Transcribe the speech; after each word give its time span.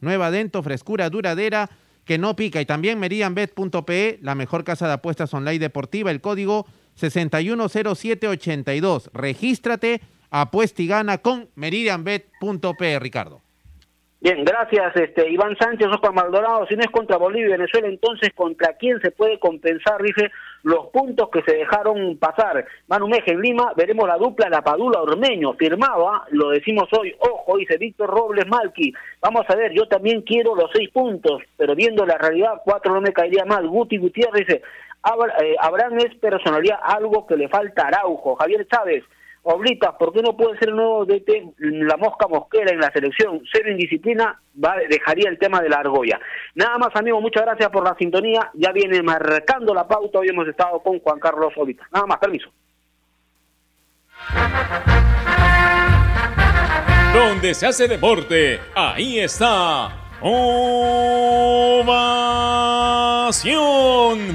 Nueva 0.00 0.30
Dento, 0.30 0.62
frescura 0.62 1.10
duradera 1.10 1.70
que 2.04 2.18
no 2.18 2.36
pica. 2.36 2.60
Y 2.60 2.66
también 2.66 2.98
meridianbet.pe, 2.98 4.18
la 4.22 4.34
mejor 4.34 4.64
casa 4.64 4.86
de 4.86 4.94
apuestas 4.94 5.32
online 5.34 5.58
deportiva, 5.58 6.10
el 6.10 6.20
código 6.20 6.66
610782. 6.94 9.10
Regístrate, 9.12 10.00
apuesta 10.30 10.82
y 10.82 10.86
gana 10.86 11.18
con 11.18 11.48
meridianbet.pe, 11.54 12.98
Ricardo. 12.98 13.42
Bien, 14.20 14.44
gracias 14.44 14.96
este 14.96 15.30
Iván 15.30 15.56
Sánchez, 15.56 15.86
Oscar 15.86 16.12
Maldonado. 16.12 16.66
Si 16.66 16.74
no 16.74 16.80
es 16.80 16.90
contra 16.90 17.16
Bolivia 17.16 17.50
y 17.50 17.52
Venezuela, 17.52 17.86
entonces 17.86 18.32
¿contra 18.34 18.72
quién 18.72 19.00
se 19.00 19.12
puede 19.12 19.38
compensar, 19.38 20.02
dice, 20.02 20.32
los 20.64 20.86
puntos 20.88 21.28
que 21.30 21.40
se 21.42 21.56
dejaron 21.56 22.18
pasar? 22.18 22.66
Manu 22.88 23.06
Meje 23.06 23.30
en 23.30 23.40
Lima, 23.40 23.72
veremos 23.76 24.08
la 24.08 24.16
dupla 24.16 24.48
La 24.50 24.62
Padula 24.62 25.02
Ormeño, 25.02 25.52
firmaba, 25.52 26.26
lo 26.30 26.50
decimos 26.50 26.88
hoy, 26.98 27.14
ojo, 27.20 27.58
dice 27.58 27.76
Víctor 27.76 28.10
Robles 28.10 28.48
Malqui. 28.48 28.92
Vamos 29.20 29.44
a 29.48 29.54
ver, 29.54 29.72
yo 29.72 29.86
también 29.86 30.22
quiero 30.22 30.56
los 30.56 30.68
seis 30.74 30.90
puntos, 30.90 31.40
pero 31.56 31.76
viendo 31.76 32.04
la 32.04 32.18
realidad, 32.18 32.60
cuatro 32.64 32.92
no 32.92 33.00
me 33.00 33.12
caería 33.12 33.44
mal. 33.44 33.68
Guti 33.68 33.98
Gutiérrez 33.98 34.48
dice, 34.48 34.62
eh, 35.42 35.54
Abraham 35.60 35.98
es 35.98 36.16
personalidad, 36.16 36.80
algo 36.82 37.24
que 37.24 37.36
le 37.36 37.48
falta 37.48 37.84
a 37.84 37.86
Araujo. 37.86 38.34
Javier 38.34 38.66
Chávez, 38.66 39.04
Oblitas, 39.42 39.94
¿por 39.98 40.12
qué 40.12 40.20
no 40.20 40.36
puede 40.36 40.58
ser 40.58 40.70
el 40.70 40.76
nuevo 40.76 41.06
DT 41.06 41.54
la 41.58 41.96
mosca 41.96 42.26
mosquera 42.28 42.72
en 42.72 42.80
la 42.80 42.90
selección? 42.92 43.40
Cero 43.50 43.70
indisciplina, 43.70 44.40
va, 44.62 44.76
dejaría 44.88 45.30
el 45.30 45.38
tema 45.38 45.60
de 45.60 45.68
la 45.68 45.78
argolla. 45.78 46.20
Nada 46.54 46.76
más, 46.78 46.90
amigos, 46.94 47.22
muchas 47.22 47.44
gracias 47.44 47.70
por 47.70 47.84
la 47.84 47.94
sintonía. 47.96 48.50
Ya 48.54 48.72
viene 48.72 49.02
marcando 49.02 49.72
la 49.72 49.86
pauta. 49.86 50.18
Hoy 50.18 50.28
hemos 50.28 50.46
estado 50.48 50.80
con 50.80 50.98
Juan 51.00 51.18
Carlos 51.18 51.52
Oblitas. 51.56 51.86
Nada 51.92 52.06
más, 52.06 52.18
permiso. 52.18 52.50
Donde 57.14 57.54
se 57.54 57.66
hace 57.66 57.88
deporte, 57.88 58.60
ahí 58.74 59.20
está. 59.20 60.08
Ovación. 60.20 60.58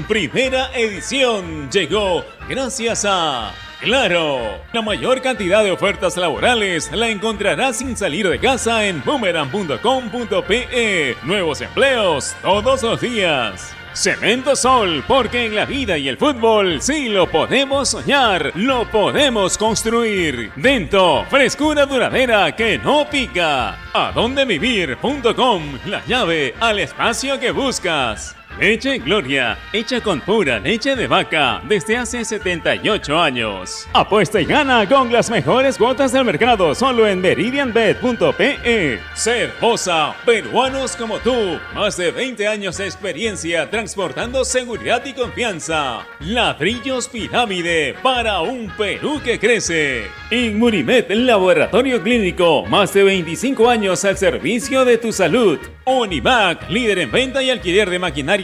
Primera 0.08 0.70
edición 0.74 1.70
llegó 1.70 2.24
gracias 2.48 3.04
a 3.06 3.52
Claro, 3.84 4.40
la 4.72 4.80
mayor 4.80 5.20
cantidad 5.20 5.62
de 5.62 5.70
ofertas 5.70 6.16
laborales 6.16 6.90
la 6.90 7.10
encontrarás 7.10 7.76
sin 7.76 7.98
salir 7.98 8.26
de 8.28 8.38
casa 8.38 8.86
en 8.86 9.04
boomerang.com.pe. 9.04 11.16
Nuevos 11.22 11.60
empleos 11.60 12.34
todos 12.40 12.82
los 12.82 13.02
días. 13.02 13.76
Cemento 13.92 14.56
Sol, 14.56 15.04
porque 15.06 15.44
en 15.44 15.54
la 15.54 15.66
vida 15.66 15.98
y 15.98 16.08
el 16.08 16.16
fútbol 16.16 16.80
sí 16.80 17.10
lo 17.10 17.30
podemos 17.30 17.90
soñar, 17.90 18.52
lo 18.54 18.90
podemos 18.90 19.58
construir. 19.58 20.50
Dento, 20.56 21.24
frescura 21.28 21.84
duradera 21.86 22.56
que 22.56 22.78
no 22.78 23.06
pica. 23.08 23.76
Adondevivir.com, 23.92 25.78
la 25.86 26.04
llave 26.06 26.54
al 26.58 26.80
espacio 26.80 27.38
que 27.38 27.52
buscas. 27.52 28.34
Leche 28.60 28.98
Gloria, 28.98 29.58
hecha 29.72 30.00
con 30.00 30.20
pura 30.20 30.60
leche 30.60 30.94
de 30.94 31.08
vaca 31.08 31.60
desde 31.68 31.96
hace 31.96 32.24
78 32.24 33.18
años. 33.18 33.88
Apuesta 33.92 34.40
y 34.40 34.44
gana 34.44 34.88
con 34.88 35.12
las 35.12 35.28
mejores 35.28 35.76
cuotas 35.76 36.12
del 36.12 36.24
mercado 36.24 36.72
solo 36.74 37.08
en 37.08 37.20
meridianbet.pe. 37.20 39.00
Ser 39.14 39.52
Bosa, 39.60 40.14
peruanos 40.24 40.94
como 40.94 41.18
tú, 41.18 41.58
más 41.74 41.96
de 41.96 42.12
20 42.12 42.46
años 42.46 42.76
de 42.78 42.84
experiencia 42.84 43.68
transportando 43.68 44.44
seguridad 44.44 45.04
y 45.04 45.14
confianza. 45.14 46.06
Ladrillos 46.20 47.08
Pirámide 47.08 47.96
para 48.04 48.40
un 48.40 48.70
Perú 48.78 49.20
que 49.24 49.40
crece. 49.40 50.06
Inmunimed, 50.30 51.10
laboratorio 51.10 52.00
clínico, 52.00 52.64
más 52.66 52.94
de 52.94 53.02
25 53.02 53.68
años 53.68 54.04
al 54.04 54.16
servicio 54.16 54.84
de 54.84 54.96
tu 54.98 55.12
salud. 55.12 55.58
Univac, 55.86 56.70
líder 56.70 57.00
en 57.00 57.10
venta 57.10 57.42
y 57.42 57.50
alquiler 57.50 57.90
de 57.90 57.98
maquinaria 57.98 58.43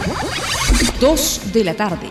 2 1.00 1.52
de 1.52 1.64
la 1.64 1.74
tarde. 1.74 2.10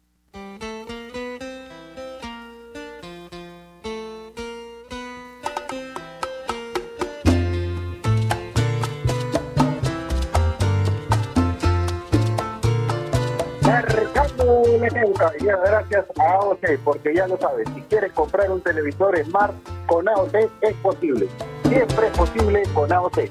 A 16.17 16.33
AOC, 16.33 16.79
porque 16.83 17.13
ya 17.15 17.27
lo 17.27 17.37
sabes, 17.37 17.67
si 17.73 17.81
quieres 17.81 18.13
comprar 18.13 18.49
un 18.51 18.61
televisor 18.61 19.17
Smart 19.23 19.53
con 19.85 20.07
AOC 20.07 20.35
es 20.61 20.73
posible. 20.81 21.27
Siempre 21.67 22.07
es 22.07 22.17
posible 22.17 22.63
con 22.73 22.91
AOC. 22.91 23.29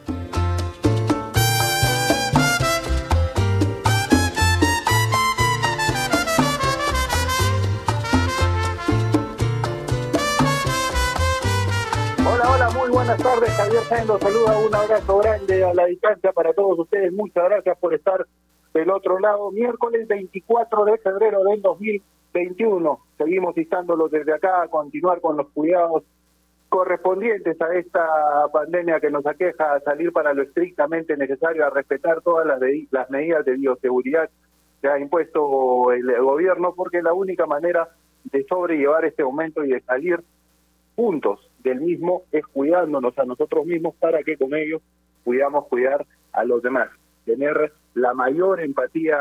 Buenas 13.11 13.25
tardes. 13.25 13.51
Javier 13.51 13.83
Sáenz 13.85 14.07
los 14.07 14.21
saluda. 14.21 14.59
Un 14.59 14.75
abrazo 14.75 15.19
grande 15.19 15.65
a 15.65 15.75
la 15.75 15.87
distancia 15.87 16.33
para 16.33 16.53
todos 16.53 16.79
ustedes. 16.79 17.13
Muchas 17.13 17.43
gracias 17.45 17.77
por 17.79 17.93
estar 17.93 18.25
del 18.73 18.91
otro 18.91 19.19
lado. 19.19 19.51
Miércoles 19.51 20.07
24 20.07 20.85
de 20.85 20.99
febrero 20.99 21.43
del 21.45 21.63
2021. 21.63 23.01
Seguimos 23.19 23.57
instándolos 23.57 24.11
desde 24.11 24.35
acá 24.35 24.63
a 24.63 24.69
continuar 24.69 25.21
con 25.21 25.37
los 25.37 25.49
cuidados 25.51 26.05
correspondientes 26.69 27.61
a 27.61 27.75
esta 27.75 28.07
pandemia 28.53 29.01
que 29.01 29.11
nos 29.11 29.27
aqueja, 29.27 29.75
a 29.75 29.81
salir 29.81 30.13
para 30.13 30.33
lo 30.33 30.43
estrictamente 30.43 31.17
necesario, 31.17 31.67
a 31.67 31.71
respetar 31.71 32.23
todas 32.23 32.47
las, 32.47 32.61
las 32.91 33.11
medidas 33.11 33.45
de 33.45 33.57
bioseguridad 33.57 34.31
que 34.81 34.89
ha 34.89 34.99
impuesto 34.99 35.93
el, 35.93 36.07
gobierno, 36.21 36.73
porque 36.75 37.03
la 37.03 37.13
única 37.13 37.45
manera 37.45 37.89
de 38.25 38.45
sobrellevar 38.45 39.05
este 39.05 39.25
momento 39.25 39.65
y 39.65 39.71
de 39.71 39.81
salir 39.81 40.23
juntos 40.97 41.51
del 41.59 41.81
mismo 41.81 42.23
es 42.33 42.47
cuidándonos 42.47 43.19
a 43.19 43.25
nosotros 43.25 43.67
mismos 43.67 43.95
para 43.97 44.23
que 44.23 44.37
con 44.37 44.55
ellos 44.55 44.81
cuidamos 45.25 45.67
cuidar 45.67 46.07
a 46.33 46.45
los 46.45 46.63
demás. 46.63 46.89
Tener 47.27 47.73
la 47.95 48.15
mayor 48.15 48.61
empatía 48.61 49.19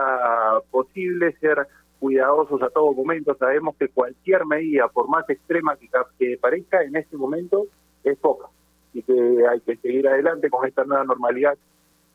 posible, 0.71 1.35
ser 1.39 1.67
cuidadosos 1.99 2.61
a 2.61 2.69
todo 2.69 2.93
momento. 2.93 3.35
Sabemos 3.35 3.75
que 3.77 3.89
cualquier 3.89 4.45
medida, 4.45 4.87
por 4.87 5.09
más 5.09 5.29
extrema 5.29 5.77
que, 6.17 6.37
parezca 6.37 6.83
en 6.83 6.95
este 6.95 7.17
momento, 7.17 7.65
es 8.03 8.17
poca 8.17 8.47
y 8.93 9.03
que 9.03 9.45
hay 9.47 9.59
que 9.61 9.75
seguir 9.77 10.07
adelante 10.07 10.49
con 10.49 10.67
esta 10.67 10.83
nueva 10.83 11.03
normalidad 11.03 11.57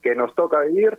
que 0.03 0.15
nos 0.15 0.35
toca 0.35 0.61
vivir 0.63 0.99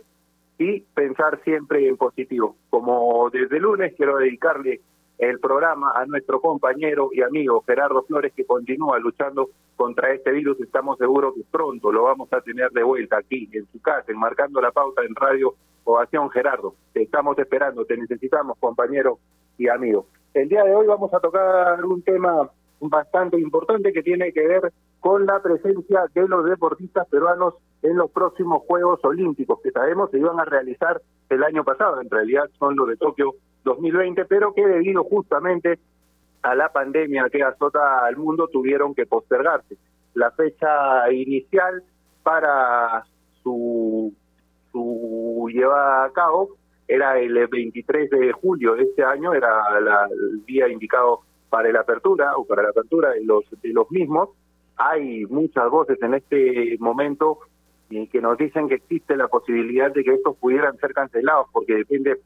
y 0.58 0.80
pensar 0.80 1.40
siempre 1.44 1.86
en 1.86 1.96
positivo. 1.96 2.56
Como 2.70 3.28
desde 3.30 3.60
lunes 3.60 3.94
quiero 3.96 4.16
dedicarle 4.16 4.80
el 5.18 5.38
programa 5.38 5.92
a 5.94 6.06
nuestro 6.06 6.40
compañero 6.40 7.10
y 7.12 7.22
amigo 7.22 7.62
Gerardo 7.66 8.02
Flores 8.04 8.32
que 8.34 8.44
continúa 8.44 8.98
luchando 8.98 9.50
contra 9.76 10.12
este 10.12 10.32
virus. 10.32 10.60
Estamos 10.60 10.98
seguros 10.98 11.34
que 11.34 11.44
pronto 11.50 11.92
lo 11.92 12.04
vamos 12.04 12.32
a 12.32 12.40
tener 12.40 12.70
de 12.70 12.82
vuelta 12.82 13.18
aquí 13.18 13.48
en 13.52 13.66
su 13.70 13.80
casa, 13.80 14.10
enmarcando 14.10 14.60
la 14.60 14.72
pauta 14.72 15.02
en 15.04 15.14
Radio 15.14 15.54
Ovación 15.84 16.30
Gerardo. 16.30 16.74
Te 16.92 17.02
estamos 17.02 17.38
esperando, 17.38 17.84
te 17.84 17.96
necesitamos 17.96 18.58
compañero 18.58 19.18
y 19.58 19.68
amigo. 19.68 20.06
El 20.34 20.48
día 20.48 20.64
de 20.64 20.74
hoy 20.74 20.86
vamos 20.86 21.12
a 21.14 21.20
tocar 21.20 21.84
un 21.84 22.02
tema 22.02 22.50
bastante 22.80 23.38
importante 23.38 23.92
que 23.92 24.02
tiene 24.02 24.32
que 24.32 24.46
ver 24.46 24.72
con 25.00 25.24
la 25.24 25.40
presencia 25.40 26.04
de 26.12 26.28
los 26.28 26.44
deportistas 26.44 27.06
peruanos 27.08 27.54
en 27.82 27.96
los 27.96 28.10
próximos 28.10 28.62
Juegos 28.66 29.00
Olímpicos, 29.04 29.60
que 29.62 29.70
sabemos 29.70 30.10
se 30.10 30.18
iban 30.18 30.40
a 30.40 30.44
realizar 30.44 31.00
el 31.28 31.42
año 31.44 31.64
pasado, 31.64 32.00
en 32.00 32.10
realidad 32.10 32.44
son 32.58 32.76
los 32.76 32.88
de 32.88 32.96
Tokio 32.96 33.34
2020, 33.64 34.24
pero 34.24 34.52
que 34.52 34.66
debido 34.66 35.04
justamente 35.04 35.78
a 36.46 36.54
la 36.54 36.68
pandemia 36.68 37.28
que 37.28 37.42
azota 37.42 38.06
al 38.06 38.16
mundo 38.16 38.46
tuvieron 38.46 38.94
que 38.94 39.04
postergarse. 39.04 39.76
La 40.14 40.30
fecha 40.30 41.10
inicial 41.12 41.82
para 42.22 43.04
su, 43.42 44.14
su 44.70 45.48
llevada 45.52 46.04
a 46.04 46.12
cabo 46.12 46.50
era 46.86 47.18
el 47.18 47.48
23 47.48 48.10
de 48.10 48.32
julio 48.32 48.76
de 48.76 48.84
este 48.84 49.02
año, 49.02 49.34
era 49.34 49.60
el 50.08 50.44
día 50.46 50.68
indicado 50.68 51.22
para 51.50 51.72
la 51.72 51.80
apertura 51.80 52.36
o 52.36 52.44
para 52.46 52.62
la 52.62 52.68
apertura 52.68 53.10
de 53.10 53.24
los, 53.24 53.44
de 53.60 53.70
los 53.70 53.90
mismos. 53.90 54.28
Hay 54.76 55.26
muchas 55.26 55.68
voces 55.68 56.00
en 56.00 56.14
este 56.14 56.76
momento 56.78 57.40
que 57.88 58.20
nos 58.20 58.38
dicen 58.38 58.68
que 58.68 58.76
existe 58.76 59.16
la 59.16 59.26
posibilidad 59.26 59.92
de 59.92 60.04
que 60.04 60.14
estos 60.14 60.36
pudieran 60.36 60.76
ser 60.76 60.92
cancelados 60.92 61.48
porque 61.52 61.74
depende 61.74 62.18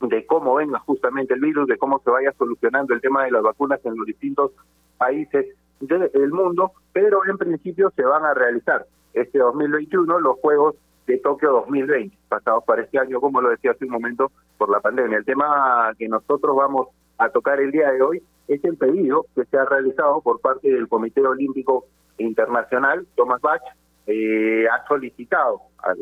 de 0.00 0.26
cómo 0.26 0.54
venga 0.54 0.78
justamente 0.80 1.34
el 1.34 1.40
virus, 1.40 1.66
de 1.66 1.78
cómo 1.78 2.00
se 2.04 2.10
vaya 2.10 2.32
solucionando 2.38 2.94
el 2.94 3.00
tema 3.00 3.24
de 3.24 3.30
las 3.30 3.42
vacunas 3.42 3.80
en 3.84 3.96
los 3.96 4.06
distintos 4.06 4.52
países 4.98 5.46
del 5.80 6.30
mundo, 6.32 6.72
pero 6.92 7.24
en 7.26 7.38
principio 7.38 7.92
se 7.94 8.02
van 8.02 8.24
a 8.24 8.34
realizar 8.34 8.86
este 9.12 9.38
2021 9.38 10.20
los 10.20 10.38
Juegos 10.38 10.76
de 11.06 11.18
Tokio 11.18 11.52
2020, 11.52 12.16
pasados 12.28 12.64
para 12.64 12.82
este 12.82 12.98
año, 12.98 13.20
como 13.20 13.40
lo 13.40 13.50
decía 13.50 13.72
hace 13.72 13.84
un 13.84 13.90
momento, 13.90 14.30
por 14.56 14.70
la 14.70 14.80
pandemia. 14.80 15.18
El 15.18 15.24
tema 15.24 15.92
que 15.98 16.08
nosotros 16.08 16.56
vamos 16.56 16.88
a 17.18 17.28
tocar 17.28 17.60
el 17.60 17.70
día 17.70 17.90
de 17.90 18.02
hoy 18.02 18.22
es 18.48 18.64
el 18.64 18.76
pedido 18.76 19.26
que 19.34 19.44
se 19.44 19.56
ha 19.56 19.64
realizado 19.64 20.20
por 20.20 20.40
parte 20.40 20.68
del 20.70 20.88
Comité 20.88 21.20
Olímpico 21.20 21.86
Internacional, 22.18 23.06
Thomas 23.14 23.40
Bach, 23.40 23.62
eh, 24.06 24.66
ha 24.68 24.86
solicitado 24.86 25.60
al 25.78 25.98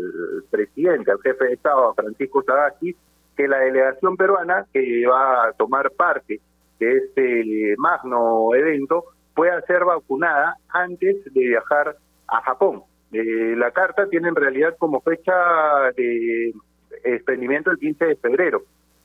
presidente, 0.50 1.10
al 1.10 1.20
jefe 1.20 1.44
de 1.46 1.52
Estado, 1.54 1.94
Francisco 1.94 2.42
Sagasti, 2.42 2.96
que 3.36 3.48
la 3.48 3.58
delegación 3.58 4.16
peruana 4.16 4.66
que 4.72 5.06
va 5.06 5.48
a 5.48 5.52
tomar 5.52 5.90
parte 5.92 6.40
de 6.78 6.96
este 6.96 7.74
magno 7.78 8.54
evento 8.54 9.04
pueda 9.34 9.60
ser 9.62 9.84
vacunada 9.84 10.56
antes 10.68 11.24
de 11.32 11.40
viajar 11.40 11.96
a 12.28 12.42
Japón. 12.42 12.82
Eh, 13.12 13.54
la 13.56 13.70
carta 13.70 14.08
tiene 14.08 14.28
en 14.28 14.36
realidad 14.36 14.76
como 14.78 15.00
fecha 15.00 15.32
de 15.96 16.52
expendimiento 17.04 17.70
el 17.70 17.78
15 17.78 18.04
de 18.04 18.16
febrero. 18.16 18.62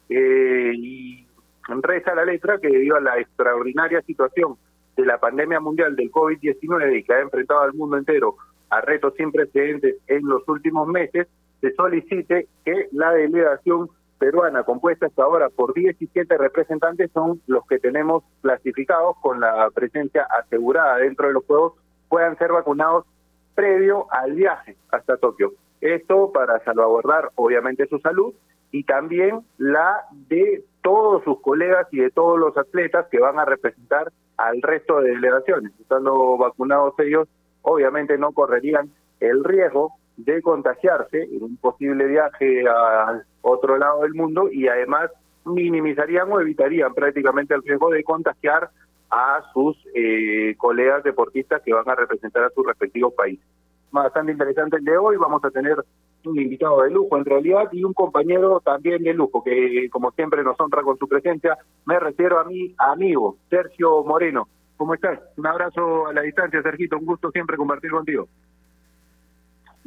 Eh, 0.09 0.71
y 0.75 1.27
reza 1.67 2.15
la 2.15 2.25
letra 2.25 2.57
que 2.59 2.69
debido 2.69 2.95
a 2.95 3.01
la 3.01 3.19
extraordinaria 3.19 4.01
situación 4.01 4.55
de 4.95 5.05
la 5.05 5.19
pandemia 5.19 5.59
mundial 5.59 5.95
del 5.95 6.11
COVID-19 6.11 6.99
y 6.99 7.03
que 7.03 7.13
ha 7.13 7.19
enfrentado 7.19 7.61
al 7.61 7.73
mundo 7.73 7.97
entero 7.97 8.35
a 8.69 8.81
retos 8.81 9.13
sin 9.15 9.31
precedentes 9.31 9.97
en 10.07 10.25
los 10.25 10.47
últimos 10.47 10.87
meses, 10.87 11.27
se 11.61 11.73
solicite 11.73 12.47
que 12.65 12.87
la 12.91 13.11
delegación 13.11 13.89
peruana, 14.17 14.63
compuesta 14.63 15.07
hasta 15.07 15.23
ahora 15.23 15.49
por 15.49 15.73
17 15.73 16.37
representantes, 16.37 17.11
son 17.11 17.41
los 17.47 17.65
que 17.67 17.79
tenemos 17.79 18.23
clasificados 18.41 19.15
con 19.21 19.39
la 19.39 19.69
presencia 19.73 20.27
asegurada 20.39 20.97
dentro 20.97 21.27
de 21.27 21.33
los 21.33 21.45
Juegos, 21.45 21.73
puedan 22.09 22.37
ser 22.37 22.51
vacunados 22.51 23.05
previo 23.55 24.07
al 24.11 24.33
viaje 24.33 24.77
hasta 24.91 25.17
Tokio. 25.17 25.53
Esto 25.81 26.31
para 26.31 26.63
salvaguardar 26.63 27.31
obviamente 27.35 27.87
su 27.87 27.99
salud 27.99 28.33
y 28.71 28.83
también 28.83 29.41
la 29.57 30.03
de 30.11 30.63
todos 30.81 31.23
sus 31.23 31.41
colegas 31.41 31.87
y 31.91 31.99
de 31.99 32.11
todos 32.11 32.39
los 32.39 32.57
atletas 32.57 33.07
que 33.11 33.19
van 33.19 33.39
a 33.39 33.45
representar 33.45 34.11
al 34.37 34.61
resto 34.61 35.01
de 35.01 35.11
delegaciones. 35.11 35.71
Estando 35.79 36.37
vacunados 36.37 36.93
ellos, 36.99 37.27
obviamente 37.61 38.17
no 38.17 38.31
correrían 38.31 38.91
el 39.19 39.43
riesgo 39.43 39.93
de 40.17 40.41
contagiarse 40.41 41.23
en 41.23 41.43
un 41.43 41.57
posible 41.57 42.05
viaje 42.05 42.67
a 42.67 43.21
otro 43.47 43.77
lado 43.77 44.01
del 44.01 44.13
mundo 44.13 44.49
y 44.51 44.67
además 44.67 45.11
minimizarían 45.45 46.31
o 46.31 46.39
evitarían 46.39 46.93
prácticamente 46.93 47.53
el 47.53 47.63
riesgo 47.63 47.89
de 47.89 48.03
contagiar 48.03 48.69
a 49.09 49.41
sus 49.53 49.77
eh, 49.95 50.55
colegas 50.57 51.03
deportistas 51.03 51.61
que 51.63 51.73
van 51.73 51.89
a 51.89 51.95
representar 51.95 52.43
a 52.43 52.49
sus 52.49 52.65
respectivos 52.65 53.13
países. 53.13 53.45
Bastante 53.91 54.33
interesante 54.33 54.77
el 54.77 54.83
de 54.83 54.97
hoy, 54.97 55.15
vamos 55.17 55.43
a 55.45 55.49
tener 55.49 55.77
un 56.25 56.39
invitado 56.39 56.81
de 56.81 56.91
lujo 56.91 57.17
en 57.17 57.25
realidad 57.25 57.69
y 57.71 57.83
un 57.83 57.93
compañero 57.93 58.59
también 58.59 59.01
de 59.03 59.13
lujo 59.13 59.43
que 59.43 59.89
como 59.89 60.11
siempre 60.11 60.43
nos 60.43 60.59
honra 60.59 60.81
con 60.81 60.97
su 60.97 61.07
presencia. 61.07 61.57
Me 61.85 61.99
refiero 61.99 62.39
a 62.39 62.43
mi 62.43 62.75
amigo 62.77 63.37
Sergio 63.49 64.03
Moreno. 64.03 64.49
¿Cómo 64.75 64.93
estás? 64.93 65.19
Un 65.37 65.47
abrazo 65.47 66.07
a 66.07 66.13
la 66.13 66.21
distancia, 66.21 66.61
Sergito. 66.61 66.97
Un 66.97 67.05
gusto 67.05 67.31
siempre 67.31 67.57
compartir 67.57 67.89
contigo. 67.91 68.27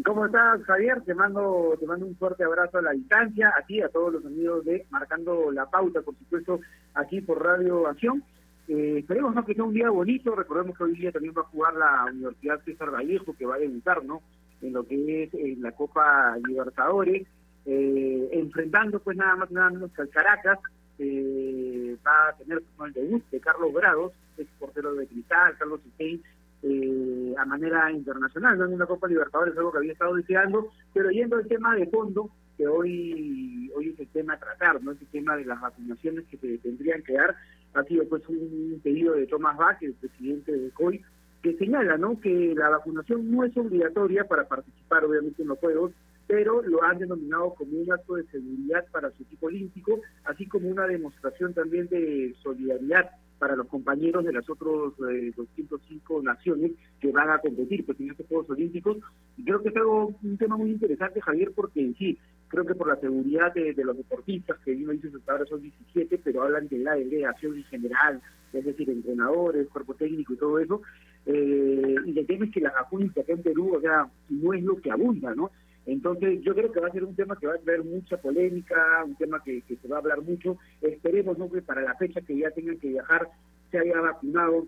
¿Cómo 0.04 0.26
estás, 0.26 0.62
Javier? 0.64 1.02
Te 1.02 1.14
mando, 1.14 1.76
te 1.78 1.86
mando 1.86 2.06
un 2.06 2.16
fuerte 2.16 2.44
abrazo 2.44 2.78
a 2.78 2.82
la 2.82 2.92
distancia, 2.92 3.52
a 3.56 3.66
ti, 3.66 3.80
a 3.82 3.88
todos 3.88 4.12
los 4.12 4.24
amigos 4.24 4.64
de 4.64 4.86
Marcando 4.90 5.50
la 5.50 5.66
Pauta, 5.66 6.00
por 6.02 6.16
supuesto, 6.16 6.60
aquí 6.94 7.20
por 7.20 7.42
Radio 7.42 7.86
Acción. 7.88 8.22
Eh, 8.68 8.98
esperemos 8.98 9.34
¿no? 9.34 9.44
que 9.44 9.54
sea 9.54 9.64
un 9.64 9.74
día 9.74 9.90
bonito, 9.90 10.34
recordemos 10.34 10.78
que 10.78 10.84
hoy 10.84 10.94
día 10.94 11.10
también 11.10 11.34
va 11.36 11.42
a 11.42 11.46
jugar 11.46 11.74
la 11.74 12.04
Universidad 12.12 12.62
César 12.64 12.92
Vallejo, 12.92 13.34
que 13.36 13.46
va 13.46 13.56
a 13.56 13.58
debutar 13.58 14.04
¿no? 14.04 14.22
en 14.62 14.72
lo 14.72 14.86
que 14.86 15.24
es 15.24 15.34
en 15.34 15.60
la 15.60 15.72
Copa 15.72 16.36
Libertadores, 16.46 17.26
eh, 17.66 18.28
enfrentando 18.32 19.00
pues 19.00 19.16
nada 19.16 19.36
más 19.36 19.50
nada 19.50 19.70
menos 19.70 19.90
que 19.92 20.02
al 20.02 20.08
Caracas, 20.08 20.58
eh, 20.98 21.96
va 22.06 22.28
a 22.28 22.36
tener 22.36 22.62
el 22.84 22.92
debut 22.92 23.24
de 23.30 23.40
Carlos 23.40 23.72
Grados, 23.74 24.12
ex 24.38 24.48
portero 24.58 24.94
de 24.94 25.06
Cristal, 25.06 25.56
Carlos 25.58 25.80
Stein, 25.94 26.22
eh, 26.62 27.34
a 27.38 27.44
manera 27.44 27.90
internacional, 27.90 28.58
no 28.58 28.66
en 28.66 28.74
una 28.74 28.86
Copa 28.86 29.08
Libertadores, 29.08 29.56
algo 29.56 29.72
que 29.72 29.78
había 29.78 29.92
estado 29.92 30.14
deseando, 30.14 30.68
pero 30.92 31.10
yendo 31.10 31.36
al 31.36 31.46
tema 31.46 31.74
de 31.74 31.86
fondo, 31.86 32.30
que 32.56 32.66
hoy 32.66 33.70
hoy 33.74 33.90
es 33.90 34.00
el 34.00 34.08
tema 34.08 34.34
a 34.34 34.38
tratar, 34.38 34.82
no 34.82 34.92
es 34.92 35.00
el 35.00 35.06
tema 35.08 35.36
de 35.36 35.44
las 35.44 35.60
vacunaciones 35.60 36.26
que 36.26 36.36
se 36.36 36.58
tendrían 36.58 37.02
que 37.02 37.14
dar, 37.14 37.34
ha 37.74 37.84
sido 37.84 38.06
pues 38.08 38.28
un 38.28 38.80
pedido 38.82 39.14
de 39.14 39.26
Tomás 39.26 39.56
Bach, 39.56 39.82
el 39.82 39.94
presidente 39.94 40.52
de 40.52 40.70
COI, 40.70 41.00
que 41.42 41.56
señala 41.56 41.96
¿no? 41.96 42.20
que 42.20 42.54
la 42.54 42.68
vacunación 42.68 43.30
no 43.30 43.44
es 43.44 43.56
obligatoria 43.56 44.24
para 44.24 44.46
participar 44.46 45.04
obviamente 45.04 45.42
en 45.42 45.48
los 45.48 45.58
Juegos, 45.58 45.92
pero 46.26 46.62
lo 46.62 46.82
han 46.82 46.98
denominado 46.98 47.54
como 47.54 47.78
un 47.78 47.90
acto 47.90 48.14
de 48.14 48.24
seguridad 48.24 48.84
para 48.92 49.10
su 49.12 49.22
equipo 49.22 49.46
olímpico, 49.46 50.00
así 50.24 50.46
como 50.46 50.68
una 50.68 50.86
demostración 50.86 51.54
también 51.54 51.88
de 51.88 52.34
solidaridad 52.42 53.10
para 53.40 53.56
los 53.56 53.66
compañeros 53.68 54.22
de 54.24 54.34
las 54.34 54.48
otras 54.48 54.92
eh, 55.10 55.32
205 55.34 56.22
naciones 56.22 56.72
que 57.00 57.10
van 57.10 57.30
a 57.30 57.38
competir 57.38 57.86
pues, 57.86 57.98
en 57.98 58.10
estos 58.10 58.26
Juegos 58.26 58.50
Olímpicos. 58.50 58.98
Creo 59.42 59.62
que 59.62 59.70
es 59.70 59.76
algo, 59.76 60.14
un 60.22 60.36
tema 60.36 60.58
muy 60.58 60.70
interesante, 60.70 61.22
Javier, 61.22 61.50
porque 61.56 61.80
en 61.80 61.96
sí, 61.96 62.18
creo 62.48 62.66
que 62.66 62.74
por 62.74 62.86
la 62.86 63.00
seguridad 63.00 63.54
de, 63.54 63.74
los 63.82 63.96
deportistas, 63.96 64.58
que 64.62 64.76
uno 64.76 64.92
dice 64.92 65.08
hasta 65.16 65.32
ahora 65.32 65.46
son 65.46 65.62
17, 65.62 66.20
pero 66.22 66.42
hablan 66.42 66.68
de 66.68 66.78
la 66.78 66.94
delegación 66.94 67.56
en 67.56 67.64
general, 67.64 68.20
es 68.52 68.64
decir, 68.64 68.90
entrenadores, 68.90 69.68
cuerpo 69.68 69.94
técnico 69.94 70.34
y 70.34 70.36
todo 70.36 70.58
eso, 70.58 70.82
eh, 71.24 71.94
y 72.04 72.18
el 72.18 72.26
tema 72.26 72.44
es 72.44 72.52
que 72.52 72.60
la 72.60 72.72
vacunas 72.72 73.16
acá 73.16 73.32
en 73.32 73.42
Perú, 73.42 73.80
no 74.28 74.52
es 74.52 74.62
lo 74.62 74.76
que 74.76 74.90
abunda, 74.90 75.34
¿no? 75.34 75.50
Entonces, 75.86 76.40
yo 76.42 76.54
creo 76.54 76.70
que 76.70 76.80
va 76.80 76.88
a 76.88 76.92
ser 76.92 77.04
un 77.04 77.16
tema 77.16 77.36
que 77.36 77.46
va 77.46 77.54
a 77.54 77.58
traer 77.58 77.82
mucha 77.82 78.16
polémica, 78.18 78.76
un 79.04 79.16
tema 79.16 79.42
que, 79.42 79.62
se 79.66 79.88
va 79.88 79.96
a 79.96 80.00
hablar 80.00 80.22
mucho. 80.22 80.58
Esperemos 80.80 81.38
¿no? 81.38 81.50
que 81.50 81.62
para 81.62 81.82
la 81.82 81.94
fecha 81.94 82.20
que 82.20 82.36
ya 82.36 82.50
tengan 82.50 82.78
que 82.78 82.88
viajar 82.88 83.28
se 83.70 83.78
haya 83.78 84.00
vacunado 84.00 84.66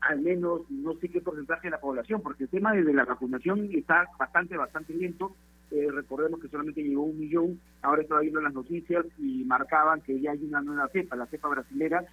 al 0.00 0.20
menos 0.20 0.62
no 0.70 0.94
sé 0.94 1.08
qué 1.08 1.20
porcentaje 1.20 1.66
de 1.66 1.72
la 1.72 1.80
población, 1.80 2.20
porque 2.22 2.44
el 2.44 2.50
tema 2.50 2.72
de 2.72 2.92
la 2.92 3.04
vacunación 3.04 3.68
está 3.72 4.06
bastante, 4.18 4.56
bastante 4.56 4.94
lento. 4.94 5.34
Eh, 5.70 5.88
recordemos 5.90 6.40
que 6.40 6.48
solamente 6.48 6.82
llegó 6.82 7.02
un 7.02 7.18
millón, 7.18 7.60
ahora 7.82 8.02
estaba 8.02 8.20
viendo 8.20 8.40
las 8.40 8.54
noticias 8.54 9.04
y 9.18 9.42
marcaban 9.44 10.00
que 10.00 10.20
ya 10.20 10.30
hay 10.30 10.44
una 10.44 10.62
nueva 10.62 10.88
cepa, 10.88 11.16
la 11.16 11.26
cepa 11.26 11.48
brasilera, 11.48 12.04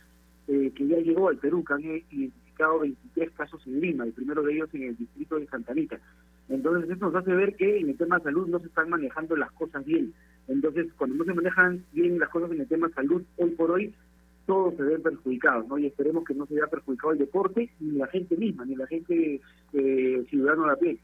eh, 0.47 0.71
que 0.75 0.87
ya 0.87 0.97
llegó 0.97 1.29
al 1.29 1.37
Perú, 1.37 1.63
que 1.63 1.73
han 1.73 1.81
diagnosticado 1.81 2.79
23 2.79 3.31
casos 3.31 3.61
en 3.67 3.79
Lima, 3.79 4.05
el 4.05 4.13
primero 4.13 4.41
de 4.41 4.53
ellos 4.53 4.69
en 4.73 4.83
el 4.83 4.97
distrito 4.97 5.39
de 5.39 5.47
Santa 5.47 5.71
Anita. 5.71 5.99
Entonces, 6.49 6.89
eso 6.89 7.05
nos 7.05 7.15
hace 7.15 7.33
ver 7.33 7.55
que 7.55 7.79
en 7.79 7.89
el 7.89 7.97
tema 7.97 8.17
de 8.17 8.25
salud 8.25 8.47
no 8.47 8.59
se 8.59 8.67
están 8.67 8.89
manejando 8.89 9.35
las 9.35 9.51
cosas 9.51 9.83
bien. 9.85 10.13
Entonces, 10.47 10.87
cuando 10.97 11.15
no 11.15 11.23
se 11.23 11.33
manejan 11.33 11.83
bien 11.93 12.19
las 12.19 12.29
cosas 12.29 12.51
en 12.51 12.61
el 12.61 12.67
tema 12.67 12.87
de 12.87 12.93
salud, 12.93 13.23
hoy 13.37 13.49
por 13.51 13.71
hoy, 13.71 13.93
todos 14.45 14.75
se 14.75 14.83
ven 14.83 15.01
perjudicados, 15.01 15.67
¿no? 15.67 15.77
Y 15.77 15.87
esperemos 15.87 16.25
que 16.25 16.33
no 16.33 16.45
se 16.45 16.55
vea 16.55 16.67
perjudicado 16.67 17.13
el 17.13 17.19
deporte, 17.19 17.69
ni 17.79 17.97
la 17.97 18.07
gente 18.07 18.35
misma, 18.35 18.65
ni 18.65 18.75
la 18.75 18.87
gente 18.87 19.39
eh, 19.73 20.25
ciudadano 20.29 20.63
de 20.63 20.67
la 20.67 20.75
pie. 20.75 20.99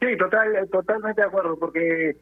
Sí, 0.00 0.16
total, 0.18 0.68
totalmente 0.70 1.20
de 1.20 1.26
acuerdo, 1.26 1.58
porque 1.58 2.16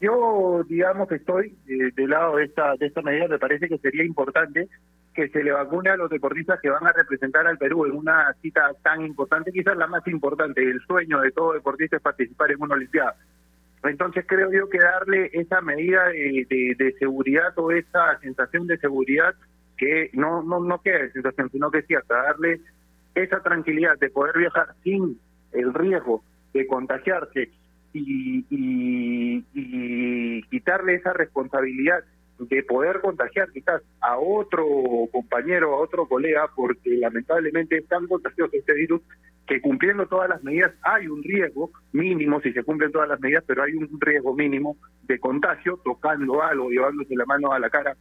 yo, 0.00 0.62
digamos 0.68 1.08
que 1.08 1.16
estoy 1.16 1.56
eh, 1.68 1.90
del 1.94 2.10
lado 2.10 2.36
de 2.36 2.44
esta, 2.44 2.76
de 2.76 2.86
esta 2.86 3.02
medida, 3.02 3.28
me 3.28 3.38
parece 3.38 3.68
que 3.68 3.78
sería 3.78 4.04
importante 4.04 4.68
que 5.14 5.28
se 5.28 5.42
le 5.42 5.52
vacune 5.52 5.90
a 5.90 5.96
los 5.96 6.10
deportistas 6.10 6.60
que 6.60 6.70
van 6.70 6.86
a 6.86 6.92
representar 6.92 7.46
al 7.46 7.58
Perú 7.58 7.84
en 7.84 7.92
una 7.92 8.32
cita 8.40 8.72
tan 8.82 9.02
importante, 9.02 9.52
quizás 9.52 9.76
la 9.76 9.86
más 9.86 10.06
importante, 10.06 10.62
el 10.62 10.80
sueño 10.86 11.20
de 11.20 11.32
todo 11.32 11.52
deportista 11.52 11.96
es 11.96 12.02
participar 12.02 12.50
en 12.50 12.62
una 12.62 12.74
Olimpiada. 12.74 13.16
Entonces 13.84 14.24
creo 14.26 14.50
yo 14.52 14.68
que 14.68 14.78
darle 14.78 15.30
esa 15.32 15.60
medida 15.60 16.06
de, 16.08 16.74
de, 16.78 16.92
seguridad 16.98 17.52
o 17.56 17.72
esa 17.72 18.18
sensación 18.20 18.66
de 18.66 18.78
seguridad 18.78 19.34
que 19.76 20.10
no 20.12 20.42
no 20.42 20.60
no 20.60 20.80
queda 20.80 20.98
de 20.98 21.12
sensación, 21.12 21.50
sino 21.50 21.70
que 21.70 21.82
sí, 21.82 21.94
hasta 21.94 22.14
darle 22.14 22.60
esa 23.14 23.40
tranquilidad 23.40 23.98
de 23.98 24.10
poder 24.10 24.38
viajar 24.38 24.68
sin 24.84 25.18
el 25.52 25.74
riesgo 25.74 26.22
de 26.54 26.66
contagiarse 26.66 27.50
y, 27.92 28.44
y, 28.50 29.44
y 29.54 30.42
quitarle 30.44 30.94
esa 30.94 31.12
responsabilidad 31.12 32.04
de 32.38 32.62
poder 32.62 33.00
contagiar 33.00 33.50
quizás 33.52 33.82
a 34.00 34.18
otro 34.18 34.66
compañero, 35.12 35.74
a 35.74 35.78
otro 35.78 36.06
colega, 36.06 36.48
porque 36.54 36.96
lamentablemente 36.96 37.78
es 37.78 37.86
tan 37.86 38.06
contagioso 38.06 38.50
este 38.52 38.74
virus 38.74 39.02
que 39.46 39.60
cumpliendo 39.60 40.06
todas 40.06 40.28
las 40.28 40.42
medidas 40.42 40.72
hay 40.82 41.08
un 41.08 41.22
riesgo 41.22 41.70
mínimo, 41.92 42.40
si 42.40 42.52
se 42.52 42.62
cumplen 42.62 42.92
todas 42.92 43.08
las 43.08 43.20
medidas, 43.20 43.44
pero 43.46 43.62
hay 43.62 43.74
un 43.74 44.00
riesgo 44.00 44.34
mínimo 44.34 44.76
de 45.02 45.18
contagio 45.18 45.80
tocando 45.84 46.42
algo, 46.42 46.70
llevándose 46.70 47.14
la 47.16 47.26
mano 47.26 47.52
a 47.52 47.58
la 47.58 47.70
cara 47.70 47.96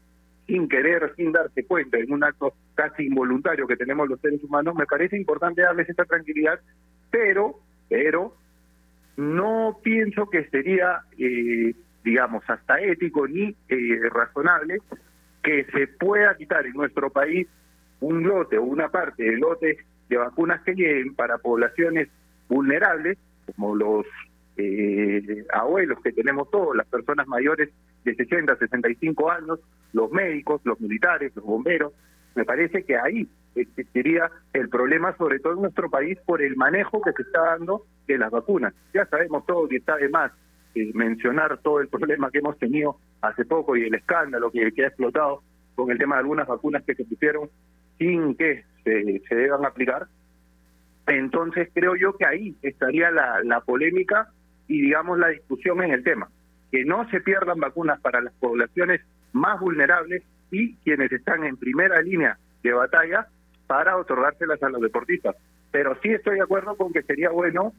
sin 0.47 0.67
querer, 0.67 1.13
sin 1.15 1.31
darse 1.31 1.65
cuenta, 1.65 1.97
en 1.97 2.11
un 2.11 2.23
acto 2.23 2.53
casi 2.75 3.03
involuntario 3.03 3.67
que 3.67 3.77
tenemos 3.77 4.09
los 4.09 4.19
seres 4.19 4.43
humanos, 4.43 4.75
me 4.75 4.85
parece 4.85 5.15
importante 5.17 5.61
darles 5.61 5.87
esta 5.87 6.05
tranquilidad, 6.05 6.59
pero, 7.09 7.59
pero, 7.87 8.35
no 9.17 9.79
pienso 9.83 10.29
que 10.29 10.45
sería 10.49 11.01
eh, 11.17 11.73
digamos, 12.03 12.43
hasta 12.47 12.79
ético 12.81 13.27
ni 13.27 13.55
eh, 13.69 14.09
razonable 14.09 14.79
que 15.43 15.65
se 15.65 15.87
pueda 15.87 16.35
quitar 16.35 16.65
en 16.65 16.73
nuestro 16.73 17.09
país 17.09 17.47
un 17.99 18.23
lote 18.23 18.57
o 18.57 18.63
una 18.63 18.89
parte 18.89 19.23
del 19.23 19.39
lote 19.39 19.77
de 20.09 20.17
vacunas 20.17 20.61
que 20.61 20.73
lleguen 20.73 21.15
para 21.15 21.37
poblaciones 21.37 22.09
vulnerables, 22.49 23.17
como 23.45 23.75
los 23.75 24.05
eh, 24.57 25.45
abuelos 25.53 25.99
que 26.03 26.11
tenemos 26.11 26.49
todos, 26.51 26.75
las 26.75 26.87
personas 26.87 27.27
mayores 27.27 27.69
de 28.03 28.15
60, 28.15 28.55
65 28.57 29.31
años, 29.31 29.59
los 29.93 30.11
médicos, 30.11 30.61
los 30.63 30.79
militares, 30.79 31.31
los 31.35 31.45
bomberos. 31.45 31.93
Me 32.35 32.45
parece 32.45 32.83
que 32.83 32.97
ahí 32.97 33.27
existiría 33.55 34.31
el 34.53 34.69
problema, 34.69 35.15
sobre 35.17 35.39
todo 35.39 35.53
en 35.53 35.61
nuestro 35.61 35.89
país, 35.89 36.17
por 36.25 36.41
el 36.41 36.55
manejo 36.55 37.01
que 37.01 37.11
se 37.13 37.23
está 37.23 37.41
dando 37.41 37.85
de 38.07 38.17
las 38.17 38.31
vacunas. 38.31 38.73
Ya 38.93 39.05
sabemos 39.05 39.45
todos 39.45 39.69
que 39.69 39.77
está 39.77 39.97
de 39.97 40.09
más 40.09 40.31
eh, 40.75 40.91
mencionar 40.93 41.57
todo 41.59 41.81
el 41.81 41.87
problema 41.87 42.31
que 42.31 42.39
hemos 42.39 42.57
tenido 42.57 42.97
hace 43.21 43.45
poco 43.45 43.75
y 43.75 43.83
el 43.83 43.95
escándalo 43.95 44.51
que, 44.51 44.63
ha 44.63 44.87
explotado 44.87 45.43
con 45.75 45.91
el 45.91 45.97
tema 45.97 46.15
de 46.15 46.21
algunas 46.21 46.47
vacunas 46.47 46.83
que 46.83 46.95
se 46.95 47.05
pusieron 47.05 47.49
sin 47.97 48.35
que 48.35 48.63
se, 48.83 49.35
deban 49.35 49.65
aplicar. 49.65 50.07
Entonces 51.07 51.69
creo 51.73 51.95
yo 51.95 52.15
que 52.15 52.25
ahí 52.25 52.55
estaría 52.61 53.11
la 53.11 53.61
polémica 53.65 54.29
y 54.71 54.81
digamos 54.81 55.19
la 55.19 55.27
discusión 55.27 55.83
en 55.83 55.91
el 55.91 56.03
tema. 56.03 56.29
Que 56.71 56.85
no 56.85 57.07
se 57.09 57.19
pierdan 57.19 57.59
vacunas 57.59 57.99
para 57.99 58.21
las 58.21 58.33
poblaciones 58.35 59.01
más 59.33 59.59
vulnerables 59.59 60.23
y 60.51 60.75
quienes 60.77 61.11
están 61.11 61.43
en 61.43 61.57
primera 61.57 62.01
línea 62.01 62.37
de 62.63 62.73
batalla 62.73 63.27
para 63.71 63.95
otorgárselas 63.95 64.61
a 64.61 64.67
los 64.67 64.81
deportistas. 64.81 65.33
Pero 65.71 65.95
sí 66.03 66.09
estoy 66.09 66.35
de 66.35 66.43
acuerdo 66.43 66.75
con 66.75 66.91
que 66.91 67.03
sería 67.03 67.29
bueno 67.29 67.71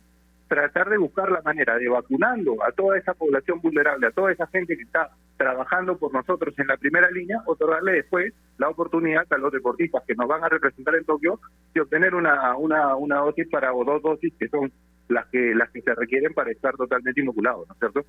tratar 0.49 0.89
de 0.89 0.97
buscar 0.97 1.31
la 1.31 1.43
manera 1.43 1.77
de 1.77 1.87
vacunando 1.87 2.57
a 2.65 2.73
toda 2.73 2.97
esa 2.97 3.13
población 3.13 3.61
vulnerable, 3.61 4.07
a 4.07 4.11
toda 4.11 4.33
esa 4.33 4.47
gente 4.47 4.75
que 4.75 4.85
está 4.85 5.11
trabajando 5.37 5.99
por 5.99 6.11
nosotros 6.15 6.59
en 6.59 6.69
la 6.69 6.79
primera 6.79 7.11
línea, 7.11 7.43
otorgarle 7.45 7.93
después 7.93 8.33
la 8.57 8.71
oportunidad 8.71 9.27
a 9.29 9.37
los 9.37 9.53
deportistas 9.53 10.03
que 10.07 10.15
nos 10.15 10.29
van 10.29 10.43
a 10.43 10.49
representar 10.49 10.95
en 10.95 11.05
Tokio 11.05 11.39
de 11.75 11.83
obtener 11.83 12.15
una, 12.15 12.57
una, 12.57 12.97
una 12.97 13.17
dosis 13.19 13.47
para 13.51 13.75
o 13.75 13.85
dos 13.85 14.01
dosis 14.01 14.33
que 14.39 14.49
son 14.49 14.73
las 15.09 15.27
que 15.27 15.55
las 15.55 15.71
que 15.73 15.83
se 15.83 15.95
requieren 15.95 16.33
para 16.33 16.53
estar 16.53 16.75
totalmente 16.75 17.21
inoculados, 17.21 17.69
¿no 17.69 17.75
es 17.75 17.79
cierto? 17.81 18.03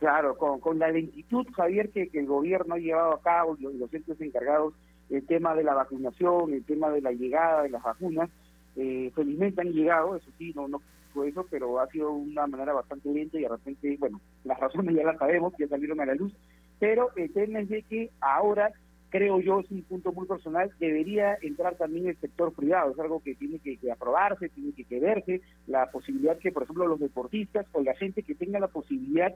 Claro, 0.00 0.36
con, 0.36 0.58
con 0.58 0.80
la 0.80 0.90
lentitud, 0.90 1.46
Javier, 1.54 1.90
que, 1.90 2.10
el 2.12 2.26
gobierno 2.26 2.74
ha 2.74 2.78
llevado 2.78 3.14
a 3.14 3.22
cabo 3.22 3.56
y 3.56 3.62
los, 3.62 3.74
los 3.74 3.90
centros 3.90 4.20
encargados, 4.20 4.74
el 5.12 5.26
tema 5.26 5.54
de 5.54 5.62
la 5.62 5.74
vacunación, 5.74 6.54
el 6.54 6.64
tema 6.64 6.90
de 6.90 7.02
la 7.02 7.12
llegada 7.12 7.62
de 7.62 7.68
las 7.68 7.82
vacunas, 7.82 8.30
eh, 8.76 9.12
felizmente 9.14 9.60
han 9.60 9.72
llegado, 9.72 10.16
eso 10.16 10.30
sí, 10.38 10.52
no, 10.56 10.66
no 10.66 10.80
fue 11.12 11.28
eso, 11.28 11.46
pero 11.50 11.78
ha 11.78 11.86
sido 11.88 12.10
una 12.10 12.46
manera 12.46 12.72
bastante 12.72 13.12
lenta 13.12 13.38
y 13.38 13.42
de 13.42 13.48
repente, 13.48 13.96
bueno, 14.00 14.20
las 14.44 14.58
razones 14.58 14.96
ya 14.96 15.04
las 15.04 15.18
sabemos, 15.18 15.52
ya 15.58 15.68
salieron 15.68 16.00
a 16.00 16.06
la 16.06 16.14
luz, 16.14 16.32
pero 16.78 17.10
el 17.16 17.30
tema 17.32 17.60
es 17.60 17.68
de 17.68 17.82
que 17.82 18.10
ahora 18.20 18.72
creo 19.12 19.40
yo, 19.40 19.60
es 19.60 19.70
un 19.70 19.82
punto 19.82 20.10
muy 20.10 20.26
personal, 20.26 20.70
debería 20.80 21.36
entrar 21.42 21.76
también 21.76 22.06
el 22.08 22.16
sector 22.16 22.50
privado, 22.54 22.92
es 22.92 22.98
algo 22.98 23.22
que 23.22 23.34
tiene 23.34 23.58
que, 23.58 23.78
aprobarse, 23.92 24.48
tiene 24.48 24.72
que, 24.72 24.98
verse, 24.98 25.42
la 25.66 25.90
posibilidad 25.90 26.38
que, 26.38 26.50
por 26.50 26.62
ejemplo, 26.62 26.86
los 26.86 26.98
deportistas 26.98 27.66
o 27.72 27.82
la 27.82 27.94
gente 27.94 28.22
que 28.22 28.34
tenga 28.34 28.58
la 28.58 28.68
posibilidad 28.68 29.30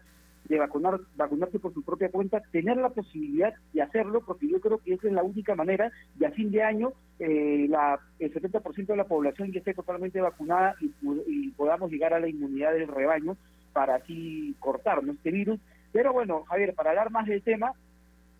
de 0.48 0.58
vacunar, 0.58 0.98
vacunarse 1.16 1.58
por 1.58 1.74
su 1.74 1.82
propia 1.82 2.10
cuenta, 2.10 2.40
tener 2.52 2.78
la 2.78 2.88
posibilidad 2.88 3.52
de 3.74 3.82
hacerlo, 3.82 4.22
porque 4.24 4.48
yo 4.48 4.60
creo 4.60 4.78
que 4.78 4.94
esa 4.94 5.08
es 5.08 5.12
la 5.12 5.22
única 5.22 5.54
manera 5.54 5.92
de 6.14 6.26
a 6.26 6.30
fin 6.30 6.50
de 6.50 6.62
año 6.62 6.92
eh, 7.18 7.66
la, 7.68 8.00
el 8.18 8.32
70% 8.32 8.86
de 8.86 8.96
la 8.96 9.04
población 9.04 9.52
ya 9.52 9.58
esté 9.58 9.74
totalmente 9.74 10.22
vacunada 10.22 10.74
y, 10.80 10.90
y, 11.26 11.50
podamos 11.50 11.90
llegar 11.90 12.14
a 12.14 12.20
la 12.20 12.28
inmunidad 12.28 12.72
del 12.72 12.88
rebaño 12.88 13.36
para 13.74 13.96
así 13.96 14.54
cortar 14.58 15.02
este 15.06 15.30
virus. 15.30 15.60
Pero 15.92 16.14
bueno, 16.14 16.44
Javier, 16.44 16.74
para 16.74 16.90
hablar 16.90 17.10
más 17.10 17.26
del 17.26 17.42
tema, 17.42 17.72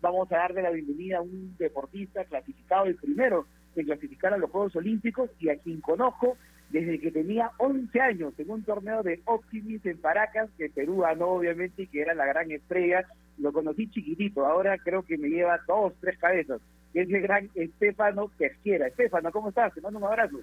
vamos 0.01 0.31
a 0.31 0.37
darle 0.37 0.61
la 0.61 0.71
bienvenida 0.71 1.17
a 1.17 1.21
un 1.21 1.55
deportista 1.57 2.25
clasificado, 2.25 2.85
el 2.85 2.95
primero 2.95 3.45
en 3.75 3.85
clasificar 3.85 4.33
a 4.33 4.37
los 4.37 4.49
Juegos 4.49 4.75
Olímpicos 4.75 5.29
y 5.39 5.49
a 5.49 5.57
quien 5.57 5.81
conozco 5.81 6.37
desde 6.69 6.99
que 6.99 7.11
tenía 7.11 7.51
11 7.57 7.99
años 8.01 8.33
en 8.37 8.49
un 8.49 8.63
torneo 8.63 9.03
de 9.03 9.21
Optimis 9.25 9.85
en 9.85 9.99
Paracas, 9.99 10.49
que 10.57 10.69
Perú 10.69 10.97
ganó 10.97 11.27
obviamente 11.29 11.83
y 11.83 11.87
que 11.87 12.01
era 12.01 12.13
la 12.13 12.25
gran 12.25 12.51
estrella. 12.51 13.05
Lo 13.37 13.53
conocí 13.53 13.89
chiquitito, 13.89 14.45
ahora 14.45 14.77
creo 14.79 15.03
que 15.03 15.17
me 15.17 15.29
lleva 15.29 15.59
dos, 15.67 15.93
tres 16.01 16.17
cabezas. 16.17 16.59
Es 16.93 17.09
el 17.09 17.21
gran 17.21 17.49
Estefano 17.53 18.29
Pesquera. 18.37 18.87
Estefano, 18.87 19.31
¿cómo 19.31 19.49
estás? 19.49 19.73
Te 19.73 19.81
mando 19.81 19.99
un 19.99 20.05
abrazo. 20.05 20.37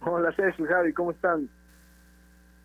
Hola 0.00 0.32
César, 0.32 0.66
Javi, 0.66 0.92
¿cómo 0.92 1.12
están? 1.12 1.48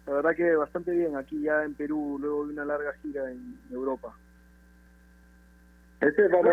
La 0.06 0.14
verdad 0.14 0.36
que 0.36 0.56
bastante 0.56 0.92
bien 0.92 1.16
aquí 1.16 1.42
ya 1.42 1.64
en 1.64 1.76
Perú, 1.76 2.18
luego 2.20 2.46
de 2.46 2.54
una 2.54 2.66
larga 2.66 2.94
gira 3.02 3.32
en 3.32 3.58
Europa. 3.72 4.14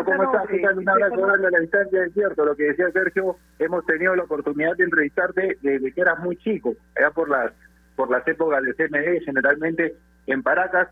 ¿Cómo 0.05 0.23
estás? 0.23 0.75
Un 0.75 0.89
abrazo 0.89 1.25
a 1.25 1.37
la 1.37 1.59
distancia, 1.59 2.03
es 2.05 2.13
cierto, 2.13 2.45
lo 2.45 2.55
que 2.55 2.63
decía 2.63 2.89
Sergio, 2.91 3.37
hemos 3.59 3.85
tenido 3.85 4.15
la 4.15 4.23
oportunidad 4.23 4.75
de 4.77 4.85
entrevistarte 4.85 5.57
desde 5.61 5.91
que 5.91 6.01
eras 6.01 6.19
muy 6.19 6.37
chico, 6.37 6.73
allá 6.97 7.11
por 7.11 7.29
las, 7.29 7.51
por 7.95 8.09
las 8.09 8.27
épocas 8.27 8.61
del 8.63 8.75
CME, 8.75 9.21
generalmente 9.21 9.95
en 10.27 10.43
Paracas. 10.43 10.89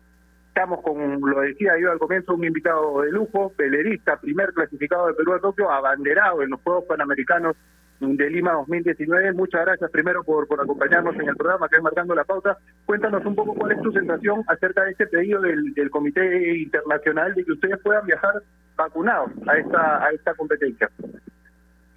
Estamos 0.48 0.82
con, 0.82 1.20
lo 1.20 1.40
decía 1.40 1.78
yo 1.80 1.92
al 1.92 1.98
comienzo, 1.98 2.34
un 2.34 2.44
invitado 2.44 3.02
de 3.02 3.12
lujo, 3.12 3.52
pelerista, 3.56 4.16
primer 4.16 4.52
clasificado 4.52 5.06
de 5.06 5.14
Perú 5.14 5.34
a 5.34 5.40
Tokio, 5.40 5.70
abanderado 5.70 6.42
en 6.42 6.50
los 6.50 6.60
Juegos 6.60 6.84
Panamericanos 6.84 7.56
de 8.00 8.30
Lima 8.30 8.52
2019. 8.52 9.32
Muchas 9.34 9.60
gracias 9.66 9.90
primero 9.90 10.24
por, 10.24 10.48
por 10.48 10.60
acompañarnos 10.60 11.14
en 11.16 11.28
el 11.28 11.36
programa 11.36 11.68
que 11.68 11.76
es 11.76 11.82
Marcando 11.82 12.14
la 12.14 12.24
Pauta. 12.24 12.56
Cuéntanos 12.86 13.24
un 13.26 13.34
poco 13.34 13.54
cuál 13.54 13.72
es 13.72 13.82
tu 13.82 13.92
sensación 13.92 14.42
acerca 14.46 14.84
de 14.84 14.92
este 14.92 15.06
pedido 15.06 15.40
del, 15.42 15.74
del 15.74 15.90
Comité 15.90 16.58
Internacional 16.58 17.34
de 17.34 17.44
que 17.44 17.52
ustedes 17.52 17.78
puedan 17.80 18.06
viajar 18.06 18.42
vacunados 18.76 19.30
a 19.46 19.58
esta, 19.58 20.04
a 20.04 20.10
esta 20.10 20.34
competencia. 20.34 20.90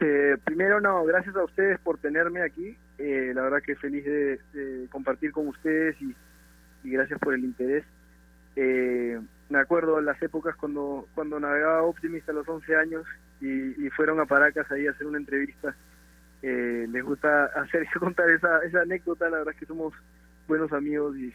Eh, 0.02 0.38
primero, 0.44 0.82
no, 0.82 1.06
gracias 1.06 1.36
a 1.38 1.44
ustedes 1.46 1.80
por 1.80 1.98
tenerme 1.98 2.42
aquí. 2.42 2.76
Eh, 2.98 3.32
la 3.34 3.44
verdad 3.44 3.62
que 3.66 3.76
feliz 3.76 4.04
de, 4.04 4.88
compartir 4.92 5.32
con 5.32 5.48
ustedes 5.48 5.96
y, 6.02 6.14
gracias 6.84 7.18
por 7.20 7.34
el 7.34 7.46
interés. 7.46 7.86
Eh, 8.58 9.22
me 9.50 9.60
acuerdo 9.60 10.02
las 10.02 10.22
épocas 10.22 10.56
cuando 10.58 11.08
cuando 11.16 11.40
navegaba 11.40 11.84
Optimist 11.84 12.28
a 12.30 12.34
los 12.34 12.48
11 12.48 12.76
años 12.76 13.06
y 13.40 13.90
fueron 13.90 14.22
a 14.22 14.26
Paracas 14.26 14.72
ahí 14.72 14.88
a 14.88 14.92
hacer 14.92 15.06
una 15.06 15.18
entrevista 15.18 15.76
eh, 16.44 16.88
les 16.92 17.04
gusta 17.04 17.46
hacer 17.46 17.88
contar 18.00 18.30
esa, 18.30 18.60
esa 18.60 18.82
anécdota, 18.82 19.30
la 19.30 19.40
verdad 19.40 19.54
es 19.54 19.60
que 19.60 19.66
somos 19.66 19.94
buenos 20.48 20.72
amigos 20.72 21.18
y, 21.18 21.34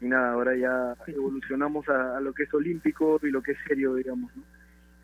y 0.00 0.06
nada, 0.06 0.32
ahora 0.32 0.54
ya 0.54 0.94
evolucionamos 1.08 1.88
a, 1.88 2.18
a, 2.18 2.20
lo 2.20 2.32
que 2.32 2.44
es 2.44 2.54
olímpico 2.54 3.18
y 3.22 3.30
lo 3.30 3.42
que 3.42 3.52
es 3.52 3.58
serio, 3.66 3.94
digamos. 3.94 4.30
¿no? 4.36 4.42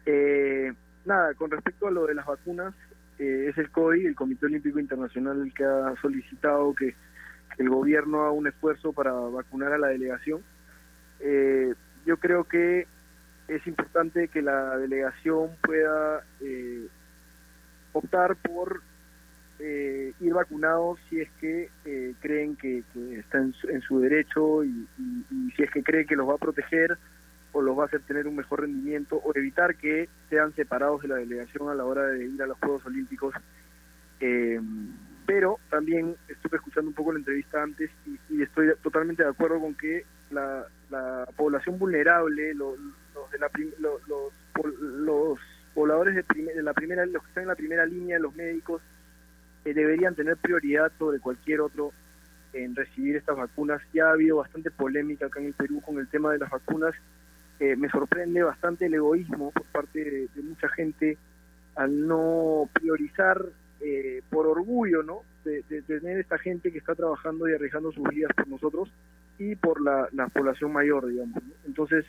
Eh, 0.06 0.73
nada, 1.04 1.35
con 1.35 1.50
respecto 1.50 1.88
a 1.88 1.90
lo 1.90 2.06
de 2.06 2.14
las 2.14 2.26
vacunas, 2.26 2.75
eh, 3.18 3.49
es 3.50 3.59
el 3.59 3.70
COI, 3.70 4.06
el 4.06 4.14
Comité 4.14 4.47
Olímpico 4.47 4.78
Internacional, 4.78 5.42
el 5.42 5.52
que 5.52 5.64
ha 5.64 5.94
solicitado 6.00 6.75
que, 6.75 6.94
el 7.59 7.68
gobierno 7.68 8.23
haga 8.23 8.30
un 8.30 8.47
esfuerzo 8.47 8.94
para 8.94 9.12
vacunar 9.12 9.73
a 9.75 9.78
la 9.78 9.88
delegación. 9.88 10.40
Eh, 11.18 11.75
yo 12.06 12.16
creo 12.16 12.44
que 12.44 12.87
es 13.49 13.66
importante 13.66 14.28
que 14.28 14.40
la 14.40 14.78
delegación 14.78 15.50
pueda 15.62 16.25
eh, 16.40 16.87
optar 17.92 18.37
por 18.37 18.80
eh, 19.62 20.14
ir 20.21 20.33
vacunados 20.33 20.99
si 21.09 21.21
es 21.21 21.31
que 21.40 21.69
eh, 21.85 22.14
creen 22.21 22.57
que, 22.57 22.83
está 23.19 23.38
en 23.38 23.83
su, 23.83 24.00
derecho 24.00 24.64
y, 24.64 24.87
si 25.55 25.62
es 25.62 25.71
que 25.71 25.83
cree 25.83 26.07
que 26.07 26.17
los 26.17 26.29
va 26.29 26.35
a 26.35 26.38
proteger 26.38 26.97
o 27.52 27.61
los 27.61 27.79
va 27.79 27.83
a 27.83 27.87
hacer 27.87 28.00
tener 28.02 28.26
un 28.26 28.37
mejor 28.37 28.61
rendimiento 28.61 29.17
o 29.17 29.33
evitar 29.35 29.76
que 29.76 30.09
sean 30.31 30.55
separados 30.55 31.02
de 31.02 31.09
la 31.09 31.17
delegación 31.17 31.69
a 31.69 31.75
la 31.75 31.85
hora 31.85 32.07
de 32.07 32.25
ir 32.25 32.43
a 32.43 32.47
los 32.47 32.59
Juegos 32.59 32.87
Olímpicos. 32.87 33.35
pero 35.26 35.59
también 35.69 36.17
estuve 36.29 36.57
escuchando 36.57 36.88
un 36.88 36.95
poco 36.95 37.12
la 37.12 37.19
entrevista 37.19 37.62
antes 37.62 37.90
y, 38.31 38.43
estoy 38.43 38.73
totalmente 38.83 39.23
de 39.23 39.29
acuerdo 39.29 39.61
con 39.61 39.75
que 39.75 40.05
la, 40.31 40.64
población 41.37 41.79
vulnerable, 41.79 42.55
los, 42.55 42.79
de 43.31 43.38
la, 43.38 43.50
los, 43.79 44.00
los, 44.71 45.38
pobladores 45.75 46.14
de, 46.14 46.25
de, 46.55 46.62
la 46.62 46.73
primera, 46.73 47.05
los 47.07 47.23
que 47.23 47.29
están 47.29 47.43
en 47.43 47.49
la 47.49 47.55
primera 47.55 47.87
línea, 47.87 48.19
los 48.19 48.35
médicos, 48.35 48.83
eh, 49.64 49.75
deberían 49.75 50.14
tener 50.14 50.37
prioridad 50.38 50.90
sobre 50.99 51.21
cualquier 51.21 51.61
otro 51.61 51.93
en 52.52 52.75
recibir 52.75 53.17
estas 53.17 53.37
vacunas. 53.37 53.83
Ya 53.93 54.07
ha 54.07 54.12
habido 54.12 54.38
bastante 54.38 54.71
polémica 54.71 55.26
acá 55.26 55.40
en 55.40 55.47
el 55.47 55.55
Perú 55.55 55.83
con 55.83 55.99
el 55.99 56.09
tema 56.09 56.33
de 56.33 56.38
las 56.38 56.50
vacunas. 56.50 56.95
Eh, 57.59 57.76
me 57.76 57.90
sorprende 57.90 58.43
bastante 58.43 58.87
el 58.87 58.95
egoísmo 58.95 59.50
por 59.50 59.64
parte 59.64 60.29
de, 60.35 60.43
mucha 60.43 60.69
gente 60.71 61.19
al 61.76 62.07
no 62.07 62.69
priorizar 62.73 63.45
eh, 63.81 64.23
por 64.31 64.47
orgullo, 64.47 65.02
¿no? 65.02 65.23
De, 65.45 65.62
tener 65.83 66.19
esta 66.19 66.38
gente 66.38 66.73
que 66.73 66.79
está 66.79 66.95
trabajando 66.95 67.49
y 67.49 67.55
arriesgando 67.55 67.93
sus 67.93 68.09
vidas 68.09 68.33
por 68.35 68.49
nosotros 68.49 68.90
y 69.38 69.57
por 69.57 69.81
la, 69.83 70.09
población 70.33 70.73
mayor, 70.73 71.07
digamos. 71.07 71.43
Entonces, 71.67 72.05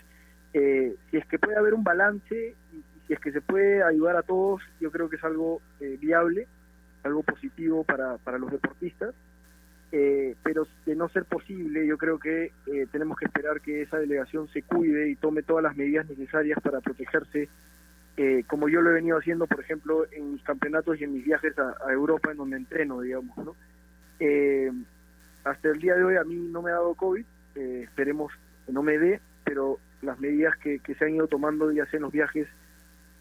si 0.54 1.18
es 1.18 1.26
que 1.28 1.40
puede 1.40 1.58
haber 1.58 1.74
un 1.74 1.84
balance 1.84 2.56
y, 2.74 2.84
si 3.08 3.14
es 3.14 3.20
que 3.20 3.32
se 3.32 3.42
puede 3.42 3.84
ayudar 3.84 4.16
a 4.16 4.24
todos, 4.24 4.62
yo 4.80 4.92
creo 4.92 5.10
que 5.10 5.16
es 5.18 5.24
algo 5.24 5.62
viable 6.00 6.48
algo 7.04 7.24
positivo 7.24 7.84
para, 7.84 8.18
para 8.18 8.38
los 8.38 8.52
deportistas, 8.52 9.14
eh, 9.94 10.36
pero 10.42 10.66
de 10.86 10.96
no 10.96 11.10
ser 11.10 11.26
posible, 11.26 11.86
yo 11.86 11.98
creo 11.98 12.18
que 12.18 12.54
eh, 12.66 12.88
tenemos 12.94 13.18
que 13.18 13.26
esperar 13.26 13.60
que 13.60 13.82
esa 13.82 13.98
delegación 13.98 14.48
se 14.48 14.64
cuide 14.64 15.10
y 15.10 15.18
tome 15.18 15.44
todas 15.44 15.64
las 15.64 15.76
medidas 15.76 16.08
necesarias 16.10 16.58
para 16.64 16.80
protegerse, 16.80 17.50
eh, 18.16 18.44
como 18.48 18.70
yo 18.70 18.80
lo 18.80 18.92
he 18.92 18.94
venido 18.94 19.18
haciendo, 19.18 19.48
por 19.48 19.60
ejemplo, 19.60 20.06
en 20.12 20.34
mis 20.34 20.44
campeonatos 20.44 21.00
y 21.00 21.04
en 21.04 21.14
mis 21.14 21.26
viajes 21.26 21.54
a, 21.60 21.92
Europa, 21.92 22.32
en 22.32 22.38
donde 22.38 22.58
entreno, 22.58 23.02
digamos. 23.02 23.38
¿no? 23.38 23.56
hasta 25.44 25.70
el 25.70 25.80
día 25.80 25.96
de 25.96 26.04
hoy 26.04 26.16
a 26.16 26.24
mí 26.24 26.36
no 26.36 26.62
me 26.62 26.70
ha 26.70 26.76
dado 26.76 26.94
COVID, 26.94 27.26
esperemos 27.56 28.32
que 28.68 28.72
no 28.72 28.84
me 28.84 29.00
dé, 29.00 29.20
pero 29.44 29.80
las 30.04 30.20
medidas 30.20 30.56
que, 30.58 30.78
que 30.78 30.94
se 30.94 31.06
han 31.06 31.16
ido 31.16 31.28
tomando 31.28 31.72
ya 31.72 31.88
sea 31.88 31.98
en 31.98 32.04
los 32.04 32.12
viajes 32.12 32.48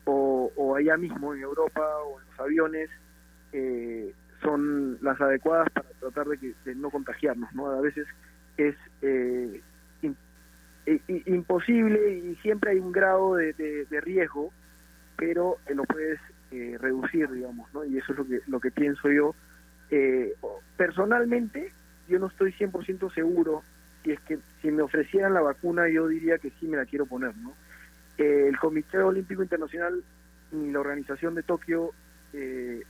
o, 0.04 0.52
o 0.54 0.76
allá 0.76 0.98
mismo 0.98 1.34
en 1.34 1.40
Europa 1.40 1.80
o 2.04 2.20
en 2.20 2.26
los 2.26 2.40
aviones, 2.40 2.90
eh, 3.52 4.14
son 4.42 4.98
las 5.02 5.20
adecuadas 5.20 5.70
para 5.70 5.88
tratar 6.00 6.26
de, 6.28 6.38
que, 6.38 6.74
no 6.74 6.90
contagiarnos, 6.90 7.52
¿no? 7.54 7.66
A 7.66 7.80
veces 7.80 8.06
es 8.56 8.74
eh, 9.02 9.60
imposible 11.26 12.18
y 12.18 12.36
siempre 12.36 12.72
hay 12.72 12.78
un 12.78 12.92
grado 12.92 13.36
de, 13.36 13.86
riesgo, 14.02 14.50
pero 15.16 15.58
eh, 15.66 15.74
lo 15.74 15.84
puedes 15.84 16.18
eh, 16.50 16.76
reducir, 16.80 17.30
digamos, 17.30 17.72
¿no? 17.74 17.84
Y 17.84 17.98
eso 17.98 18.12
es 18.12 18.18
lo 18.18 18.26
que, 18.26 18.40
lo 18.46 18.60
que 18.60 18.70
pienso 18.70 19.10
yo. 19.10 19.34
personalmente, 20.76 21.72
yo 22.08 22.18
no 22.18 22.28
estoy 22.28 22.52
100% 22.52 23.12
seguro 23.12 23.62
si 24.02 24.12
es 24.12 24.20
que 24.20 24.38
si 24.62 24.70
me 24.70 24.82
ofrecieran 24.82 25.34
la 25.34 25.42
vacuna 25.42 25.88
yo 25.88 26.08
diría 26.08 26.38
que 26.38 26.50
sí 26.58 26.66
me 26.66 26.78
la 26.78 26.86
quiero 26.86 27.06
poner, 27.06 27.36
¿no? 27.36 27.54
el 28.16 28.58
Comité 28.58 28.98
Olímpico 28.98 29.42
Internacional 29.42 30.02
y 30.52 30.70
la 30.70 30.80
organización 30.80 31.34
de 31.34 31.42
Tokio 31.42 31.92
eh, 32.32 32.82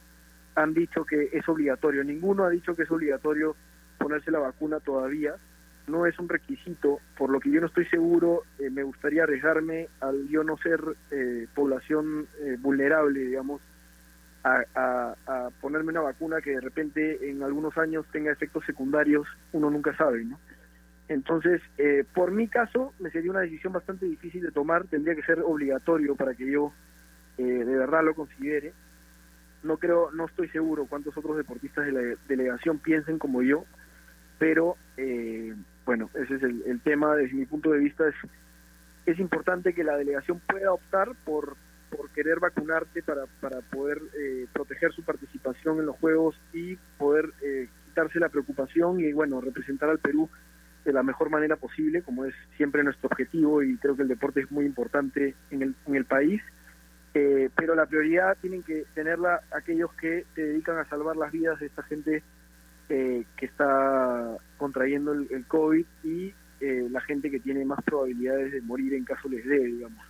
han 0.60 0.74
dicho 0.74 1.04
que 1.04 1.30
es 1.32 1.48
obligatorio. 1.48 2.04
Ninguno 2.04 2.44
ha 2.44 2.50
dicho 2.50 2.74
que 2.74 2.82
es 2.82 2.90
obligatorio 2.90 3.56
ponerse 3.98 4.30
la 4.30 4.38
vacuna 4.38 4.80
todavía. 4.80 5.34
No 5.88 6.06
es 6.06 6.18
un 6.18 6.28
requisito, 6.28 7.00
por 7.16 7.30
lo 7.30 7.40
que 7.40 7.50
yo 7.50 7.60
no 7.60 7.66
estoy 7.66 7.86
seguro, 7.86 8.42
eh, 8.58 8.70
me 8.70 8.82
gustaría 8.82 9.24
arriesgarme 9.24 9.88
al 10.00 10.28
yo 10.28 10.44
no 10.44 10.56
ser 10.58 10.80
eh, 11.10 11.46
población 11.54 12.28
eh, 12.40 12.56
vulnerable, 12.60 13.20
digamos, 13.20 13.60
a, 14.44 14.64
a, 14.74 15.50
ponerme 15.60 15.90
una 15.90 16.00
vacuna 16.00 16.40
que 16.40 16.52
de 16.52 16.60
repente 16.60 17.28
en 17.28 17.42
algunos 17.42 17.76
años 17.76 18.06
tenga 18.10 18.32
efectos 18.32 18.64
secundarios, 18.64 19.26
uno 19.52 19.68
nunca 19.68 19.94
sabe, 19.96 20.24
¿no? 20.24 20.38
Entonces, 21.08 21.60
por 22.14 22.30
mi 22.30 22.46
caso, 22.46 22.94
me 23.00 23.10
sería 23.10 23.32
una 23.32 23.40
decisión 23.40 23.72
bastante 23.72 24.06
difícil 24.06 24.42
de 24.42 24.52
tomar, 24.52 24.86
tendría 24.86 25.16
que 25.16 25.24
ser 25.24 25.40
obligatorio 25.40 26.14
para 26.14 26.34
que 26.34 26.48
yo 26.48 26.72
de 27.36 27.64
verdad 27.64 28.04
lo 28.04 28.14
considere 28.14 28.72
no 29.62 29.76
creo, 29.76 30.10
no 30.12 30.26
estoy 30.26 30.48
seguro 30.48 30.86
cuántos 30.86 31.16
otros 31.16 31.36
deportistas 31.36 31.86
de 31.86 31.92
la 31.92 32.16
delegación 32.28 32.78
piensen 32.78 33.18
como 33.18 33.42
yo, 33.42 33.64
pero 34.38 34.76
eh, 34.96 35.54
bueno, 35.84 36.10
ese 36.14 36.36
es 36.36 36.42
el, 36.42 36.80
tema 36.80 37.14
desde 37.16 37.34
mi 37.34 37.46
punto 37.46 37.70
de 37.70 37.78
vista. 37.78 38.08
Es, 38.08 38.14
es 39.06 39.18
importante 39.18 39.74
que 39.74 39.84
la 39.84 39.96
delegación 39.96 40.40
pueda 40.48 40.72
optar 40.72 41.10
por, 41.24 41.56
por 41.90 42.10
querer 42.10 42.40
vacunarte 42.40 43.02
para, 43.02 43.26
para 43.40 43.60
poder 43.60 44.00
eh, 44.18 44.46
proteger 44.52 44.92
su 44.92 45.02
participación 45.02 45.78
en 45.78 45.86
los 45.86 45.96
Juegos 45.96 46.40
y 46.52 46.76
poder 46.96 47.30
eh, 47.42 47.68
quitarse 47.86 48.18
la 48.18 48.28
preocupación 48.28 49.00
y 49.00 49.12
bueno, 49.12 49.40
representar 49.40 49.90
al 49.90 49.98
Perú 49.98 50.28
de 50.84 50.92
la 50.92 51.02
mejor 51.02 51.28
manera 51.28 51.56
posible, 51.56 52.02
como 52.02 52.24
es 52.24 52.34
siempre 52.56 52.82
nuestro 52.82 53.08
objetivo 53.08 53.62
y 53.62 53.76
creo 53.76 53.96
que 53.96 54.02
el 54.02 54.08
deporte 54.08 54.40
es 54.40 54.50
muy 54.50 54.64
importante 54.64 55.34
en 55.50 55.62
el, 55.62 55.74
en 55.86 55.94
el 55.96 56.04
país. 56.06 56.40
Eh, 57.12 57.50
pero 57.56 57.74
la 57.74 57.86
prioridad 57.86 58.36
tienen 58.40 58.62
que 58.62 58.84
tenerla 58.94 59.40
aquellos 59.50 59.92
que 59.94 60.24
se 60.34 60.42
dedican 60.42 60.78
a 60.78 60.84
salvar 60.84 61.16
las 61.16 61.32
vidas 61.32 61.58
de 61.58 61.66
esta 61.66 61.82
gente 61.82 62.22
eh, 62.88 63.24
que 63.36 63.46
está 63.46 64.36
contrayendo 64.58 65.12
el, 65.12 65.44
COVID 65.46 65.84
y 66.04 66.32
eh, 66.60 66.86
la 66.88 67.00
gente 67.00 67.30
que 67.30 67.40
tiene 67.40 67.64
más 67.64 67.82
probabilidades 67.82 68.52
de 68.52 68.62
morir 68.62 68.94
en 68.94 69.04
caso 69.04 69.28
les 69.28 69.44
dé, 69.44 69.58
digamos. 69.58 70.04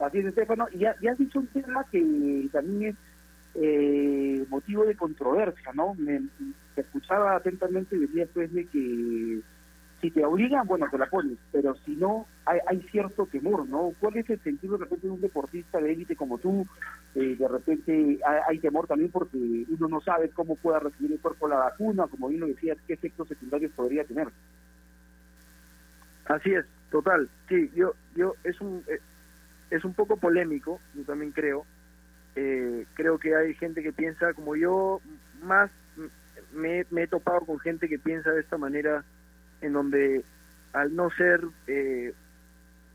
Así 0.00 0.18
es, 0.18 0.26
Estefano. 0.26 0.66
Y 0.72 0.78
ya, 0.80 0.96
has 1.10 1.18
dicho 1.18 1.38
un 1.38 1.46
tema 1.48 1.84
que 1.90 2.48
también 2.52 2.96
es 3.54 4.48
motivo 4.48 4.84
de 4.84 4.96
controversia, 4.96 5.72
¿no? 5.74 5.94
Me, 5.94 6.20
escuchaba 6.76 7.36
atentamente 7.36 7.96
y 7.96 8.00
decía 8.00 8.26
pues 8.32 8.52
de 8.52 8.66
que 8.66 9.40
si 10.00 10.10
te 10.10 10.24
obligan, 10.24 10.66
bueno, 10.66 10.86
te 10.90 10.96
la 10.96 11.06
pones, 11.06 11.38
pero 11.52 11.74
si 11.84 11.94
no, 11.94 12.26
hay, 12.46 12.58
hay 12.66 12.80
cierto 12.90 13.26
temor, 13.26 13.68
¿no? 13.68 13.92
¿Cuál 14.00 14.16
es 14.16 14.30
el 14.30 14.40
sentido 14.40 14.78
de 14.78 14.84
repente 14.84 15.10
un 15.10 15.20
deportista 15.20 15.78
de 15.78 15.92
élite 15.92 16.16
como 16.16 16.38
tú? 16.38 16.66
Eh, 17.14 17.36
de 17.38 17.48
repente 17.48 18.18
hay, 18.46 18.58
temor 18.60 18.86
también 18.86 19.10
porque 19.10 19.36
uno 19.36 19.88
no 19.88 20.00
sabe 20.00 20.30
cómo 20.30 20.56
pueda 20.56 20.78
recibir 20.78 21.12
el 21.12 21.20
cuerpo 21.20 21.48
la 21.48 21.56
vacuna, 21.56 22.06
como 22.06 22.28
bien 22.28 22.40
lo 22.40 22.46
decías, 22.46 22.78
qué 22.86 22.94
efectos 22.94 23.28
secundarios 23.28 23.72
podría 23.72 24.04
tener. 24.04 24.28
Así 26.26 26.52
es, 26.54 26.64
total. 26.90 27.28
Sí, 27.48 27.70
yo, 27.74 27.94
yo 28.16 28.34
es 28.44 28.60
un 28.60 28.82
eh, 28.88 29.00
es 29.70 29.84
un 29.84 29.92
poco 29.94 30.16
polémico, 30.16 30.80
yo 30.94 31.04
también 31.04 31.32
creo. 31.32 31.64
Eh, 32.36 32.86
creo 32.94 33.18
que 33.18 33.34
hay 33.34 33.54
gente 33.54 33.82
que 33.82 33.92
piensa 33.92 34.32
como 34.34 34.56
yo, 34.56 35.00
más 35.42 35.70
me, 36.52 36.86
me 36.90 37.02
he 37.02 37.06
topado 37.06 37.40
con 37.40 37.58
gente 37.58 37.88
que 37.88 37.98
piensa 37.98 38.30
de 38.30 38.40
esta 38.40 38.56
manera 38.56 39.04
en 39.60 39.72
donde 39.72 40.24
al 40.72 40.94
no 40.94 41.10
ser 41.10 41.40
eh, 41.66 42.12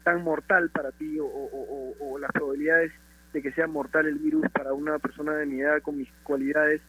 tan 0.04 0.23
mortal 0.23 0.69
para 0.69 0.91
ti 0.91 1.17
o, 1.19 2.17
las 2.19 2.32
probabilidades 2.32 2.91
de 3.34 3.41
que 3.41 3.51
sea 3.51 3.67
mortal 3.67 4.06
el 4.06 4.19
virus 4.19 4.49
para 4.51 4.73
una 4.73 4.97
persona 4.99 5.34
de 5.34 5.45
mi 5.45 5.62
edad 5.62 5.82
con 5.82 5.97
mis 5.97 6.10
cualidades 6.23 6.82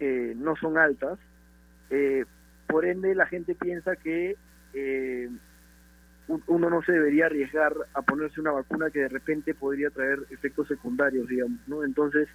eh, 0.00 0.34
no 0.36 0.56
son 0.56 0.78
altas, 0.78 1.18
eh, 1.90 2.24
por 2.66 2.84
ende 2.86 3.14
la 3.14 3.26
gente 3.26 3.54
piensa 3.54 3.96
que 3.96 4.36
uno 6.46 6.70
no 6.70 6.82
se 6.82 6.92
debería 6.92 7.26
arriesgar 7.26 7.72
a 7.94 8.02
ponerse 8.02 8.40
una 8.40 8.50
vacuna 8.52 8.90
que 8.90 9.00
de 9.00 9.08
repente 9.08 9.54
podría 9.54 9.90
traer 9.90 10.18
efectos 10.30 10.68
secundarios, 10.68 11.28
digamos, 11.28 11.60
¿no? 11.66 11.84
Entonces, 11.84 12.28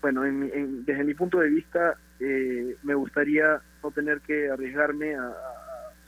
bueno, 0.00 0.22
desde 0.22 1.04
mi 1.04 1.14
punto 1.14 1.38
de 1.40 1.48
vista, 1.48 1.96
me 2.20 2.94
gustaría 2.94 3.60
no 3.82 3.90
tener 3.90 4.20
que 4.20 4.50
arriesgarme 4.50 5.14
a, 5.14 5.34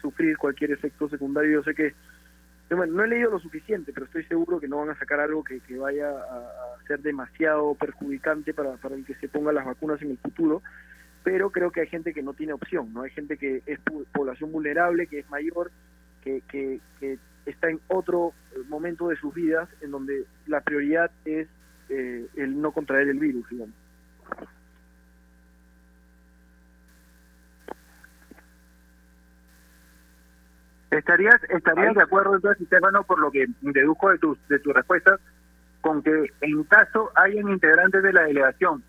sufrir 0.02 0.36
cualquier 0.36 0.72
efecto 0.72 1.08
secundario. 1.08 1.52
Yo 1.52 1.62
sé 1.62 1.74
que, 1.74 1.94
bueno, 2.74 2.92
no 2.92 3.04
he 3.04 3.08
leído 3.08 3.30
lo 3.30 3.38
suficiente, 3.38 3.92
pero 3.92 4.06
estoy 4.06 4.24
seguro 4.24 4.60
que 4.60 4.68
no 4.68 4.78
van 4.78 4.90
a 4.90 4.98
sacar 4.98 5.20
algo 5.20 5.44
que, 5.44 5.60
vaya 5.78 6.10
a, 6.10 6.76
ser 6.86 7.00
demasiado 7.00 7.74
perjudicante 7.76 8.52
para, 8.52 8.74
el 8.94 9.04
que 9.06 9.14
se 9.14 9.28
pongan 9.28 9.54
las 9.54 9.64
vacunas 9.64 10.02
en 10.02 10.10
el 10.10 10.18
futuro. 10.18 10.62
Pero 11.22 11.50
creo 11.50 11.70
que 11.70 11.82
hay 11.82 11.86
gente 11.86 12.12
que 12.12 12.22
no 12.22 12.34
tiene 12.34 12.52
opción, 12.52 12.92
¿no? 12.92 13.02
Hay 13.02 13.10
gente 13.10 13.36
que 13.36 13.62
es 13.64 13.78
población 14.12 14.50
vulnerable, 14.50 15.06
que 15.06 15.20
es 15.20 15.30
mayor, 15.30 15.70
que, 16.22 16.42
que, 16.50 16.80
está 17.46 17.70
en 17.70 17.80
otro 17.88 18.34
momento 18.68 19.08
de 19.08 19.16
sus 19.16 19.34
vidas 19.34 19.68
en 19.80 19.90
donde 19.90 20.24
la 20.46 20.60
prioridad 20.60 21.10
es 21.24 21.48
eh, 21.88 22.26
el 22.36 22.60
no 22.60 22.72
contraer 22.72 23.08
el 23.08 23.18
virus, 23.18 23.48
digamos. 23.48 23.74
¿Estarías, 30.92 31.42
estarías 31.48 31.94
de 31.94 32.02
acuerdo 32.02 32.34
entonces, 32.34 32.66
Stefano, 32.66 33.02
por 33.04 33.18
lo 33.18 33.30
que 33.30 33.46
dedujo 33.62 34.10
de 34.10 34.18
tus 34.18 34.38
de 34.48 34.58
tus 34.58 34.74
respuestas, 34.74 35.20
con 35.80 36.02
que 36.02 36.30
en 36.42 36.64
caso 36.64 37.10
hayan 37.14 37.48
integrantes 37.48 38.02
de 38.02 38.12
la 38.12 38.24
delegación 38.24 38.84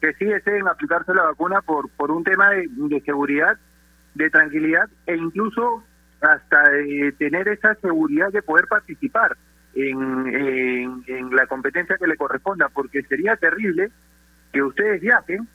que 0.00 0.14
sí 0.14 0.24
deseen 0.24 0.68
aplicarse 0.68 1.12
la 1.12 1.24
vacuna 1.24 1.60
por 1.62 1.90
por 1.90 2.12
un 2.12 2.22
tema 2.22 2.50
de, 2.50 3.02
seguridad, 3.04 3.58
de 4.14 4.30
tranquilidad 4.30 4.88
e 5.06 5.16
incluso 5.16 5.82
hasta 6.20 6.68
de 6.70 7.12
tener 7.18 7.48
esa 7.48 7.74
seguridad 7.74 8.30
de 8.30 8.42
poder 8.42 8.68
participar 8.68 9.36
en, 9.74 11.02
en, 11.06 11.34
la 11.34 11.46
competencia 11.46 11.96
que 11.98 12.06
le 12.06 12.16
corresponda, 12.16 12.68
porque 12.68 13.02
sería 13.02 13.36
terrible 13.36 13.90
que 14.52 14.62
ustedes 14.62 15.00
viajen, 15.00 15.48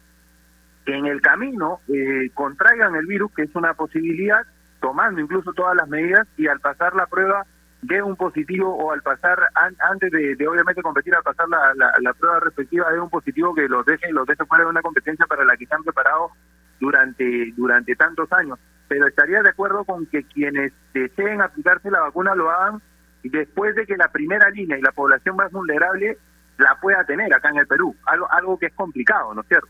que 0.86 0.96
en 0.96 1.06
el 1.06 1.22
camino 1.22 1.80
eh, 1.88 2.30
contraigan 2.34 2.96
el 2.96 3.06
virus, 3.06 3.34
que 3.34 3.44
es 3.44 3.56
una 3.56 3.74
posibilidad, 3.74 4.46
tomando 4.84 5.22
incluso 5.22 5.54
todas 5.54 5.78
las 5.78 5.88
medidas 5.88 6.28
y 6.36 6.48
al 6.48 6.60
pasar 6.60 6.94
la 6.94 7.06
prueba 7.06 7.46
de 7.82 8.04
un 8.04 8.18
positivo 8.18 8.76
o 8.76 8.92
al 8.92 9.02
pasar 9.02 9.40
antes 9.80 10.12
de, 10.12 10.36
obviamente 10.46 10.82
competir 10.82 11.16
al 11.16 11.24
pasar 11.24 11.48
la, 11.48 11.74
la, 12.02 12.14
prueba 12.14 12.42
respectiva 12.42 12.92
de 12.92 13.00
un 13.00 13.10
positivo 13.10 13.56
que 13.56 13.70
los 13.70 13.86
deje 13.86 14.12
los 14.12 14.28
deje 14.28 14.44
fuera 14.46 14.66
de 14.66 14.72
una 14.72 14.82
competencia 14.82 15.26
para 15.26 15.46
la 15.46 15.56
que 15.56 15.66
se 15.66 15.74
han 15.74 15.84
preparado 15.84 16.32
durante 16.82 17.54
durante 17.56 17.96
tantos 17.96 18.32
años. 18.34 18.60
Pero 18.90 19.08
estaría 19.08 19.42
de 19.42 19.52
acuerdo 19.52 19.86
con 19.86 20.06
que 20.06 20.26
quienes 20.26 20.74
deseen 20.94 21.42
aplicarse 21.42 21.90
la 21.90 22.02
vacuna 22.02 22.36
lo 22.36 22.52
hagan 22.52 22.82
después 23.24 23.76
de 23.76 23.86
que 23.86 23.96
la 23.96 24.10
primera 24.10 24.50
línea 24.50 24.78
y 24.78 24.82
la 24.82 24.92
población 24.92 25.38
más 25.38 25.50
vulnerable 25.50 26.18
la 26.58 26.78
pueda 26.82 27.06
tener 27.06 27.34
acá 27.34 27.52
en 27.52 27.60
el 27.60 27.68
Perú 27.68 27.96
algo 28.06 28.30
algo 28.30 28.60
que 28.60 28.66
es 28.66 28.74
complicado 28.74 29.34
no 29.34 29.42
es 29.42 29.48
cierto 29.48 29.70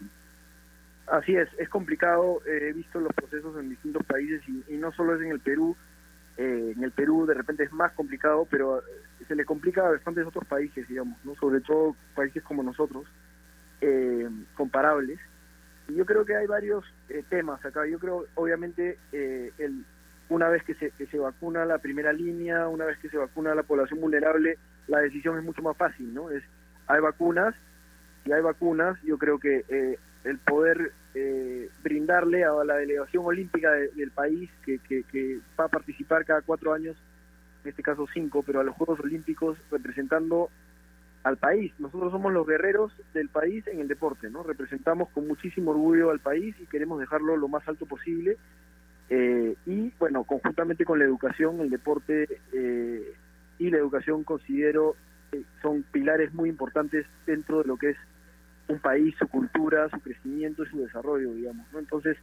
Así 1.07 1.35
es, 1.35 1.49
es 1.57 1.67
complicado, 1.67 2.41
he 2.45 2.71
visto 2.71 2.99
los 2.99 3.13
procesos 3.13 3.57
en 3.59 3.69
distintos 3.69 4.05
países 4.05 4.41
y, 4.47 4.77
no 4.77 4.91
solo 4.93 5.15
es 5.15 5.21
en 5.21 5.31
el 5.31 5.41
Perú, 5.41 5.75
eh, 6.37 6.73
en 6.75 6.83
el 6.83 6.91
Perú 6.91 7.25
de 7.25 7.33
repente 7.33 7.63
es 7.63 7.73
más 7.73 7.91
complicado, 7.91 8.47
pero 8.49 8.79
eh, 8.79 8.83
se 9.27 9.35
le 9.35 9.43
complica 9.43 9.85
a 9.85 9.91
bastantes 9.91 10.25
otros 10.25 10.45
países, 10.45 10.87
digamos, 10.87 11.17
no 11.25 11.35
sobre 11.35 11.59
todo 11.59 11.95
países 12.15 12.41
como 12.43 12.63
nosotros, 12.63 13.05
eh, 13.81 14.29
comparables. 14.55 15.19
Y 15.89 15.95
yo 15.95 16.05
creo 16.05 16.23
que 16.23 16.37
hay 16.37 16.47
varios 16.47 16.85
temas 17.29 17.63
acá. 17.65 17.85
Yo 17.85 17.99
creo, 17.99 18.25
obviamente, 18.35 18.97
el, 19.11 19.85
una 20.29 20.47
vez 20.47 20.63
que 20.63 20.75
se, 20.75 20.91
que 20.91 21.05
se 21.07 21.19
vacuna 21.19 21.65
la 21.65 21.79
primera 21.79 22.13
línea, 22.13 22.69
una 22.69 22.85
vez 22.85 22.97
que 22.99 23.09
se 23.09 23.17
vacuna 23.17 23.53
la 23.53 23.63
población 23.63 23.99
vulnerable, 23.99 24.57
la 24.87 24.99
decisión 24.99 25.37
es 25.37 25.43
mucho 25.43 25.61
más 25.61 25.75
fácil, 25.75 26.13
¿no? 26.13 26.31
Es, 26.31 26.41
hay 26.87 27.01
vacunas, 27.01 27.53
y 28.23 28.31
hay 28.31 28.41
vacunas, 28.41 28.97
yo 29.03 29.17
creo 29.17 29.37
que 29.37 29.65
el 30.23 30.38
poder 30.39 30.91
eh, 31.15 31.69
brindarle 31.83 32.43
a 32.43 32.51
la 32.63 32.75
delegación 32.75 33.25
olímpica 33.25 33.71
del 33.71 34.12
país 34.12 34.49
que, 34.65 34.79
que, 34.79 35.39
va 35.59 35.65
a 35.65 35.69
participar 35.69 36.25
cada 36.25 36.41
cuatro 36.41 36.73
años, 36.73 36.95
en 37.63 37.69
este 37.69 37.83
caso 37.83 38.07
cinco, 38.13 38.43
pero 38.43 38.59
a 38.59 38.63
los 38.63 38.75
Juegos 38.75 38.99
Olímpicos 39.01 39.57
representando 39.69 40.49
al 41.23 41.38
país. 41.38 41.73
Nosotros 41.79 42.12
somos 42.12 42.33
los 42.33 42.47
guerreros 42.47 42.91
del 43.13 43.29
país 43.29 43.65
en 43.67 43.79
el 43.79 43.88
deporte, 43.88 44.29
¿no? 44.29 44.43
Representamos 44.43 45.09
con 45.09 45.27
muchísimo 45.27 45.71
orgullo 45.71 46.09
al 46.09 46.19
país 46.19 46.55
y 46.59 46.65
queremos 46.65 46.99
dejarlo 46.99 47.38
lo 47.38 47.47
más 47.47 47.67
alto 47.67 47.86
posible. 47.86 48.38
Eh, 49.09 49.55
y 49.65 49.91
bueno, 49.99 50.23
conjuntamente 50.23 50.86
con 50.86 50.99
la 50.99 51.05
educación, 51.05 51.59
el 51.62 51.69
deporte 51.69 52.27
eh, 52.51 53.13
y 53.59 53.69
la 53.69 53.77
educación 53.77 54.23
considero 54.23 54.95
son 55.62 55.83
pilares 55.83 56.33
muy 56.33 56.49
importantes 56.49 57.05
dentro 57.25 57.59
de 57.59 57.67
lo 57.67 57.77
que 57.77 57.91
es 57.91 57.97
un 58.67 58.80
país, 58.80 59.15
su 59.17 59.28
cultura, 59.28 59.89
su 59.89 59.99
crecimiento 59.99 60.63
y 60.63 60.67
su 60.67 60.82
desarrollo, 60.82 61.34
digamos. 61.34 61.65
¿no? 61.71 61.80
Entonces, 61.80 62.17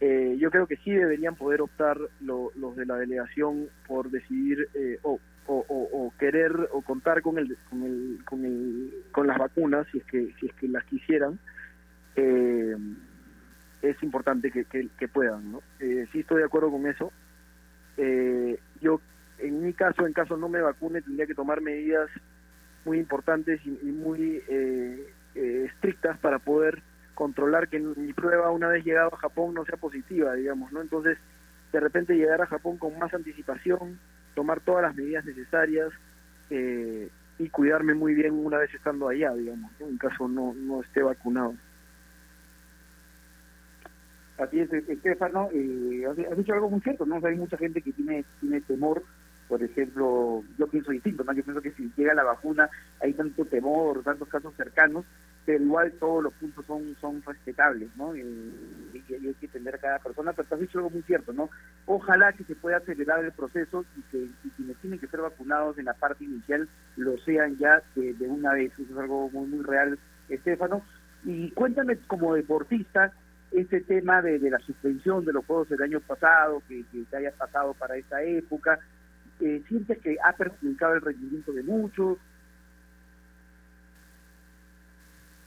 eh, 0.00 0.36
yo 0.38 0.50
creo 0.50 0.66
que 0.66 0.76
sí 0.78 0.90
deberían 0.90 1.36
poder 1.36 1.62
optar 1.62 1.98
los 2.20 2.76
de 2.76 2.84
la 2.84 2.96
delegación 2.96 3.68
por 3.86 4.10
decidir 4.10 4.68
eh, 4.74 4.98
o, 5.02 5.18
o, 5.46 6.12
querer 6.18 6.52
o 6.72 6.82
contar 6.82 7.22
con 7.22 7.38
el, 7.38 7.56
con 7.70 7.82
el, 7.82 8.18
con 8.24 8.44
el 8.44 8.92
con 9.10 9.26
las 9.26 9.38
vacunas 9.38 9.86
si 9.92 9.98
es 9.98 10.04
que 10.04 10.34
si 10.38 10.46
es 10.46 10.52
que 10.54 10.68
las 10.68 10.84
quisieran 10.84 11.38
eh, 12.16 12.76
es 13.80 14.02
importante 14.02 14.50
que, 14.50 14.64
que, 14.64 15.08
puedan 15.08 15.52
no 15.52 15.62
sí 15.78 16.20
estoy 16.20 16.40
de 16.40 16.44
acuerdo 16.44 16.70
con 16.72 16.86
eso 16.86 17.12
yo 18.80 19.00
en 19.38 19.62
mi 19.62 19.72
caso 19.72 20.04
en 20.04 20.12
caso 20.12 20.36
no 20.36 20.48
me 20.48 20.60
vacune 20.60 21.00
tendría 21.00 21.26
que 21.26 21.34
tomar 21.34 21.60
medidas 21.60 22.10
muy 22.84 22.98
importantes 22.98 23.60
y, 23.64 23.78
y 23.82 23.92
muy 23.92 24.42
eh, 24.48 25.12
para 26.14 26.38
poder 26.38 26.82
controlar 27.14 27.68
que 27.68 27.80
mi 27.80 28.12
prueba 28.12 28.50
una 28.50 28.68
vez 28.68 28.84
llegado 28.84 29.14
a 29.14 29.18
Japón 29.18 29.54
no 29.54 29.64
sea 29.64 29.76
positiva, 29.76 30.34
digamos, 30.34 30.70
¿no? 30.72 30.82
Entonces, 30.82 31.18
de 31.72 31.80
repente 31.80 32.14
llegar 32.14 32.42
a 32.42 32.46
Japón 32.46 32.76
con 32.76 32.98
más 32.98 33.12
anticipación, 33.14 33.98
tomar 34.34 34.60
todas 34.60 34.82
las 34.82 34.94
medidas 34.94 35.24
necesarias 35.24 35.88
eh, 36.50 37.08
y 37.38 37.48
cuidarme 37.48 37.94
muy 37.94 38.14
bien 38.14 38.34
una 38.34 38.58
vez 38.58 38.72
estando 38.74 39.08
allá, 39.08 39.32
digamos, 39.34 39.72
en 39.80 39.96
caso 39.98 40.28
no, 40.28 40.54
no 40.54 40.82
esté 40.82 41.02
vacunado. 41.02 41.54
Así 44.38 44.60
es, 44.60 44.70
Estefano, 44.70 45.48
eh, 45.52 46.04
has 46.06 46.36
dicho 46.36 46.52
algo 46.52 46.68
muy 46.68 46.80
cierto, 46.80 47.06
¿no? 47.06 47.18
hay 47.26 47.36
mucha 47.36 47.56
gente 47.56 47.80
que 47.80 47.92
tiene, 47.92 48.24
tiene 48.40 48.60
temor 48.60 49.02
por 49.48 49.62
ejemplo, 49.62 50.42
yo 50.58 50.66
pienso 50.66 50.90
distinto, 50.90 51.22
¿no? 51.22 51.32
Yo 51.32 51.44
pienso 51.44 51.62
que 51.62 51.70
si 51.72 51.90
llega 51.96 52.14
la 52.14 52.24
vacuna 52.24 52.68
hay 53.00 53.12
tanto 53.12 53.44
temor, 53.44 54.02
tantos 54.02 54.28
casos 54.28 54.52
cercanos, 54.56 55.04
pero 55.46 55.62
igual 55.62 55.92
todos 56.00 56.24
los 56.24 56.34
puntos 56.34 56.66
son 56.66 56.96
son 57.00 57.22
respetables, 57.22 57.88
¿no? 57.96 58.14
Y, 58.16 58.20
hay 58.92 59.34
que 59.34 59.46
entender 59.46 59.76
a 59.76 59.78
cada 59.78 59.98
persona, 60.00 60.32
pero 60.32 60.48
has 60.50 60.60
dicho 60.60 60.78
algo 60.78 60.90
muy 60.90 61.02
cierto, 61.02 61.32
¿no? 61.32 61.48
Ojalá 61.86 62.32
que 62.32 62.42
se 62.44 62.56
pueda 62.56 62.78
acelerar 62.78 63.24
el 63.24 63.30
proceso 63.30 63.84
y 63.96 64.02
que 64.10 64.28
quienes 64.56 64.76
tienen 64.78 64.98
que 64.98 65.06
ser 65.06 65.20
vacunados 65.20 65.78
en 65.78 65.84
la 65.84 65.94
parte 65.94 66.24
inicial 66.24 66.68
lo 66.96 67.16
sean 67.18 67.56
ya 67.56 67.80
de, 67.94 68.14
una 68.26 68.52
vez. 68.52 68.72
Eso 68.72 68.92
es 68.92 68.98
algo 68.98 69.30
muy, 69.30 69.46
muy 69.46 69.64
real, 69.64 69.96
Estefano. 70.28 70.82
Y 71.24 71.52
cuéntame 71.52 71.96
como 72.08 72.34
deportista, 72.34 73.12
este 73.52 73.80
tema 73.80 74.22
de, 74.22 74.38
la 74.50 74.58
suspensión 74.58 75.24
de 75.24 75.32
los 75.32 75.46
Juegos 75.46 75.68
del 75.68 75.82
año 75.82 76.00
pasado, 76.00 76.62
que, 76.68 76.84
que 76.90 77.04
te 77.08 77.16
haya 77.16 77.30
pasado 77.32 77.74
para 77.74 77.96
esta 77.96 78.20
época, 78.22 78.80
eh, 79.40 79.62
sientes 79.68 79.98
que 79.98 80.16
ha 80.24 80.32
perjudicado 80.32 80.94
el 80.94 81.02
rendimiento 81.02 81.52
de 81.52 81.62
muchos. 81.62 82.18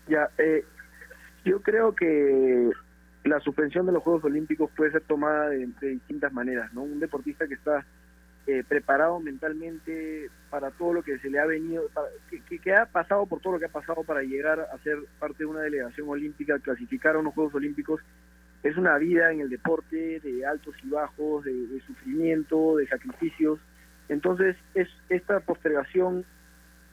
Ya, 0.09 0.29
eh, 0.37 0.65
yo 1.45 1.61
creo 1.61 1.95
que 1.95 2.69
la 3.23 3.39
suspensión 3.39 3.85
de 3.85 3.91
los 3.91 4.03
Juegos 4.03 4.23
Olímpicos 4.23 4.69
puede 4.75 4.91
ser 4.91 5.01
tomada 5.01 5.49
de, 5.49 5.67
distintas 5.81 6.33
maneras, 6.33 6.73
¿no? 6.73 6.81
Un 6.81 6.99
deportista 6.99 7.47
que 7.47 7.53
está 7.53 7.85
eh, 8.47 8.63
preparado 8.67 9.19
mentalmente 9.19 10.29
para 10.49 10.71
todo 10.71 10.93
lo 10.93 11.03
que 11.03 11.19
se 11.19 11.29
le 11.29 11.39
ha 11.39 11.45
venido, 11.45 11.83
que, 12.29 12.59
que, 12.59 12.73
ha 12.73 12.87
pasado 12.87 13.25
por 13.27 13.39
todo 13.39 13.53
lo 13.53 13.59
que 13.59 13.65
ha 13.65 13.69
pasado 13.69 14.03
para 14.03 14.23
llegar 14.23 14.59
a 14.59 14.77
ser 14.79 14.97
parte 15.19 15.39
de 15.39 15.45
una 15.45 15.61
delegación 15.61 16.09
olímpica, 16.09 16.59
clasificar 16.59 17.15
a 17.15 17.19
unos 17.19 17.33
Juegos 17.33 17.53
Olímpicos, 17.55 18.01
es 18.63 18.75
una 18.75 18.97
vida 18.97 19.31
en 19.31 19.41
el 19.41 19.49
deporte 19.49 20.19
de 20.19 20.45
altos 20.45 20.75
y 20.83 20.89
bajos, 20.89 21.45
de 21.45 21.81
sufrimiento, 21.85 22.77
de 22.77 22.87
sacrificios, 22.87 23.59
entonces, 24.09 24.57
es 24.73 24.89
esta 25.07 25.39
postergación 25.39 26.25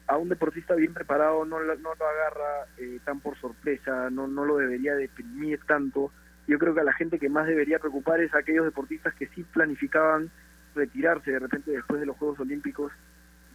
a 0.07 0.17
un 0.17 0.29
deportista 0.29 0.75
bien 0.75 0.95
preparado 0.95 1.45
no, 1.45 1.59
no 1.61 1.95
lo 1.95 2.07
agarra 2.07 2.67
eh, 2.79 3.01
tan 3.05 3.21
por 3.21 3.37
sorpresa, 3.39 4.09
no, 4.11 4.27
no 4.27 4.45
lo 4.45 4.59
debería 4.59 4.95
deprimir 4.95 5.61
tanto. 5.67 6.13
Yo 6.47 6.59
creo 6.59 6.75
que 6.75 6.81
a 6.81 6.85
la 6.85 6.93
gente 6.93 7.19
que 7.19 7.29
más 7.29 7.47
debería 7.47 7.79
preocupar 7.79 8.21
es 8.21 8.33
a 8.35 8.39
aquellos 8.39 8.65
deportistas 8.65 9.15
que 9.15 9.27
sí 9.29 9.43
planificaban 9.43 10.31
retirarse 10.75 11.33
de 11.33 11.39
repente 11.41 11.73
después 11.73 12.01
de 12.01 12.07
los 12.07 12.17
Juegos 12.17 12.39
Olímpicos. 12.39 12.93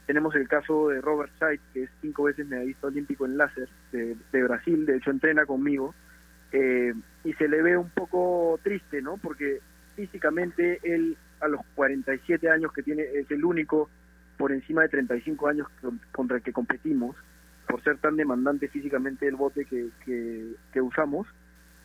Tenemos 0.08 0.36
el 0.36 0.48
caso 0.50 0.90
de 0.90 1.00
Robert 1.00 1.32
Scheidt, 1.40 1.62
que 1.74 1.84
es 1.84 1.90
cinco 2.02 2.24
veces 2.24 2.46
medallista 2.48 2.88
olímpico 2.88 3.26
en 3.26 3.38
láser 3.38 3.70
de, 3.92 4.44
Brasil, 4.44 4.86
de 4.86 4.98
hecho 4.98 5.12
entrena 5.12 5.46
conmigo, 5.46 5.96
eh, 6.52 6.94
y 7.24 7.34
se 7.34 7.48
le 7.48 7.62
ve 7.62 7.78
un 7.78 7.92
poco 7.92 8.60
triste, 8.62 9.02
¿no? 9.02 9.18
Porque 9.18 9.62
físicamente 9.96 10.80
él 10.84 11.16
a 11.40 11.48
los 11.48 11.62
47 11.76 12.50
años 12.50 12.74
que 12.74 12.84
tiene, 12.84 13.04
es 13.04 13.30
el 13.32 13.46
único 13.46 13.90
por 14.42 14.52
encima 14.52 14.82
de 14.82 14.90
35 14.90 15.50
años 15.50 15.68
contra 16.12 16.38
el 16.38 16.42
que 16.42 16.52
competimos, 16.52 17.16
por 17.68 17.84
ser 17.84 18.00
tan 18.00 18.18
demandante 18.18 18.70
físicamente 18.70 19.28
el 19.28 19.36
bote 19.36 19.66
que, 19.66 19.90
que, 20.04 20.82
usamos, 20.82 21.28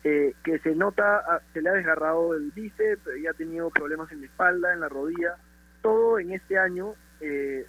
eh, 0.03 0.33
que 0.43 0.57
se 0.57 0.73
nota, 0.73 1.17
ah, 1.19 1.39
se 1.53 1.61
le 1.61 1.69
ha 1.69 1.73
desgarrado 1.73 2.33
el 2.33 2.49
bíceps, 2.49 3.03
y 3.21 3.27
ha 3.27 3.33
tenido 3.33 3.69
problemas 3.69 4.11
en 4.11 4.21
la 4.21 4.25
espalda, 4.25 4.73
en 4.73 4.79
la 4.79 4.89
rodilla, 4.89 5.35
todo 5.83 6.17
en 6.17 6.31
este 6.31 6.57
año 6.57 6.95
eh, 7.21 7.67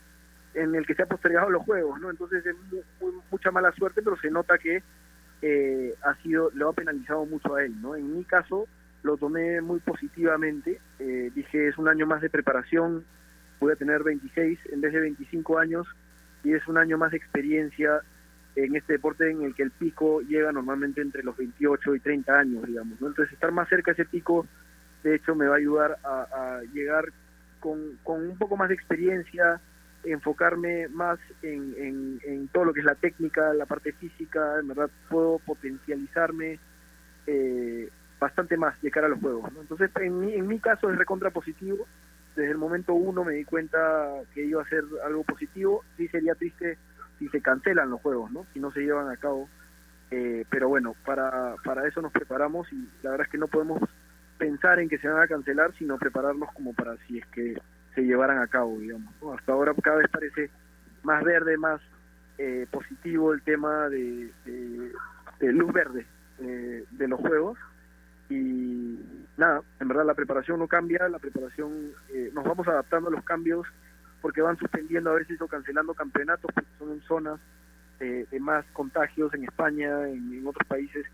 en 0.54 0.74
el 0.74 0.86
que 0.86 0.94
se 0.94 1.02
ha 1.02 1.06
postergado 1.06 1.50
los 1.50 1.64
juegos, 1.64 2.00
¿no? 2.00 2.08
Entonces 2.08 2.46
es 2.46 2.56
mucha 3.30 3.50
mala 3.50 3.70
suerte, 3.72 4.00
pero 4.00 4.16
se 4.16 4.30
nota 4.30 4.56
que 4.56 4.82
eh, 5.42 5.94
ha 6.00 6.14
sido, 6.22 6.50
lo 6.54 6.70
ha 6.70 6.72
penalizado 6.72 7.26
mucho 7.26 7.56
a 7.56 7.62
él, 7.62 7.78
¿no? 7.82 7.94
En 7.94 8.16
mi 8.16 8.24
caso, 8.24 8.66
lo 9.02 9.18
tomé 9.18 9.60
muy 9.60 9.80
positivamente. 9.80 10.80
Eh, 10.98 11.30
dije, 11.34 11.68
es 11.68 11.76
un 11.76 11.88
año 11.88 12.06
más 12.06 12.22
de 12.22 12.30
preparación, 12.30 13.04
voy 13.60 13.72
a 13.72 13.76
tener 13.76 14.02
26 14.02 14.58
en 14.72 14.80
vez 14.80 14.92
de 14.92 15.00
25 15.00 15.58
años 15.58 15.86
y 16.44 16.52
es 16.52 16.66
un 16.68 16.78
año 16.78 16.98
más 16.98 17.10
de 17.10 17.16
experiencia 17.16 18.00
en 18.56 18.76
este 18.76 18.94
deporte 18.94 19.30
en 19.30 19.42
el 19.42 19.54
que 19.54 19.62
el 19.62 19.70
pico 19.70 20.20
llega 20.20 20.52
normalmente 20.52 21.00
entre 21.00 21.22
los 21.22 21.36
28 21.36 21.94
y 21.94 22.00
30 22.00 22.38
años, 22.38 22.66
digamos. 22.66 23.00
¿no? 23.00 23.08
Entonces, 23.08 23.32
estar 23.32 23.52
más 23.52 23.68
cerca 23.68 23.92
de 23.92 24.02
ese 24.02 24.10
pico, 24.10 24.46
de 25.02 25.14
hecho, 25.14 25.34
me 25.34 25.46
va 25.46 25.54
a 25.54 25.58
ayudar 25.58 25.98
a, 26.04 26.60
llegar 26.72 27.04
con, 27.60 27.98
con, 28.02 28.28
un 28.28 28.36
poco 28.36 28.56
más 28.56 28.68
de 28.68 28.74
experiencia, 28.74 29.60
enfocarme 30.04 30.88
más 30.88 31.18
en, 31.42 32.20
en, 32.24 32.48
todo 32.48 32.64
lo 32.66 32.72
que 32.72 32.80
es 32.80 32.86
la 32.86 32.94
técnica, 32.94 33.52
la 33.54 33.66
parte 33.66 33.92
física, 33.92 34.58
en 34.58 34.68
verdad 34.68 34.90
puedo 35.08 35.38
potencializarme 35.40 36.58
eh, 37.26 37.88
bastante 38.18 38.56
más 38.56 38.80
de 38.80 38.90
cara 38.90 39.06
a 39.06 39.10
los 39.10 39.20
juegos. 39.20 39.52
¿no? 39.52 39.60
Entonces, 39.60 39.90
en 39.96 40.20
mi, 40.20 40.34
en 40.34 40.46
mi 40.46 40.58
caso 40.58 40.90
es 40.90 40.98
recontra 40.98 41.30
positivo. 41.30 41.86
Desde 42.38 42.52
el 42.52 42.58
momento 42.58 42.94
uno 42.94 43.24
me 43.24 43.32
di 43.32 43.44
cuenta 43.44 43.78
que 44.32 44.44
iba 44.44 44.62
a 44.62 44.68
ser 44.68 44.84
algo 45.04 45.24
positivo. 45.24 45.84
Sí 45.96 46.06
sería 46.06 46.36
triste 46.36 46.78
si 47.18 47.28
se 47.30 47.42
cancelan 47.42 47.90
los 47.90 48.00
juegos, 48.00 48.30
¿no? 48.30 48.46
Si 48.54 48.60
no 48.60 48.70
se 48.70 48.82
llevan 48.82 49.10
a 49.10 49.16
cabo. 49.16 49.48
Eh, 50.12 50.44
pero 50.48 50.68
bueno, 50.68 50.94
para, 51.04 51.56
para 51.64 51.88
eso 51.88 52.00
nos 52.00 52.12
preparamos 52.12 52.72
y 52.72 52.88
la 53.02 53.10
verdad 53.10 53.26
es 53.26 53.32
que 53.32 53.38
no 53.38 53.48
podemos 53.48 53.82
pensar 54.38 54.78
en 54.78 54.88
que 54.88 54.98
se 54.98 55.08
van 55.08 55.20
a 55.20 55.26
cancelar, 55.26 55.74
sino 55.74 55.98
prepararnos 55.98 56.52
como 56.52 56.74
para 56.74 56.96
si 57.08 57.18
es 57.18 57.26
que 57.26 57.60
se 57.96 58.02
llevaran 58.02 58.38
a 58.38 58.46
cabo, 58.46 58.78
digamos. 58.78 59.12
Hasta 59.36 59.52
ahora 59.52 59.74
cada 59.82 59.96
vez 59.96 60.08
parece 60.08 60.48
más 61.02 61.24
verde, 61.24 61.56
más 61.56 61.80
eh, 62.38 62.68
positivo 62.70 63.32
el 63.32 63.42
tema 63.42 63.88
de, 63.88 64.30
de, 64.44 65.52
luz 65.52 65.72
verde 65.72 66.06
eh, 66.38 66.84
de 66.88 67.08
los 67.08 67.18
juegos 67.18 67.58
y 68.28 68.98
nada, 69.36 69.62
en 69.80 69.88
verdad 69.88 70.06
la 70.06 70.14
preparación 70.14 70.58
no 70.58 70.66
cambia, 70.66 71.08
la 71.08 71.18
preparación 71.18 71.92
nos 72.32 72.44
vamos 72.44 72.66
adaptando 72.68 73.08
a 73.08 73.12
los 73.12 73.24
cambios 73.24 73.66
porque 74.20 74.42
van 74.42 74.58
suspendiendo 74.58 75.10
a 75.10 75.14
veces 75.14 75.40
o 75.40 75.46
cancelando 75.46 75.94
campeonatos 75.94 76.50
porque 76.52 76.70
son 76.78 76.92
en 76.92 77.00
zonas 77.02 77.40
de 77.98 78.40
más 78.40 78.64
contagios 78.72 79.32
en 79.34 79.44
España, 79.44 80.08
en, 80.08 80.46
otros 80.46 80.66
países, 80.68 81.04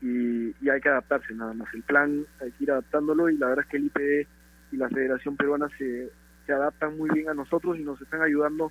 y, 0.00 0.54
hay 0.68 0.80
que 0.80 0.88
adaptarse 0.88 1.34
nada 1.34 1.52
más. 1.54 1.72
El 1.74 1.82
plan 1.82 2.24
hay 2.40 2.52
que 2.52 2.64
ir 2.64 2.70
adaptándolo 2.70 3.28
y 3.28 3.36
la 3.36 3.48
verdad 3.48 3.64
es 3.64 3.70
que 3.70 3.76
el 3.76 3.86
IPD 3.86 4.28
y 4.72 4.76
la 4.76 4.88
Federación 4.88 5.36
Peruana 5.36 5.68
se, 5.76 6.10
se 6.46 6.52
adaptan 6.52 6.96
muy 6.96 7.10
bien 7.10 7.28
a 7.28 7.34
nosotros 7.34 7.78
y 7.78 7.82
nos 7.82 8.00
están 8.00 8.22
ayudando 8.22 8.70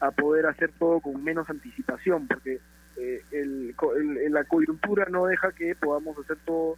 a 0.00 0.10
poder 0.10 0.46
hacer 0.46 0.72
todo 0.78 1.00
con 1.00 1.22
menos 1.22 1.48
anticipación, 1.50 2.26
porque 2.26 2.60
eh, 2.96 3.22
el, 3.32 3.74
la 4.30 4.44
coyuntura 4.44 5.06
no 5.10 5.26
deja 5.26 5.52
que 5.52 5.74
podamos 5.74 6.18
hacer 6.18 6.36
todo 6.44 6.76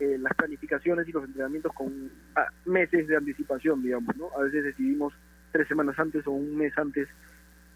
eh, 0.00 0.16
las 0.18 0.34
planificaciones 0.34 1.08
y 1.08 1.12
los 1.12 1.24
entrenamientos 1.24 1.72
con 1.72 2.10
ah, 2.36 2.46
meses 2.66 3.06
de 3.06 3.16
anticipación, 3.16 3.82
digamos, 3.82 4.16
¿no? 4.16 4.28
A 4.38 4.42
veces 4.42 4.64
decidimos 4.64 5.12
tres 5.52 5.68
semanas 5.68 5.98
antes 5.98 6.26
o 6.26 6.32
un 6.32 6.56
mes 6.56 6.72
antes 6.76 7.08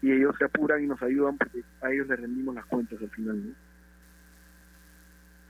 y 0.01 0.11
ellos 0.11 0.35
se 0.37 0.45
apuran 0.45 0.83
y 0.83 0.87
nos 0.87 1.01
ayudan 1.01 1.37
porque 1.37 1.63
a 1.81 1.91
ellos 1.91 2.07
les 2.07 2.19
rendimos 2.19 2.55
las 2.55 2.65
cuentas 2.65 2.99
al 3.01 3.09
final. 3.09 3.47
¿no? 3.47 3.53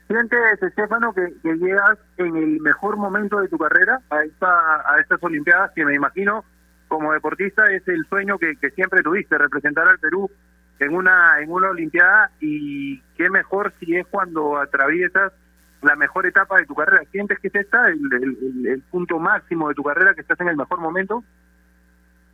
¿Sientes, 0.08 0.62
Estefano, 0.62 1.12
que, 1.12 1.34
llegas 1.42 1.98
en 2.16 2.36
el 2.36 2.60
mejor 2.60 2.96
momento 2.96 3.40
de 3.40 3.48
tu 3.48 3.58
carrera 3.58 4.00
a, 4.08 4.24
esta, 4.24 4.90
a 4.90 5.00
estas 5.00 5.22
Olimpiadas 5.22 5.72
que 5.74 5.84
me 5.84 5.94
imagino 5.94 6.44
como 6.88 7.12
deportista 7.12 7.70
es 7.70 7.86
el 7.88 8.06
sueño 8.06 8.38
que, 8.38 8.56
que 8.56 8.70
siempre 8.70 9.02
tuviste, 9.02 9.36
representar 9.36 9.86
al 9.86 9.98
Perú 9.98 10.30
en 10.78 10.94
una 10.94 11.40
en 11.40 11.50
una 11.50 11.68
Olimpiada 11.68 12.30
y 12.40 13.00
qué 13.16 13.28
mejor 13.28 13.74
si 13.78 13.96
es 13.96 14.06
cuando 14.06 14.56
atraviesas 14.56 15.32
la 15.82 15.96
mejor 15.96 16.26
etapa 16.26 16.58
de 16.58 16.66
tu 16.66 16.74
carrera. 16.74 17.02
¿Sientes 17.10 17.38
que 17.38 17.48
es 17.48 17.54
esta 17.54 17.88
el, 17.88 18.00
el, 18.12 18.66
el 18.66 18.82
punto 18.82 19.18
máximo 19.18 19.68
de 19.68 19.74
tu 19.74 19.82
carrera, 19.82 20.14
que 20.14 20.22
estás 20.22 20.40
en 20.40 20.48
el 20.48 20.56
mejor 20.56 20.80
momento? 20.80 21.24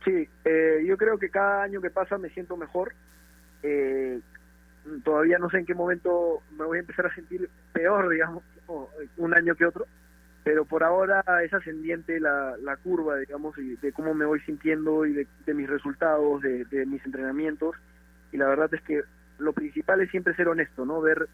Sí, 0.05 0.29
eh, 0.45 0.83
yo 0.85 0.97
creo 0.97 1.17
que 1.17 1.29
cada 1.29 1.63
año 1.63 1.81
que 1.81 1.89
pasa 1.89 2.17
me 2.17 2.29
siento 2.29 2.55
mejor. 2.55 2.93
Eh, 3.63 4.19
todavía 5.03 5.39
no 5.39 5.49
sé 5.49 5.57
en 5.57 5.65
qué 5.65 5.73
momento 5.73 6.41
me 6.57 6.65
voy 6.65 6.77
a 6.77 6.81
empezar 6.81 7.07
a 7.07 7.15
sentir 7.15 7.49
peor, 7.73 8.07
digamos, 8.09 8.43
un 9.17 9.33
año 9.35 9.55
que 9.55 9.65
otro, 9.65 9.87
pero 10.43 10.63
por 10.65 10.83
ahora 10.83 11.23
es 11.43 11.51
ascendiente 11.51 12.19
la, 12.19 12.55
la 12.61 12.77
curva, 12.77 13.17
digamos, 13.17 13.57
y 13.57 13.75
de 13.77 13.91
cómo 13.91 14.13
me 14.13 14.25
voy 14.25 14.39
sintiendo 14.41 15.07
y 15.07 15.13
de, 15.13 15.53
mis 15.55 15.67
resultados, 15.67 16.41
de, 16.43 16.65
de, 16.65 16.85
mis 16.85 17.03
entrenamientos. 17.03 17.75
Y 18.31 18.37
la 18.37 18.47
verdad 18.47 18.71
es 18.73 18.81
que 18.81 19.01
lo 19.39 19.53
principal 19.53 20.01
es 20.01 20.11
siempre 20.11 20.35
ser 20.35 20.47
honesto, 20.47 20.85
¿no? 20.85 21.01
Ver 21.01 21.27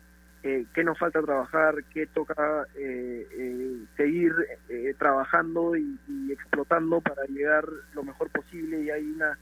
eh, 0.43 0.65
qué 0.73 0.83
nos 0.83 0.97
falta 0.97 1.21
trabajar, 1.21 1.83
qué 1.93 2.07
toca 2.07 2.65
eh, 2.75 3.27
eh, 3.31 3.77
seguir 3.95 4.33
eh, 4.69 4.95
trabajando 4.97 5.75
y, 5.75 5.99
explotando 6.31 7.01
para 7.01 7.25
llegar 7.25 7.65
lo 7.93 8.03
mejor 8.03 8.29
posible 8.29 8.81
y 8.81 8.89
hay 8.89 9.03
una 9.03 9.37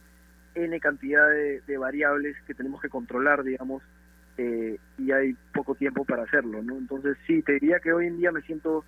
n 0.54 0.80
cantidad 0.80 1.28
de, 1.28 1.78
variables 1.78 2.36
que 2.46 2.54
tenemos 2.54 2.82
que 2.82 2.88
controlar, 2.88 3.44
digamos, 3.44 3.82
y 4.36 5.12
hay 5.12 5.36
poco 5.52 5.74
tiempo 5.74 6.04
para 6.04 6.24
hacerlo, 6.24 6.62
¿no? 6.62 6.76
Entonces 6.76 7.16
sí, 7.26 7.42
te 7.42 7.52
diría 7.52 7.78
que 7.78 7.92
hoy 7.92 8.06
en 8.06 8.16
día 8.16 8.32
me 8.32 8.40
siento 8.42 8.84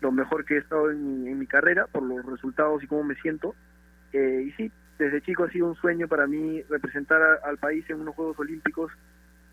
lo 0.00 0.10
mejor 0.10 0.44
que 0.44 0.54
he 0.54 0.58
estado 0.58 0.90
en 0.90 1.28
en 1.28 1.38
mi 1.38 1.46
carrera 1.46 1.86
por 1.86 2.02
los 2.02 2.24
resultados 2.24 2.82
y 2.82 2.86
cómo 2.86 3.04
me 3.04 3.14
siento. 3.16 3.54
y 4.12 4.50
sí, 4.52 4.72
desde 4.98 5.22
chico 5.22 5.44
ha 5.44 5.50
sido 5.50 5.66
un 5.68 5.76
sueño 5.76 6.08
para 6.08 6.26
mí 6.26 6.62
representar 6.68 7.40
al 7.44 7.58
país 7.58 7.88
en 7.88 8.00
unos 8.00 8.14
Juegos 8.14 8.38
Olímpicos 8.38 8.90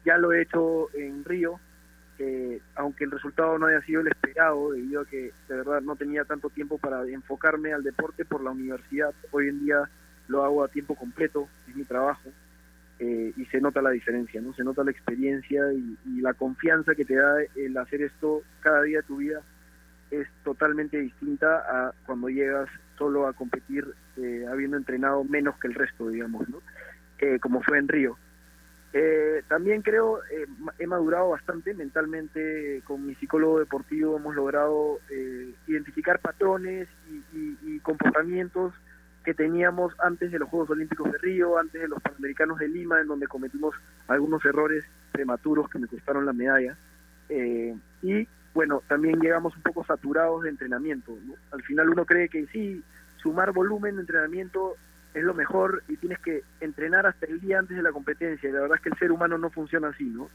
ya 0.06 0.18
lo 0.18 0.34
he 0.34 0.42
hecho 0.42 0.94
en 0.94 1.24
Río, 1.26 1.60
aunque 2.76 3.04
el 3.04 3.12
resultado 3.12 3.60
no 3.60 3.68
haya 3.68 3.82
sido 3.82 4.02
el 4.02 4.08
esperado, 4.08 4.72
debido 4.72 5.02
a 5.02 5.06
que 5.06 5.32
de 5.48 5.56
verdad 5.56 5.82
no 5.82 5.96
tenía 5.96 6.26
tanto 6.26 6.50
tiempo 6.50 6.78
para 6.78 7.04
enfocarme 7.08 7.74
al 7.74 7.84
deporte 7.84 8.26
por 8.26 8.44
la 8.44 8.52
universidad. 8.52 9.14
Hoy 9.32 9.50
en 9.50 9.64
día 9.64 9.90
lo 10.28 10.44
hago 10.44 10.64
a 10.64 10.68
tiempo 10.68 10.96
completo, 10.96 11.48
es 11.68 11.76
mi 11.76 11.84
trabajo, 11.84 12.30
eh, 13.00 13.32
y 13.38 13.46
se 13.46 13.62
nota 13.62 13.82
la 13.82 13.92
diferencia, 13.92 14.42
¿no? 14.42 14.54
Se 14.54 14.64
nota 14.64 14.84
la 14.84 14.92
experiencia 14.92 15.62
y, 15.72 15.98
la 16.22 16.34
confianza 16.34 16.96
que 16.96 17.06
te 17.06 17.16
da 17.16 17.38
el 17.56 17.78
hacer 17.78 18.02
esto 18.02 18.42
cada 18.60 18.82
día 18.82 18.98
de 18.98 19.04
tu 19.04 19.18
vida 19.18 19.42
es 20.10 20.28
totalmente 20.44 20.98
distinta 20.98 21.58
a 21.70 21.94
cuando 22.06 22.28
llegas 22.28 22.68
solo 22.98 23.28
a 23.28 23.34
competir 23.34 23.86
eh, 24.18 24.46
habiendo 24.50 24.78
entrenado 24.78 25.24
menos 25.24 25.58
que 25.60 25.68
el 25.68 25.76
resto, 25.76 26.10
digamos, 26.10 26.50
¿no? 26.50 26.62
Eh, 27.20 27.40
como 27.40 27.62
fue 27.62 27.78
en 27.78 27.88
Río. 27.88 28.18
Eh, 28.94 29.44
también 29.48 29.82
creo, 29.82 30.24
eh, 30.32 30.48
he 30.80 30.88
madurado 30.88 31.30
bastante 31.30 31.74
mentalmente 31.74 32.82
con 32.86 33.06
mi 33.06 33.16
psicólogo 33.16 33.60
deportivo, 33.60 34.18
hemos 34.18 34.34
logrado 34.34 35.00
eh, 35.10 35.54
identificar 35.68 36.20
patrones 36.20 36.88
y, 37.34 37.80
comportamientos 37.82 38.74
que 39.24 39.34
teníamos 39.34 39.94
antes 40.00 40.30
de 40.32 40.40
los 40.40 40.50
Juegos 40.50 40.72
Olímpicos 40.72 41.10
de 41.10 41.18
Río, 41.20 41.58
antes 41.58 41.82
de 41.82 41.88
los 41.88 42.02
Panamericanos 42.02 42.60
de 42.60 42.68
Lima, 42.68 43.00
en 43.00 43.08
donde 43.08 43.28
cometimos 43.28 43.76
algunos 44.08 44.44
errores 44.44 44.84
prematuros 45.14 45.70
que 45.70 45.80
me 45.80 45.88
costaron 45.88 46.26
la 46.26 46.34
medalla. 46.34 46.76
y 47.30 48.28
bueno, 48.54 48.82
también 48.88 49.22
llegamos 49.22 49.56
un 49.56 49.62
poco 49.62 49.86
saturados 49.86 50.44
de 50.44 50.50
entrenamiento. 50.50 51.18
Al 51.52 51.62
final 51.64 51.90
uno 51.90 52.06
cree 52.06 52.28
que 52.28 52.46
sí, 52.48 52.84
sumar 53.18 53.54
volumen 53.54 53.96
de 53.96 54.02
entrenamiento 54.02 54.76
es 55.14 55.24
lo 55.24 55.34
mejor 55.34 55.84
y 55.88 55.98
tienes 55.98 56.20
que 56.20 56.44
entrenar 56.60 57.06
hasta 57.06 57.26
el 57.26 57.40
día 57.40 57.60
antes 57.60 57.76
de 57.76 57.84
la 57.84 57.92
competencia. 57.92 58.52
la 58.52 58.62
verdad 58.62 58.78
es 58.78 58.84
que 58.84 58.90
el 58.90 58.98
ser 58.98 59.12
humano 59.12 59.38
no 59.38 59.50
funciona 59.50 59.90
así, 59.90 60.06
¿no? 60.06 60.30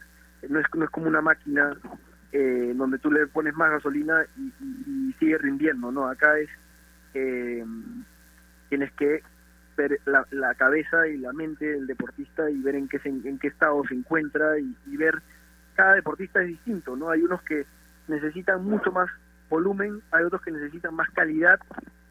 No 0.49 0.59
es, 0.59 0.67
no 0.75 0.85
es 0.85 0.91
como 0.91 1.07
una 1.07 1.21
máquina 1.21 1.77
eh, 2.33 2.73
donde 2.75 2.99
tú 2.99 3.11
le 3.11 3.27
pones 3.27 3.55
más 3.55 3.71
gasolina 3.71 4.25
y, 4.37 5.13
sigue 5.19 5.39
rindiendo, 5.39 5.93
¿no? 5.93 6.09
Acá 6.09 6.39
es, 6.39 6.49
eh, 7.15 7.65
tienes 8.69 8.91
que 8.93 9.23
ver 9.77 10.01
la, 10.05 10.55
cabeza 10.55 11.07
y 11.07 11.19
la 11.19 11.33
mente 11.33 11.65
del 11.65 11.87
deportista 11.87 12.51
y 12.51 12.61
ver 12.61 12.75
en 12.75 12.89
qué, 12.89 13.01
en 13.05 13.39
qué 13.39 13.49
estado 13.49 13.83
se 13.87 13.95
encuentra 13.95 14.59
y, 14.59 14.77
y 14.87 14.97
ver, 14.97 15.23
cada 15.75 15.95
deportista 15.95 16.43
es 16.43 16.49
distinto, 16.49 16.97
¿no? 16.97 17.11
Hay 17.11 17.23
unos 17.23 17.43
que 17.43 17.67
necesitan 18.09 18.65
mucho 18.65 18.91
más 18.91 19.09
volumen, 19.53 20.01
hay 20.11 20.25
otros 20.25 20.41
que 20.41 20.51
necesitan 20.51 20.95
más 20.95 21.11
calidad 21.11 21.61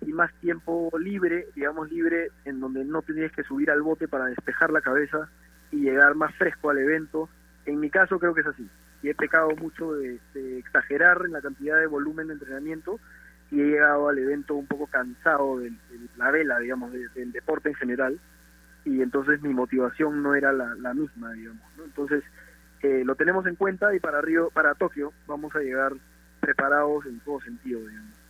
y 0.05 0.13
más 0.13 0.31
tiempo 0.35 0.91
libre, 0.99 1.47
digamos 1.55 1.89
libre, 1.89 2.29
en 2.45 2.59
donde 2.59 2.85
no 2.85 3.01
tienes 3.01 3.31
que 3.31 3.43
subir 3.43 3.71
al 3.71 3.81
bote 3.81 4.07
para 4.07 4.25
despejar 4.25 4.69
la 4.69 4.81
cabeza 4.81 5.27
y 5.71 5.77
llegar 5.77 6.13
más 6.13 6.35
fresco 6.35 6.69
al 6.69 6.77
evento. 6.77 7.29
En 7.65 7.79
mi 7.79 7.89
caso 7.89 8.19
creo 8.19 8.35
que 8.35 8.41
es 8.41 8.47
así. 8.47 8.69
Y 9.01 9.09
he 9.09 9.15
pecado 9.15 9.49
mucho 9.55 9.93
de, 9.93 10.19
exagerar 10.59 11.23
en 11.25 11.31
la 11.31 11.41
cantidad 11.41 11.79
de 11.79 11.87
volumen 11.87 12.27
de 12.27 12.33
entrenamiento 12.33 12.99
y 13.49 13.59
he 13.59 13.65
llegado 13.65 14.07
al 14.07 14.19
evento 14.19 14.53
un 14.53 14.67
poco 14.67 14.85
cansado 14.85 15.57
de, 15.57 15.71
la 16.17 16.29
vela, 16.29 16.59
digamos, 16.59 16.91
del 16.91 17.31
deporte 17.31 17.69
en 17.69 17.75
general. 17.75 18.19
Y 18.85 19.01
entonces 19.01 19.41
mi 19.41 19.53
motivación 19.53 20.21
no 20.21 20.35
era 20.35 20.53
la, 20.53 20.93
misma, 20.93 21.33
digamos. 21.33 21.63
Entonces 21.83 22.23
eh, 22.83 23.01
lo 23.03 23.15
tenemos 23.15 23.47
en 23.47 23.55
cuenta 23.55 23.95
y 23.95 23.99
para 23.99 24.21
Río, 24.21 24.51
para 24.51 24.75
Tokio 24.75 25.11
vamos 25.25 25.55
a 25.55 25.59
llegar 25.59 25.93
preparados 26.41 27.05
en 27.05 27.19
todo 27.21 27.39
sentido, 27.41 27.79
digamos. 27.79 28.21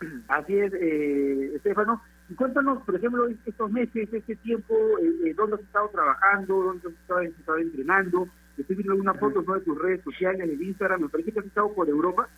Así 0.28 0.58
es, 0.58 0.72
eh, 0.74 1.52
Estefano. 1.54 2.02
Y 2.28 2.34
cuéntanos, 2.34 2.82
por 2.82 2.96
ejemplo, 2.96 3.28
estos 3.46 3.70
meses, 3.70 4.08
este 4.12 4.36
tiempo, 4.36 4.74
eh, 5.00 5.12
eh, 5.26 5.34
dónde 5.34 5.56
has 5.56 5.62
estado 5.62 5.88
trabajando, 5.90 6.62
dónde 6.62 6.88
has 6.88 7.38
estado, 7.38 7.58
entrenando. 7.58 8.28
Estoy 8.56 8.76
viendo 8.76 8.92
algunas 8.92 9.18
fotos 9.18 9.46
de 9.46 9.60
tus 9.60 9.80
redes 9.80 10.02
sociales, 10.02 10.58
de 10.58 10.64
Instagram. 10.64 11.02
Me 11.02 11.08
parece 11.08 11.32
que 11.32 11.40
has 11.40 11.46
estado 11.46 11.72
por 11.72 11.88
Europa. 11.88 12.28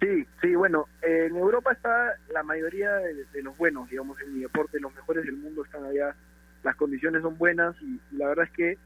Sí, 0.00 0.26
sí, 0.42 0.54
bueno, 0.54 0.86
en 1.02 1.34
Europa 1.34 1.72
está 1.72 2.14
la 2.32 2.42
mayoría 2.42 2.92
de, 2.92 3.42
los 3.42 3.56
buenos, 3.56 3.88
digamos, 3.88 4.20
en 4.20 4.34
mi 4.34 4.40
deporte, 4.40 4.78
los 4.78 4.94
mejores 4.94 5.24
del 5.24 5.36
mundo 5.36 5.64
están 5.64 5.84
allá, 5.84 6.14
las 6.62 6.76
condiciones 6.76 7.22
son 7.22 7.38
buenas 7.38 7.74
y, 7.80 7.98
la 8.16 8.28
verdad 8.28 8.44
es 8.44 8.50
que 8.50 8.78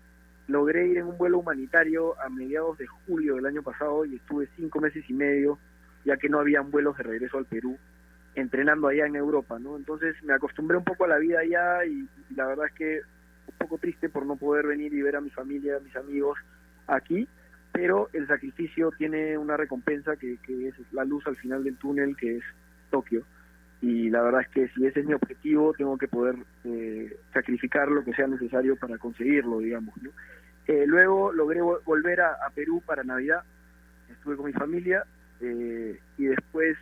logré 0.49 0.89
ir 0.89 0.99
en 0.99 1.07
un 1.07 1.19
vuelo 1.19 1.39
humanitario 1.39 2.21
a 2.21 2.29
mediados 2.29 2.79
de 2.79 2.87
julio 2.87 3.37
del 3.37 3.47
año 3.47 3.63
pasado 3.63 4.05
y 4.05 4.17
estuve 4.17 4.49
cinco 4.57 4.81
meses 4.81 5.05
y 5.09 5.13
medio, 5.13 5.59
ya 6.05 6.17
que 6.17 6.29
no 6.29 6.41
habían 6.41 6.71
vuelos 6.71 6.97
de 6.97 7.05
regreso 7.05 7.39
al 7.39 7.45
Perú, 7.45 7.79
entrenando 8.35 8.89
allá 8.89 9.07
en 9.07 9.17
Europa, 9.17 9.59
¿no? 9.59 9.77
Entonces 9.77 10.17
me 10.23 10.33
acostumbré 10.33 10.79
un 10.79 10.85
poco 10.85 11.05
a 11.05 11.09
la 11.09 11.19
vida 11.19 11.41
allá 11.41 11.85
y, 11.85 12.09
la 12.35 12.47
verdad 12.47 12.67
es 12.67 12.73
que 12.73 13.01
un 13.47 13.59
poco 13.59 13.79
triste 13.79 14.09
por 14.09 14.25
no 14.25 14.37
poder 14.37 14.67
venir 14.67 14.93
y 14.95 15.03
ver 15.03 15.17
a 15.17 15.21
mi 15.21 15.31
familia, 15.31 15.77
a 15.77 15.81
mis 15.81 15.95
amigos 15.97 16.39
aquí, 16.87 17.29
pero 17.73 18.09
el 18.15 18.27
sacrificio 18.27 18.91
tiene 18.97 19.37
una 19.37 19.57
recompensa 19.57 20.17
que, 20.17 20.39
es 20.49 20.75
la 20.93 21.05
luz 21.05 21.27
al 21.27 21.37
final 21.37 21.63
del 21.63 21.77
túnel, 21.77 22.17
que 22.17 22.39
es 22.39 22.45
Tokio. 22.91 23.23
Y 23.81 24.11
la 24.11 24.23
verdad 24.23 24.41
es 24.41 24.49
que 24.49 24.69
si 24.69 24.87
ese 24.87 25.01
es 25.01 25.07
mi 25.07 25.15
objetivo, 25.15 25.73
tengo 25.73 25.97
que 25.97 26.09
poder 26.09 26.37
eh, 26.65 27.17
sacrificar 27.33 27.89
lo 27.89 28.05
que 28.05 28.13
sea 28.13 28.27
necesario 28.27 28.77
para 28.77 28.99
conseguirlo, 28.99 29.61
digamos. 29.61 29.95
Eh, 30.67 30.85
luego 30.87 31.33
logré 31.33 31.61
volver 31.63 32.21
a, 32.21 32.37
Perú 32.55 32.83
para 32.85 33.05
Navidad, 33.05 33.43
estuve 34.11 34.37
con 34.37 34.47
mi 34.47 34.53
familia 34.53 35.05
eh, 35.41 35.99
y 36.17 36.25
después 36.25 36.77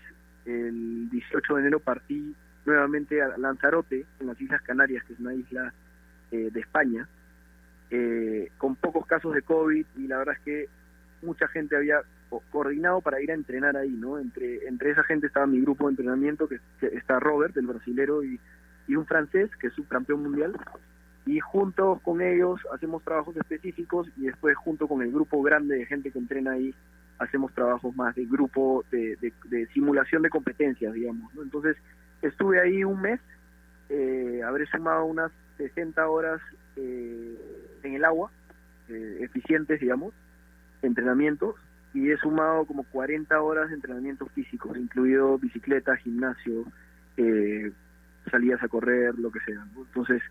el 0.46 1.10
18 1.10 1.54
de 1.54 1.60
enero 1.60 1.80
partí 1.80 2.34
nuevamente 2.64 3.20
a 3.20 3.36
Lanzarote, 3.36 4.06
en 4.18 4.26
las 4.26 4.40
Islas 4.40 4.62
Canarias, 4.62 5.04
que 5.04 5.12
es 5.12 5.20
una 5.20 5.34
isla 5.34 5.72
de 6.30 6.58
España, 6.58 7.08
con 8.58 8.74
pocos 8.74 9.06
casos 9.06 9.32
de 9.32 9.42
COVID 9.42 9.86
y 9.96 10.08
la 10.08 10.18
verdad 10.18 10.34
es 10.36 10.42
que 10.42 10.68
mucha 11.22 11.46
gente 11.48 11.76
había 11.76 12.02
coordinado 12.50 13.00
para 13.00 13.20
ir 13.20 13.30
a 13.30 13.34
entrenar 13.34 13.76
ahí, 13.76 13.90
¿no? 13.90 14.18
Entre, 14.18 14.66
entre 14.66 14.90
esa 14.90 15.02
gente 15.04 15.26
estaba 15.26 15.46
mi 15.46 15.60
grupo 15.60 15.84
de 15.86 15.90
entrenamiento, 15.90 16.48
que, 16.48 16.58
está 16.80 17.18
Robert, 17.20 17.56
el 17.56 17.66
brasilero, 17.66 18.22
y, 18.24 18.40
y 18.88 18.96
un 18.96 19.06
francés, 19.06 19.50
que 19.60 19.68
es 19.68 19.72
subcampeón 19.74 20.22
mundial, 20.22 20.56
y 21.26 21.40
juntos 21.40 22.00
con 22.02 22.22
ellos 22.22 22.60
hacemos 22.72 23.02
trabajos 23.02 23.36
específicos 23.36 24.08
y 24.16 24.26
después 24.26 24.56
junto 24.56 24.86
con 24.86 25.02
el 25.02 25.10
grupo 25.10 25.42
grande 25.42 25.76
de 25.76 25.86
gente 25.86 26.12
que 26.12 26.18
entrena 26.20 26.52
ahí, 26.52 26.72
hacemos 27.18 27.52
trabajos 27.52 27.94
más 27.96 28.14
de 28.14 28.26
grupo, 28.26 28.84
de, 28.90 29.16
de, 29.16 29.66
simulación 29.68 30.22
de 30.22 30.30
competencias, 30.30 30.92
digamos, 30.92 31.34
¿no? 31.34 31.42
Entonces, 31.42 31.76
estuve 32.22 32.60
ahí 32.60 32.84
un 32.84 33.00
mes, 33.00 33.20
eh, 33.88 34.40
habré 34.44 34.66
sumado 34.66 35.04
unas 35.06 35.32
60 35.56 36.08
horas 36.08 36.40
eh, 36.76 37.36
en 37.82 37.94
el 37.94 38.04
agua, 38.04 38.30
eh, 38.88 39.18
eficientes, 39.20 39.80
digamos, 39.80 40.12
entrenamientos 40.82 41.56
y 41.94 42.10
he 42.10 42.16
sumado 42.18 42.64
como 42.66 42.84
40 42.84 43.40
horas 43.40 43.68
de 43.68 43.76
entrenamientos 43.76 44.30
físicos, 44.32 44.76
incluido 44.76 45.38
bicicleta, 45.38 45.96
gimnasio, 45.96 46.64
eh, 47.16 47.72
salidas 48.30 48.62
a 48.62 48.68
correr, 48.68 49.18
lo 49.18 49.30
que 49.30 49.40
sea. 49.40 49.64
Entonces, 49.76 50.22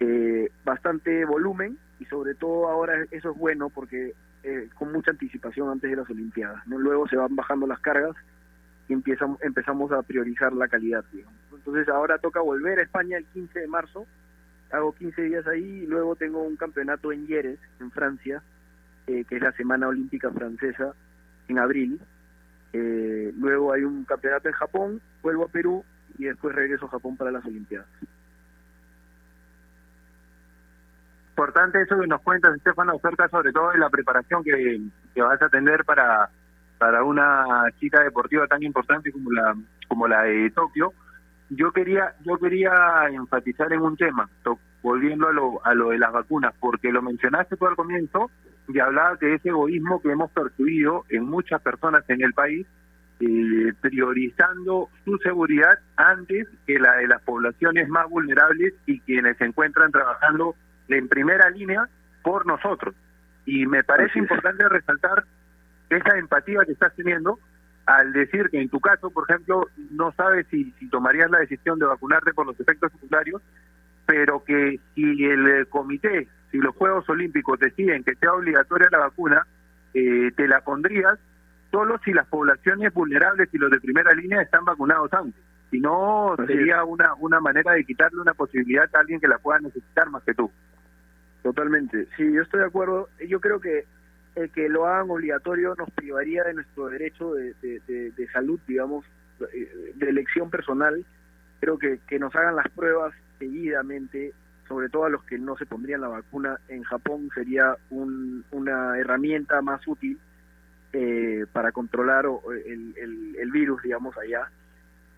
eh, 0.00 0.50
bastante 0.64 1.24
volumen 1.24 1.78
y 1.98 2.04
sobre 2.04 2.34
todo 2.34 2.68
ahora 2.68 3.04
eso 3.10 3.30
es 3.32 3.36
bueno 3.36 3.68
porque 3.68 4.14
eh, 4.44 4.68
con 4.74 4.92
mucha 4.92 5.10
anticipación 5.10 5.68
antes 5.68 5.90
de 5.90 5.96
las 5.96 6.08
Olimpiadas. 6.08 6.66
¿no? 6.66 6.78
Luego 6.78 7.08
se 7.08 7.16
van 7.16 7.34
bajando 7.34 7.66
las 7.66 7.80
cargas 7.80 8.14
y 8.88 8.92
empezamos, 8.92 9.42
empezamos 9.42 9.90
a 9.92 10.02
priorizar 10.02 10.52
la 10.52 10.68
calidad. 10.68 11.04
Entonces 11.52 11.88
ahora 11.88 12.18
toca 12.18 12.40
volver 12.40 12.78
a 12.78 12.82
España 12.82 13.18
el 13.18 13.24
15 13.26 13.60
de 13.60 13.66
marzo, 13.66 14.06
hago 14.70 14.92
15 14.92 15.22
días 15.22 15.46
ahí 15.46 15.82
y 15.82 15.86
luego 15.86 16.16
tengo 16.16 16.42
un 16.42 16.56
campeonato 16.56 17.12
en 17.12 17.26
Yeres, 17.26 17.58
en 17.80 17.90
Francia, 17.90 18.42
eh, 19.08 19.24
que 19.24 19.36
es 19.36 19.42
la 19.42 19.52
Semana 19.52 19.88
Olímpica 19.88 20.30
Francesa, 20.30 20.92
en 21.48 21.58
abril. 21.58 22.00
Eh, 22.72 23.32
luego 23.38 23.72
hay 23.72 23.82
un 23.82 24.04
campeonato 24.04 24.48
en 24.48 24.54
Japón, 24.54 25.00
vuelvo 25.22 25.46
a 25.46 25.48
Perú 25.48 25.84
y 26.18 26.24
después 26.24 26.54
regreso 26.54 26.86
a 26.86 26.90
Japón 26.90 27.16
para 27.16 27.30
las 27.30 27.44
Olimpiadas. 27.44 27.88
Importante 31.30 31.80
eso 31.80 31.98
que 31.98 32.06
nos 32.06 32.20
cuentas, 32.20 32.54
Estefano, 32.56 32.92
acerca 32.96 33.28
sobre 33.28 33.52
todo 33.52 33.70
de 33.70 33.78
la 33.78 33.88
preparación 33.88 34.42
que, 34.44 34.80
que 35.14 35.22
vas 35.22 35.40
a 35.40 35.48
tener 35.48 35.84
para, 35.84 36.28
para 36.78 37.04
una 37.04 37.64
chica 37.78 38.02
deportiva 38.02 38.46
tan 38.46 38.62
importante 38.62 39.10
como 39.12 39.30
la, 39.30 39.56
como 39.86 40.08
la 40.08 40.22
de 40.24 40.50
Tokio. 40.50 40.92
Yo 41.50 41.72
quería, 41.72 42.14
yo 42.24 42.36
quería 42.38 42.72
enfatizar 43.10 43.72
en 43.72 43.80
un 43.80 43.96
tema, 43.96 44.28
volviendo 44.82 45.28
a 45.28 45.32
lo, 45.32 45.64
a 45.64 45.74
lo 45.74 45.90
de 45.90 45.98
las 45.98 46.12
vacunas, 46.12 46.52
porque 46.60 46.92
lo 46.92 47.00
mencionaste 47.00 47.56
tú 47.56 47.66
al 47.66 47.76
comienzo, 47.76 48.30
y 48.68 48.78
hablaba 48.80 49.16
de 49.16 49.34
ese 49.34 49.48
egoísmo 49.48 50.00
que 50.00 50.12
hemos 50.12 50.30
percibido 50.30 51.04
en 51.08 51.24
muchas 51.24 51.60
personas 51.62 52.04
en 52.08 52.22
el 52.22 52.34
país, 52.34 52.66
eh, 53.20 53.72
priorizando 53.80 54.90
su 55.04 55.16
seguridad 55.18 55.78
antes 55.96 56.46
que 56.66 56.78
la 56.78 56.96
de 56.96 57.08
las 57.08 57.22
poblaciones 57.22 57.88
más 57.88 58.08
vulnerables 58.08 58.74
y 58.86 59.00
quienes 59.00 59.36
se 59.38 59.46
encuentran 59.46 59.90
trabajando 59.90 60.54
en 60.88 61.08
primera 61.08 61.50
línea 61.50 61.88
por 62.22 62.46
nosotros. 62.46 62.94
Y 63.46 63.66
me 63.66 63.82
parece 63.82 64.18
importante 64.18 64.68
resaltar 64.68 65.24
esa 65.88 66.18
empatía 66.18 66.60
que 66.66 66.72
estás 66.72 66.94
teniendo 66.94 67.38
al 67.86 68.12
decir 68.12 68.50
que 68.50 68.60
en 68.60 68.68
tu 68.68 68.78
caso, 68.80 69.10
por 69.10 69.24
ejemplo, 69.28 69.66
no 69.90 70.12
sabes 70.12 70.46
si, 70.50 70.72
si 70.78 70.90
tomarías 70.90 71.30
la 71.30 71.38
decisión 71.38 71.78
de 71.78 71.86
vacunarte 71.86 72.34
por 72.34 72.46
los 72.46 72.60
efectos 72.60 72.92
secundarios, 72.92 73.40
pero 74.04 74.44
que 74.44 74.78
si 74.94 75.24
el 75.24 75.66
comité 75.68 76.28
si 76.50 76.58
los 76.58 76.74
Juegos 76.74 77.08
Olímpicos 77.08 77.58
deciden 77.58 78.04
que 78.04 78.14
sea 78.16 78.32
obligatoria 78.32 78.88
la 78.90 78.98
vacuna, 78.98 79.46
eh, 79.94 80.30
te 80.36 80.48
la 80.48 80.60
pondrías 80.60 81.18
solo 81.70 81.98
si 82.04 82.12
las 82.12 82.26
poblaciones 82.26 82.92
vulnerables 82.94 83.48
y 83.52 83.58
los 83.58 83.70
de 83.70 83.80
primera 83.80 84.12
línea 84.12 84.42
están 84.42 84.64
vacunados 84.64 85.12
antes. 85.12 85.42
Si 85.70 85.80
no, 85.80 86.34
sería 86.46 86.82
una, 86.84 87.14
una 87.14 87.40
manera 87.40 87.72
de 87.72 87.84
quitarle 87.84 88.20
una 88.20 88.32
posibilidad 88.32 88.88
a 88.94 89.00
alguien 89.00 89.20
que 89.20 89.28
la 89.28 89.38
pueda 89.38 89.58
necesitar 89.60 90.08
más 90.08 90.22
que 90.22 90.32
tú. 90.32 90.50
Totalmente. 91.42 92.06
Sí, 92.16 92.32
yo 92.32 92.42
estoy 92.42 92.60
de 92.60 92.66
acuerdo. 92.66 93.08
Yo 93.28 93.38
creo 93.40 93.60
que 93.60 93.84
el 94.34 94.50
que 94.50 94.68
lo 94.70 94.86
hagan 94.86 95.10
obligatorio 95.10 95.74
nos 95.74 95.90
privaría 95.90 96.44
de 96.44 96.54
nuestro 96.54 96.86
derecho 96.86 97.34
de, 97.34 97.52
de 97.60 98.28
salud, 98.32 98.58
digamos, 98.66 99.04
eh, 99.52 99.92
de 99.94 100.08
elección 100.08 100.50
personal. 100.50 101.04
Creo 101.60 101.78
que, 101.78 101.98
que 102.08 102.18
nos 102.18 102.34
hagan 102.34 102.56
las 102.56 102.68
pruebas 102.70 103.12
seguidamente 103.38 104.32
sobre 104.68 104.88
todo 104.88 105.06
a 105.06 105.10
los 105.10 105.24
que 105.24 105.38
no 105.38 105.56
se 105.56 105.66
pondrían 105.66 106.02
la 106.02 106.08
vacuna 106.08 106.60
en 106.68 106.82
Japón, 106.82 107.30
sería 107.34 107.74
una 107.90 108.98
herramienta 108.98 109.62
más 109.62 109.86
útil 109.88 110.18
eh, 110.92 111.46
para 111.52 111.72
controlar 111.72 112.26
el, 112.66 113.50
virus, 113.50 113.82
digamos, 113.82 114.16
allá. 114.18 114.50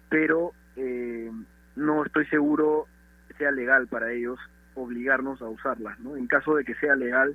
Pero 0.09 0.53
eh, 0.77 1.31
no 1.77 2.05
estoy 2.05 2.27
seguro 2.27 2.87
sea 3.37 3.51
legal 3.51 3.87
para 3.87 4.13
ellos 4.13 4.39
obligarnos 4.75 5.41
a 5.43 5.49
usarlas, 5.49 5.99
¿no? 6.01 6.17
En 6.17 6.27
caso 6.27 6.55
de 6.55 6.65
que 6.65 6.75
sea 6.75 6.95
legal, 6.95 7.35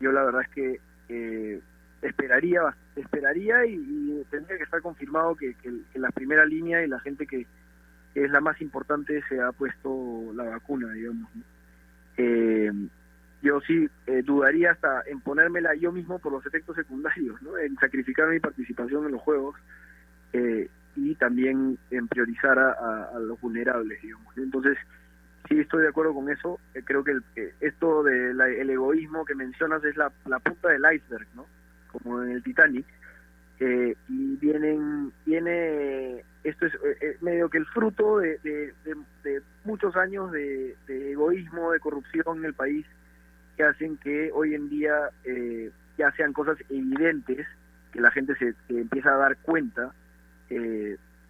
yo 0.00 0.12
la 0.12 0.24
verdad 0.24 0.42
es 0.42 0.48
que 0.48 0.80
eh, 1.08 1.60
esperaría 2.02 2.74
esperaría 2.96 3.64
y, 3.66 4.24
tendría 4.30 4.58
que 4.58 4.64
estar 4.64 4.82
confirmado 4.82 5.36
que, 5.36 5.54
que, 5.54 5.72
la 5.94 6.10
primera 6.10 6.44
línea 6.44 6.82
y 6.84 6.88
la 6.88 7.00
gente 7.00 7.26
que, 7.26 7.46
es 8.14 8.30
la 8.30 8.40
más 8.40 8.60
importante, 8.60 9.22
se 9.28 9.40
ha 9.40 9.52
puesto 9.52 10.32
la 10.34 10.44
vacuna, 10.44 10.92
digamos. 10.92 11.28
Eh, 12.16 12.72
yo 13.40 13.60
sí 13.60 13.88
eh, 14.06 14.22
dudaría 14.22 14.72
hasta 14.72 15.02
en 15.06 15.20
ponérmela 15.20 15.74
yo 15.76 15.92
mismo 15.92 16.18
por 16.18 16.32
los 16.32 16.44
efectos 16.44 16.74
secundarios, 16.74 17.40
¿no? 17.42 17.56
en 17.56 17.76
sacrificar 17.76 18.28
mi 18.28 18.40
participación 18.40 19.06
en 19.06 19.12
los 19.12 19.22
juegos 19.22 19.54
eh, 20.32 20.68
y 20.96 21.14
también 21.14 21.78
en 21.92 22.08
priorizar 22.08 22.58
a, 22.58 23.16
los 23.20 23.40
vulnerables, 23.40 24.02
digamos. 24.02 24.36
Entonces, 24.36 24.76
sí 25.48 25.60
estoy 25.60 25.82
de 25.82 25.88
acuerdo 25.88 26.12
con 26.12 26.28
eso. 26.28 26.58
creo 26.84 27.04
que, 27.04 27.20
esto 27.60 28.02
del 28.02 28.40
el 28.40 28.70
egoísmo 28.70 29.24
que 29.24 29.36
mencionas 29.36 29.84
es 29.84 29.96
la, 29.96 30.10
la 30.26 30.40
punta 30.40 30.70
del 30.70 30.82
iceberg, 30.92 31.28
¿no? 31.36 31.46
Como 31.92 32.24
en 32.24 32.32
el 32.32 32.42
Titanic. 32.42 32.84
y 33.60 34.36
vienen, 34.36 35.12
viene 35.24 36.24
esto 36.48 36.66
es 36.66 36.74
eh, 36.74 36.98
eh, 37.00 37.16
medio 37.20 37.48
que 37.48 37.58
el 37.58 37.66
fruto 37.66 38.18
de, 38.18 38.72
muchos 39.64 39.96
años 39.96 40.32
de, 40.32 40.76
egoísmo, 40.88 41.72
de 41.72 41.80
corrupción 41.80 42.38
en 42.38 42.44
el 42.44 42.54
país, 42.54 42.86
que 43.56 43.64
hacen 43.64 43.96
que 43.98 44.30
hoy 44.32 44.54
en 44.54 44.68
día 44.68 45.10
eh, 45.24 45.70
ya 45.96 46.10
sean 46.12 46.32
cosas 46.32 46.58
evidentes, 46.70 47.46
que 47.92 48.00
la 48.00 48.10
gente 48.10 48.34
se, 48.36 48.54
empieza 48.68 49.14
a 49.14 49.18
dar 49.18 49.36
cuenta 49.38 49.92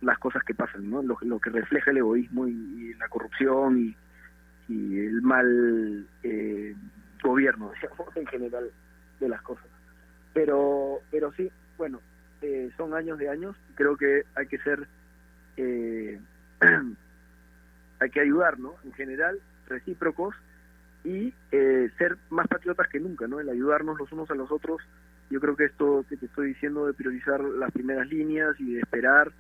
las 0.00 0.18
cosas 0.18 0.44
que 0.44 0.54
pasan, 0.54 0.88
¿no? 0.88 1.02
Lo, 1.02 1.40
que 1.40 1.50
refleja 1.50 1.90
el 1.90 1.96
egoísmo 1.96 2.46
y, 2.46 2.94
la 2.94 3.08
corrupción 3.08 3.78
y, 3.78 3.96
el 4.68 5.22
mal 5.22 6.06
gobierno, 7.22 7.72
en 8.14 8.26
general, 8.26 8.70
de 9.18 9.28
las 9.28 9.42
cosas. 9.42 9.66
Pero, 10.34 11.00
pero 11.10 11.32
sí, 11.32 11.50
bueno, 11.78 12.00
son 12.76 12.94
años 12.94 13.18
de 13.18 13.28
años, 13.28 13.56
creo 13.74 13.96
que 13.96 14.22
hay 14.36 14.46
que 14.46 14.58
ser 14.58 14.86
eh, 15.58 16.18
hay 18.00 18.10
que 18.10 18.20
ayudarnos 18.20 18.74
en 18.84 18.92
general, 18.92 19.38
recíprocos, 19.68 20.34
y 21.04 21.32
eh, 21.52 21.90
ser 21.98 22.16
más 22.30 22.46
patriotas 22.48 22.88
que 22.88 23.00
nunca, 23.00 23.26
¿no? 23.26 23.40
El 23.40 23.48
ayudarnos 23.48 23.98
los 23.98 24.10
unos 24.12 24.30
a 24.30 24.34
los 24.34 24.50
otros. 24.50 24.80
Yo 25.30 25.40
creo 25.40 25.56
que 25.56 25.66
esto 25.66 26.04
que 26.08 26.16
te 26.16 26.26
estoy 26.26 26.48
diciendo 26.48 26.86
de 26.86 26.94
priorizar 26.94 27.40
las 27.40 27.70
primeras 27.72 28.08
líneas 28.08 28.58
y 28.58 28.74
de 28.74 28.80
esperar 28.80 29.32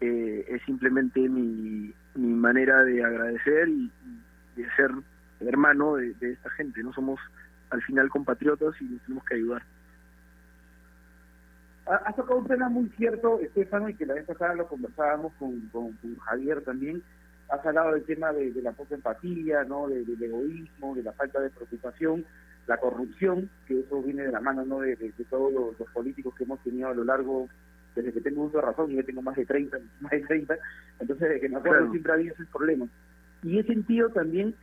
eh, 0.00 0.44
es 0.48 0.62
simplemente 0.62 1.20
mi, 1.28 1.92
mi 2.14 2.34
manera 2.34 2.82
de 2.84 3.04
agradecer 3.04 3.68
y, 3.68 3.90
de 4.56 4.66
ser 4.76 4.90
hermano 5.40 5.96
de, 5.96 6.12
de 6.14 6.32
esta 6.32 6.50
gente, 6.50 6.82
¿no? 6.82 6.92
Somos 6.92 7.18
al 7.70 7.82
final 7.82 8.10
compatriotas 8.10 8.74
y 8.80 8.84
nos 8.84 9.02
tenemos 9.02 9.24
que 9.24 9.36
ayudar. 9.36 9.62
Ha 11.92 12.12
tocado 12.14 12.38
un 12.38 12.46
tema 12.46 12.70
muy 12.70 12.88
cierto, 12.96 13.38
Estefano, 13.40 13.86
y 13.86 13.94
que 13.94 14.06
la 14.06 14.14
vez 14.14 14.24
pasada 14.24 14.54
lo 14.54 14.66
conversábamos 14.66 15.34
con, 15.34 15.60
con, 15.68 15.94
Javier 16.20 16.62
también. 16.62 17.02
Has 17.50 17.66
hablado 17.66 17.92
del 17.92 18.04
tema 18.04 18.32
de, 18.32 18.50
la 18.62 18.72
poca 18.72 18.94
empatía, 18.94 19.64
¿no? 19.64 19.88
del 19.88 20.22
egoísmo, 20.22 20.94
de 20.94 21.02
la 21.02 21.12
falta 21.12 21.38
de 21.40 21.50
preocupación, 21.50 22.24
la 22.66 22.78
corrupción, 22.78 23.50
que 23.66 23.80
eso 23.80 24.00
viene 24.02 24.22
de 24.22 24.32
la 24.32 24.40
mano 24.40 24.64
¿no? 24.64 24.80
de, 24.80 24.96
todos 25.28 25.52
los, 25.52 25.88
políticos 25.90 26.34
que 26.34 26.44
hemos 26.44 26.62
tenido 26.62 26.88
a 26.88 26.94
lo 26.94 27.04
largo, 27.04 27.48
desde 27.94 28.10
que 28.10 28.22
tengo 28.22 28.44
uso 28.44 28.56
de 28.56 28.64
razón, 28.64 28.90
y 28.90 28.94
yo 28.94 29.04
tengo 29.04 29.20
más 29.20 29.36
de 29.36 29.44
30, 29.44 29.76
más 30.00 30.12
de 30.12 30.20
30, 30.20 30.56
entonces 30.98 31.28
de 31.28 31.40
que 31.40 31.48
me 31.50 31.56
acuerdo 31.56 31.90
siempre 31.90 32.12
ha 32.12 32.14
habido 32.14 32.32
esos 32.32 32.48
problemas. 32.48 32.88
Y 33.42 33.58
he 33.58 33.64
sentido 33.64 34.08
también 34.08 34.54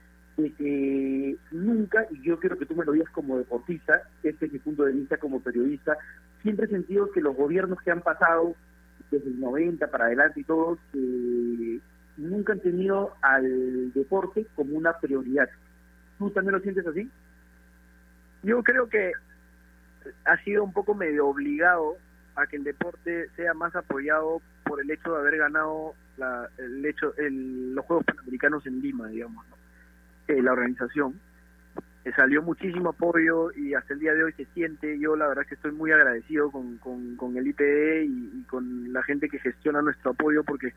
que 0.52 1.38
nunca, 1.52 2.06
y 2.12 2.22
yo 2.22 2.40
quiero 2.40 2.58
que 2.58 2.66
tú 2.66 2.76
me 2.76 2.86
lo 2.86 2.94
digas 2.94 3.10
como 3.12 3.38
deportista, 3.38 4.04
este 4.24 4.46
es 4.46 4.54
mi 4.54 4.60
punto 4.60 4.86
de 4.86 4.94
vista 4.94 5.18
como 5.18 5.42
periodista, 5.42 5.98
siempre 6.42 6.66
he 6.66 6.70
sentido 6.70 7.12
que 7.12 7.22
los 7.22 7.36
gobiernos 7.36 7.80
que 7.82 7.92
han 7.92 8.02
pasado 8.02 8.56
desde 9.12 9.28
el 9.28 9.40
90 9.40 9.88
para 9.88 10.06
adelante 10.06 10.40
y 10.40 10.44
todos, 10.44 10.80
eh, 10.94 11.80
nunca 12.18 12.54
han 12.54 12.60
tenido 12.60 13.14
al 13.22 13.92
deporte 13.94 14.46
como 14.56 14.78
una 14.78 14.98
prioridad. 15.00 15.50
¿Tú 16.18 16.30
también 16.32 16.56
lo 16.56 16.62
sientes 16.62 16.86
así? 16.86 17.10
Yo 18.44 18.64
creo 18.64 18.88
que 18.88 19.12
ha 20.26 20.38
sido 20.44 20.64
un 20.64 20.74
poco 20.74 20.94
medio 20.94 21.28
obligado 21.28 21.98
a 22.36 22.48
que 22.48 22.58
el 22.58 22.64
deporte 22.64 23.30
sea 23.36 23.54
más 23.54 23.76
apoyado 23.76 24.42
por 24.64 24.82
el 24.82 24.90
hecho 24.92 25.14
de 25.14 25.20
haber 25.20 25.38
ganado 25.38 25.94
la, 26.18 26.50
el 26.58 26.86
hecho 26.86 27.14
el, 27.18 27.74
los 27.74 27.86
Juegos 27.86 28.06
Panamericanos 28.06 28.66
en 28.66 28.82
Lima, 28.82 29.08
digamos, 29.08 29.46
eh, 30.30 30.42
la 30.42 30.54
organización 30.54 31.20
salió 32.16 32.42
muchísimo 32.42 32.90
apoyo 32.90 33.52
y 33.56 33.74
hasta 33.74 33.94
el 33.94 34.00
día 34.00 34.14
de 34.14 34.24
hoy 34.24 34.34
se 34.34 34.46
siente. 34.54 34.98
Yo 35.00 35.16
la 35.16 35.28
verdad 35.28 35.46
que 35.46 35.56
estoy 35.56 35.72
muy 35.72 35.92
agradecido 35.92 36.52
con, 36.52 36.78
con, 36.78 37.38
el 37.38 37.48
IPE 37.48 38.06
y, 38.06 38.44
con 38.50 38.92
la 38.94 39.04
gente 39.04 39.30
que 39.30 39.40
gestiona 39.40 39.82
nuestro 39.82 40.12
apoyo 40.12 40.44
porque 40.44 40.74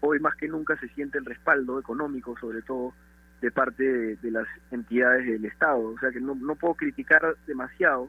hoy 0.00 0.18
más 0.20 0.34
que 0.36 0.48
nunca 0.48 0.76
se 0.78 0.88
siente 0.88 1.18
el 1.18 1.24
respaldo 1.24 1.78
económico, 1.78 2.36
sobre 2.38 2.62
todo 2.62 2.92
de 3.40 3.50
parte 3.50 4.16
de, 4.16 4.30
las 4.30 4.46
entidades 4.70 5.26
del 5.26 5.44
Estado. 5.44 5.80
O 5.80 5.98
sea 5.98 6.10
que 6.10 6.20
no, 6.20 6.34
no 6.34 6.54
puedo 6.56 6.74
criticar 6.74 7.36
demasiado 7.46 8.08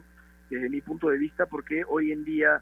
desde 0.50 0.68
mi 0.68 0.80
punto 0.80 1.08
de 1.08 1.18
vista 1.18 1.46
porque 1.46 1.84
hoy 1.86 2.12
en 2.12 2.24
día 2.24 2.60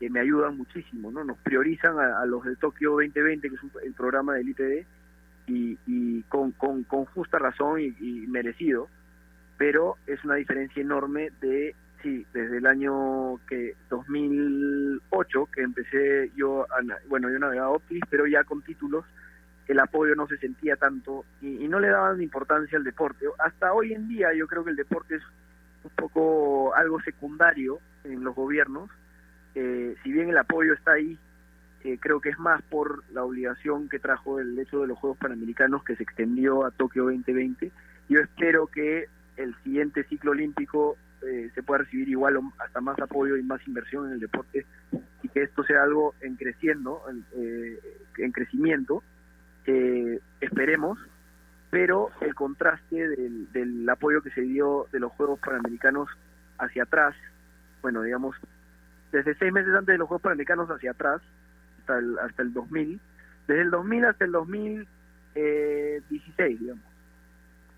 eh, 0.00 0.10
me 0.10 0.20
ayudan 0.20 0.56
muchísimo, 0.56 1.10
¿no? 1.10 1.24
Nos 1.24 1.38
priorizan 1.38 1.98
a, 1.98 2.24
los 2.26 2.44
de 2.44 2.56
Tokio 2.56 2.92
2020, 2.92 3.48
que 3.48 3.54
es 3.54 3.60
el 3.84 3.94
programa 3.94 4.34
del 4.34 4.48
IPD, 4.50 4.86
y, 5.46 5.78
y 5.86 6.22
con, 6.24 6.52
con, 6.52 6.82
con, 6.84 7.04
justa 7.06 7.38
razón 7.38 7.80
y 7.80 8.26
merecido 8.28 8.88
pero 9.56 9.96
es 10.06 10.22
una 10.24 10.34
diferencia 10.34 10.80
enorme 10.80 11.30
de, 11.40 11.74
sí, 12.02 12.26
desde 12.32 12.58
el 12.58 12.66
año 12.66 13.38
que 13.48 13.74
2008, 13.88 15.48
que 15.52 15.62
empecé 15.62 16.30
yo, 16.36 16.62
a, 16.64 16.80
bueno, 17.08 17.30
yo 17.30 17.38
navegaba 17.38 17.70
Optis, 17.70 18.02
pero 18.10 18.26
ya 18.26 18.44
con 18.44 18.62
títulos, 18.62 19.04
el 19.68 19.80
apoyo 19.80 20.14
no 20.14 20.28
se 20.28 20.36
sentía 20.38 20.76
tanto 20.76 21.24
y, 21.40 21.66
no 21.68 21.80
le 21.80 21.88
daban 21.88 22.22
importancia 22.22 22.78
al 22.78 22.84
deporte. 22.84 23.26
Hasta 23.38 23.72
hoy 23.72 23.92
en 23.92 24.08
día 24.08 24.28
yo 24.34 24.46
creo 24.46 24.64
que 24.64 24.70
el 24.70 24.76
deporte 24.76 25.16
es 25.16 25.22
un 25.82 25.90
poco 25.96 26.74
algo 26.74 27.00
secundario 27.00 27.80
en 28.04 28.22
los 28.22 28.34
gobiernos, 28.34 28.90
eh, 29.54 29.96
si 30.02 30.12
bien 30.12 30.28
el 30.28 30.38
apoyo 30.38 30.74
está 30.74 30.92
ahí, 30.92 31.18
eh, 31.86 31.98
creo 32.00 32.20
que 32.20 32.30
es 32.30 32.38
más 32.40 32.60
por 32.62 33.04
la 33.12 33.22
obligación 33.22 33.88
que 33.88 34.00
trajo 34.00 34.40
el 34.40 34.58
hecho 34.58 34.80
de 34.80 34.88
los 34.88 34.98
Juegos 34.98 35.18
Panamericanos 35.18 35.84
que 35.84 35.94
se 35.94 36.02
extendió 36.02 36.64
a 36.64 36.72
Tokio 36.72 37.04
2020. 37.04 37.70
Yo 38.08 38.18
espero 38.18 38.66
que 38.66 39.06
el 39.36 39.54
siguiente 39.62 40.02
ciclo 40.02 40.32
olímpico 40.32 40.96
eh, 41.22 41.48
se 41.54 41.62
pueda 41.62 41.84
recibir 41.84 42.08
igual 42.08 42.38
o 42.38 42.52
hasta 42.58 42.80
más 42.80 42.98
apoyo 42.98 43.36
y 43.36 43.44
más 43.44 43.64
inversión 43.68 44.06
en 44.06 44.14
el 44.14 44.18
deporte 44.18 44.66
y 45.22 45.28
que 45.28 45.44
esto 45.44 45.62
sea 45.62 45.84
algo 45.84 46.16
en 46.22 46.34
creciendo, 46.34 47.02
en, 47.08 47.24
eh, 47.36 47.78
en 48.18 48.32
crecimiento, 48.32 49.04
esperemos, 50.40 50.98
pero 51.70 52.10
el 52.20 52.34
contraste 52.34 53.08
del, 53.10 53.52
del 53.52 53.88
apoyo 53.88 54.22
que 54.22 54.30
se 54.30 54.40
dio 54.40 54.88
de 54.90 54.98
los 54.98 55.12
Juegos 55.12 55.38
Panamericanos 55.38 56.08
hacia 56.58 56.82
atrás, 56.82 57.14
bueno, 57.80 58.02
digamos, 58.02 58.34
desde 59.12 59.36
seis 59.36 59.52
meses 59.52 59.72
antes 59.72 59.92
de 59.94 59.98
los 59.98 60.08
Juegos 60.08 60.22
Panamericanos 60.22 60.68
hacia 60.68 60.90
atrás, 60.90 61.22
hasta 61.86 61.98
el, 61.98 62.18
hasta 62.18 62.42
el 62.42 62.52
2000, 62.52 63.00
desde 63.46 63.62
el 63.62 63.70
2000 63.70 64.04
hasta 64.04 64.24
el 64.24 64.32
2016, 64.32 66.60
digamos 66.60 66.96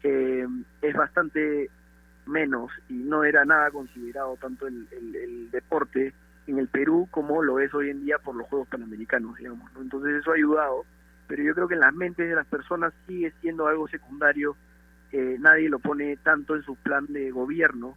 eh, 0.02 0.46
es 0.82 0.94
bastante 0.94 1.70
menos 2.26 2.70
y 2.88 2.94
no 2.94 3.24
era 3.24 3.44
nada 3.44 3.70
considerado 3.70 4.36
tanto 4.36 4.66
el, 4.66 5.50
deporte 5.50 6.12
en 6.46 6.58
el 6.58 6.68
Perú 6.68 7.08
como 7.10 7.42
lo 7.42 7.58
es 7.58 7.72
hoy 7.74 7.90
en 7.90 8.04
día 8.04 8.18
por 8.18 8.34
los 8.34 8.46
Juegos 8.48 8.68
Panamericanos, 8.68 9.36
digamos. 9.36 9.70
Entonces 9.80 10.14
eso 10.14 10.30
ha 10.30 10.34
ayudado, 10.34 10.84
pero 11.26 11.42
yo 11.42 11.54
creo 11.54 11.68
que 11.68 11.74
en 11.74 11.80
las 11.80 11.94
mentes 11.94 12.28
de 12.28 12.34
las 12.34 12.46
personas 12.46 12.92
sigue 13.06 13.32
siendo 13.40 13.66
algo 13.66 13.88
secundario, 13.88 14.56
eh, 15.12 15.36
nadie 15.40 15.68
lo 15.68 15.78
pone 15.78 16.16
tanto 16.18 16.54
en 16.54 16.62
su 16.62 16.76
plan 16.76 17.06
de 17.08 17.30
gobierno, 17.30 17.96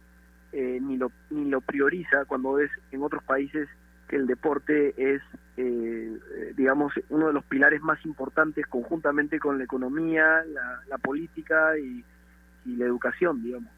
eh, 0.52 0.78
ni, 0.82 0.96
lo, 0.96 1.12
ni 1.30 1.48
lo 1.48 1.60
prioriza 1.60 2.24
cuando 2.26 2.54
ves 2.54 2.70
en 2.90 3.02
otros 3.02 3.22
países 3.24 3.68
que 4.12 4.18
el 4.18 4.26
deporte 4.26 4.92
es, 4.98 5.22
eh, 5.56 6.18
digamos, 6.54 6.92
uno 7.08 7.28
de 7.28 7.32
los 7.32 7.42
pilares 7.46 7.80
más 7.80 8.04
importantes 8.04 8.66
conjuntamente 8.66 9.38
con 9.38 9.56
la 9.56 9.64
economía, 9.64 10.44
la, 10.86 10.98
política 10.98 11.78
y, 11.78 12.04
la 12.76 12.84
educación, 12.84 13.42
digamos. 13.42 13.70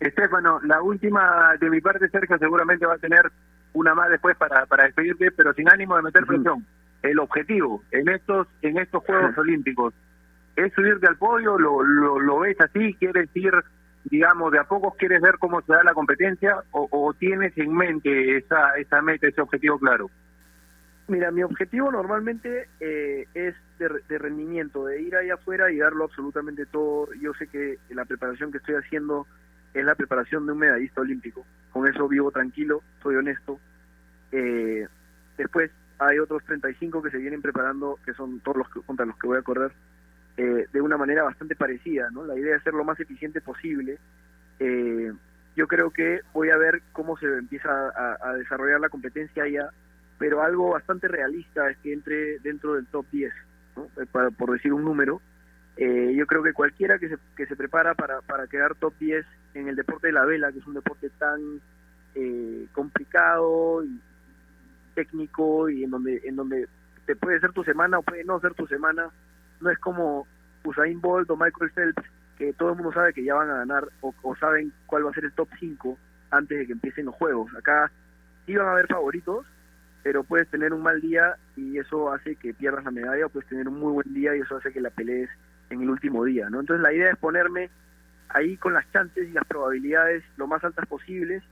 Estefano, 0.00 0.60
la 0.64 0.82
última 0.82 1.54
de 1.58 1.70
mi 1.70 1.80
parte, 1.80 2.10
Sergio, 2.10 2.36
seguramente 2.36 2.84
va 2.84 2.96
a 2.96 2.98
tener 2.98 3.32
una 3.72 3.94
más 3.94 4.10
después 4.10 4.36
para, 4.36 4.66
para 4.66 4.84
despedirte, 4.84 5.30
pero 5.30 5.54
sin 5.54 5.70
ánimo 5.70 5.96
de 5.96 6.02
meter 6.02 6.26
presión. 6.26 6.66
El 7.00 7.20
objetivo 7.20 7.82
en 7.90 8.06
estos 8.10 8.48
en 8.60 8.76
estos 8.76 9.02
Juegos 9.02 9.38
Olímpicos 9.38 9.94
es 10.56 10.70
subirte 10.74 11.06
al 11.06 11.16
podio, 11.16 11.58
lo, 11.58 11.82
lo, 11.82 12.20
lo 12.20 12.40
ves 12.40 12.60
así, 12.60 12.92
quieres 13.00 13.30
ir 13.34 13.54
digamos, 14.04 14.52
de 14.52 14.58
a 14.58 14.64
poco 14.64 14.94
quieres 14.98 15.20
ver 15.20 15.38
cómo 15.38 15.62
se 15.62 15.72
da 15.72 15.82
la 15.82 15.94
competencia 15.94 16.62
o, 16.72 17.14
tienes 17.18 17.56
en 17.56 17.74
mente 17.74 18.36
esa, 18.36 18.76
esa 18.76 19.00
meta, 19.02 19.26
ese 19.26 19.40
objetivo 19.40 19.78
claro? 19.78 20.10
Mira, 21.06 21.30
mi 21.30 21.42
objetivo 21.42 21.90
normalmente 21.90 22.68
eh, 22.80 23.26
es 23.34 23.54
de, 23.78 24.18
rendimiento, 24.18 24.86
de 24.86 25.02
ir 25.02 25.16
ahí 25.16 25.30
afuera 25.30 25.70
y 25.70 25.78
darlo 25.78 26.04
absolutamente 26.04 26.64
todo. 26.66 27.12
Yo 27.20 27.34
sé 27.34 27.46
que 27.46 27.78
la 27.90 28.04
preparación 28.04 28.50
que 28.50 28.58
estoy 28.58 28.76
haciendo 28.76 29.26
es 29.74 29.84
la 29.84 29.94
preparación 29.94 30.46
de 30.46 30.52
un 30.52 30.58
medallista 30.58 31.02
olímpico. 31.02 31.44
Con 31.72 31.86
eso 31.88 32.08
vivo 32.08 32.30
tranquilo, 32.30 32.82
soy 33.02 33.16
honesto. 33.16 33.58
Eh, 34.32 34.86
después 35.36 35.70
hay 35.98 36.18
otros 36.18 36.42
35 36.44 37.02
que 37.02 37.10
se 37.10 37.18
vienen 37.18 37.42
preparando, 37.42 37.98
que 38.04 38.14
son 38.14 38.40
todos 38.40 38.58
los 38.58 38.70
que, 38.70 38.80
contra 38.80 39.04
los 39.04 39.18
que 39.18 39.26
voy 39.26 39.38
a 39.38 39.42
correr 39.42 39.72
eh, 40.36 40.66
de 40.72 40.80
una 40.80 40.96
manera 40.96 41.22
bastante 41.22 41.54
parecida, 41.54 42.10
¿no? 42.10 42.24
La 42.24 42.36
idea 42.36 42.56
es 42.56 42.62
ser 42.64 42.74
lo 42.74 42.84
más 42.84 42.98
eficiente 42.98 43.40
posible. 43.40 43.98
Eh, 44.58 45.12
yo 45.54 45.68
creo 45.68 45.90
que 45.90 46.22
voy 46.32 46.50
a 46.50 46.56
ver 46.56 46.82
cómo 46.92 47.16
se 47.16 47.26
empieza 47.26 47.70
a, 47.70 48.34
desarrollar 48.34 48.80
la 48.80 48.88
competencia 48.88 49.46
ya, 49.46 49.70
pero 50.18 50.42
algo 50.42 50.70
bastante 50.70 51.06
realista 51.06 51.70
es 51.70 51.78
que 51.78 51.92
entre 51.92 52.40
dentro 52.40 52.74
del 52.74 52.86
top 52.86 53.06
10, 53.12 53.32
eh, 53.32 54.06
por 54.36 54.50
decir 54.50 54.72
un 54.72 54.84
número. 54.84 55.20
yo 55.76 56.26
creo 56.26 56.42
que 56.42 56.52
cualquiera 56.52 56.98
que 56.98 57.10
se, 57.10 57.16
que 57.36 57.46
se 57.46 57.54
prepara 57.54 57.94
para, 57.94 58.20
para 58.22 58.48
quedar 58.48 58.74
top 58.74 58.94
10 58.98 59.24
en 59.54 59.68
el 59.68 59.76
deporte 59.76 60.08
de 60.08 60.14
la 60.14 60.24
vela, 60.24 60.50
que 60.50 60.58
es 60.58 60.66
un 60.66 60.74
deporte 60.74 61.10
tan 61.10 61.60
complicado 62.72 63.84
y 63.84 64.00
técnico 64.94 65.68
y 65.68 65.84
en 65.84 65.90
donde, 65.90 66.20
en 66.24 66.36
donde 66.36 66.68
te 67.06 67.14
puede 67.14 67.38
ser 67.38 67.52
tu 67.52 67.62
semana 67.62 67.98
o 67.98 68.02
puede 68.02 68.24
no 68.24 68.40
ser 68.40 68.54
tu 68.54 68.66
semana, 68.66 69.10
no 69.64 69.70
es 69.70 69.78
como 69.78 70.26
Usain 70.64 71.00
Bolt 71.00 71.28
o 71.30 71.36
Michael 71.36 71.70
Phelps, 71.72 72.04
que 72.36 72.52
todo 72.52 72.70
el 72.70 72.76
mundo 72.76 72.92
sabe 72.92 73.12
que 73.12 73.24
ya 73.24 73.34
van 73.34 73.50
a 73.50 73.56
ganar 73.58 73.88
o, 74.00 74.36
saben 74.36 74.72
cuál 74.86 75.06
va 75.06 75.10
a 75.10 75.14
ser 75.14 75.24
el 75.24 75.32
top 75.32 75.48
5 75.58 75.98
antes 76.30 76.58
de 76.58 76.66
que 76.66 76.72
empiecen 76.72 77.06
los 77.06 77.14
juegos. 77.14 77.54
Acá 77.56 77.90
sí 78.46 78.54
van 78.54 78.68
a 78.68 78.72
haber 78.72 78.86
favoritos, 78.86 79.46
pero 80.02 80.24
puedes 80.24 80.48
tener 80.48 80.72
un 80.72 80.82
mal 80.82 81.00
día 81.00 81.36
y 81.56 81.78
eso 81.78 82.12
hace 82.12 82.36
que 82.36 82.52
pierdas 82.54 82.84
la 82.84 82.90
medalla, 82.90 83.26
o 83.26 83.28
puedes 83.30 83.48
tener 83.48 83.68
un 83.68 83.80
muy 83.80 83.92
buen 83.92 84.12
día 84.12 84.36
y 84.36 84.40
eso 84.40 84.56
hace 84.56 84.72
que 84.72 84.80
la 84.80 84.90
pelees 84.90 85.30
en 85.70 85.82
el 85.82 85.90
último 85.90 86.24
día, 86.24 86.50
¿no? 86.50 86.60
Entonces 86.60 86.82
la 86.82 86.92
idea 86.92 87.10
es 87.10 87.18
ponerme 87.18 87.70
ahí 88.28 88.56
con 88.56 88.74
las 88.74 88.90
chances 88.92 89.28
y 89.28 89.32
las 89.32 89.44
probabilidades 89.44 90.24
lo 90.36 90.46
más 90.46 90.62
altas 90.62 90.86
posibles 90.86 91.42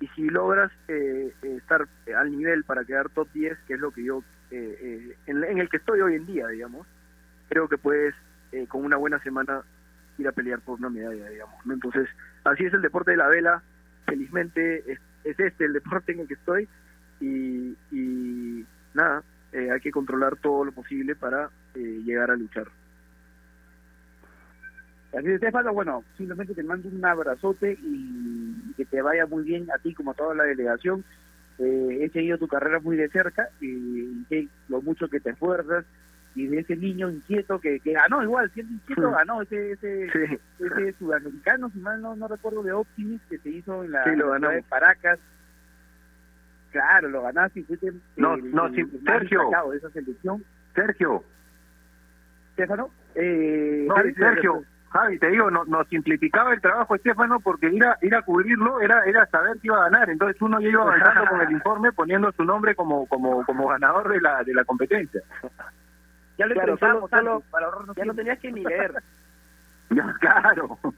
y 0.00 0.08
si 0.08 0.22
logras 0.22 0.72
eh, 0.88 1.32
eh, 1.42 1.56
estar 1.56 1.86
al 2.16 2.30
nivel 2.36 2.64
para 2.64 2.84
quedar 2.84 3.10
top 3.10 3.28
10, 3.32 3.58
que 3.68 3.74
es 3.74 3.80
lo 3.80 3.92
que 3.92 4.02
yo, 4.02 4.24
eh, 4.50 5.14
en, 5.26 5.44
en 5.44 5.58
el 5.58 5.68
que 5.68 5.76
estoy 5.76 6.00
hoy 6.00 6.14
en 6.14 6.26
día, 6.26 6.48
digamos, 6.48 6.86
creo 7.50 7.68
que 7.68 7.76
puedes 7.76 8.14
eh, 8.52 8.66
con 8.66 8.84
una 8.84 8.96
buena 8.96 9.18
semana 9.18 9.62
ir 10.16 10.28
a 10.28 10.32
pelear 10.32 10.60
por 10.60 10.78
una 10.78 10.88
medalla, 10.88 11.28
digamos. 11.28 11.56
Entonces, 11.68 12.08
así 12.44 12.64
es 12.64 12.72
el 12.72 12.80
deporte 12.80 13.10
de 13.10 13.16
la 13.18 13.28
vela. 13.28 13.62
Felizmente 14.06 14.90
es, 14.90 14.98
es 15.24 15.38
este 15.38 15.66
el 15.66 15.74
deporte 15.74 16.12
en 16.12 16.20
el 16.20 16.28
que 16.28 16.34
estoy 16.34 16.68
y, 17.20 17.76
y 17.90 18.66
nada, 18.94 19.22
eh, 19.52 19.70
hay 19.70 19.80
que 19.80 19.90
controlar 19.90 20.36
todo 20.36 20.64
lo 20.64 20.72
posible 20.72 21.14
para 21.14 21.50
eh, 21.74 22.00
llegar 22.04 22.30
a 22.30 22.36
luchar. 22.36 22.68
Así 25.12 25.26
es, 25.26 25.34
Estefano, 25.34 25.72
bueno, 25.74 26.04
simplemente 26.16 26.54
te 26.54 26.62
mando 26.62 26.88
un 26.88 27.04
abrazote 27.04 27.76
y 27.82 28.72
que 28.76 28.84
te 28.84 29.02
vaya 29.02 29.26
muy 29.26 29.42
bien 29.42 29.68
a 29.72 29.78
ti 29.78 29.92
como 29.92 30.12
a 30.12 30.14
toda 30.14 30.36
la 30.36 30.44
delegación. 30.44 31.04
Eh, 31.58 31.98
he 32.02 32.08
seguido 32.10 32.38
tu 32.38 32.46
carrera 32.46 32.78
muy 32.78 32.96
de 32.96 33.08
cerca 33.08 33.48
y 33.60 34.24
sé 34.28 34.48
lo 34.68 34.80
mucho 34.80 35.08
que 35.08 35.18
te 35.18 35.30
esfuerzas 35.30 35.84
y 36.34 36.46
de 36.46 36.60
ese 36.60 36.76
niño 36.76 37.10
inquieto 37.10 37.60
que, 37.60 37.80
que 37.80 37.92
ganó 37.92 38.22
igual, 38.22 38.50
siendo 38.52 38.72
inquieto 38.74 39.10
ganó 39.10 39.42
ese 39.42 39.72
ese, 39.72 40.10
Sí. 40.12 40.38
ese 40.60 40.92
sudamericano, 40.98 41.68
si 41.70 41.78
mal 41.80 42.00
no, 42.00 42.14
no 42.16 42.28
recuerdo, 42.28 42.62
de 42.62 42.72
Optimis 42.72 43.20
que 43.28 43.38
se 43.38 43.48
hizo 43.50 43.82
en 43.84 43.92
la 43.92 44.04
Sí, 44.04 44.14
lo 44.14 44.30
de 44.32 44.62
Paracas. 44.68 45.18
Claro, 46.72 47.08
lo 47.08 47.22
ganaste 47.22 47.60
y 47.60 47.62
fuiste 47.64 47.92
No, 48.16 48.34
el- 48.34 48.52
no, 48.54 48.68
sí, 48.72 48.84
Sergio. 49.04 49.50
de 49.72 49.76
esa 49.78 49.90
selección. 49.90 50.44
Sergio, 50.74 51.24
Estefano, 52.50 52.90
eh, 53.16 53.86
no, 53.88 53.94
Javi, 53.96 54.14
Sergio, 54.14 54.62
Javi, 54.90 55.18
te 55.18 55.28
digo, 55.30 55.50
no- 55.50 55.64
nos 55.64 55.88
simplificaba 55.88 56.52
el 56.54 56.60
trabajo 56.60 56.94
Estefano 56.94 57.40
porque 57.40 57.68
ir 57.70 57.84
a, 57.84 57.96
ir 58.02 58.14
a 58.14 58.22
cubrirlo 58.22 58.80
era 58.80 59.02
era 59.04 59.26
saber 59.26 59.54
que 59.58 59.66
iba 59.66 59.78
a 59.78 59.90
ganar. 59.90 60.10
Entonces 60.10 60.40
uno 60.42 60.60
ya 60.60 60.68
iba 60.68 60.82
avanzando 60.82 61.28
con 61.28 61.40
el 61.40 61.50
informe 61.62 61.90
poniendo 61.92 62.30
su 62.32 62.44
nombre 62.44 62.74
como 62.76 63.06
como 63.06 63.44
como 63.46 63.66
ganador 63.68 64.08
de 64.08 64.20
la 64.20 64.44
de 64.44 64.54
la 64.54 64.64
competencia. 64.64 65.20
Ya 66.40 66.46
lo 66.46 66.54
Claro, 66.54 66.78
solo- 66.78 67.08
solo- 67.08 67.42
para 67.50 67.66
Ya 67.70 67.76
no 67.84 67.94
tiempo. 67.94 68.14
tenías 68.14 68.38
que 68.38 68.52
ni 68.52 68.64
leer. 68.64 68.94
Ya, 69.90 70.14
claro. 70.20 70.78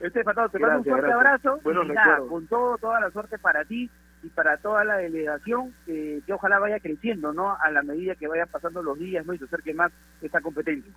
Estefano, 0.00 0.48
te 0.48 0.58
mando 0.58 0.78
un 0.78 0.84
fuerte 0.84 1.06
gracias. 1.08 1.14
abrazo 1.44 1.60
Buenos 1.62 1.84
y 1.86 1.88
nada, 1.92 2.18
con 2.28 2.46
todo, 2.48 2.76
toda 2.78 3.00
la 3.00 3.10
suerte 3.10 3.38
para 3.38 3.64
ti 3.64 3.88
y 4.22 4.28
para 4.30 4.56
toda 4.56 4.84
la 4.84 4.96
delegación, 4.96 5.72
eh, 5.86 6.20
que 6.26 6.32
ojalá 6.32 6.58
vaya 6.58 6.80
creciendo, 6.80 7.32
¿no? 7.32 7.56
A 7.60 7.70
la 7.70 7.82
medida 7.82 8.14
que 8.14 8.26
vayan 8.28 8.48
pasando 8.48 8.82
los 8.82 8.98
días, 8.98 9.24
¿no? 9.26 9.34
Y 9.34 9.38
se 9.38 9.44
acerque 9.44 9.74
más 9.74 9.92
esta 10.22 10.40
competencia. 10.40 10.92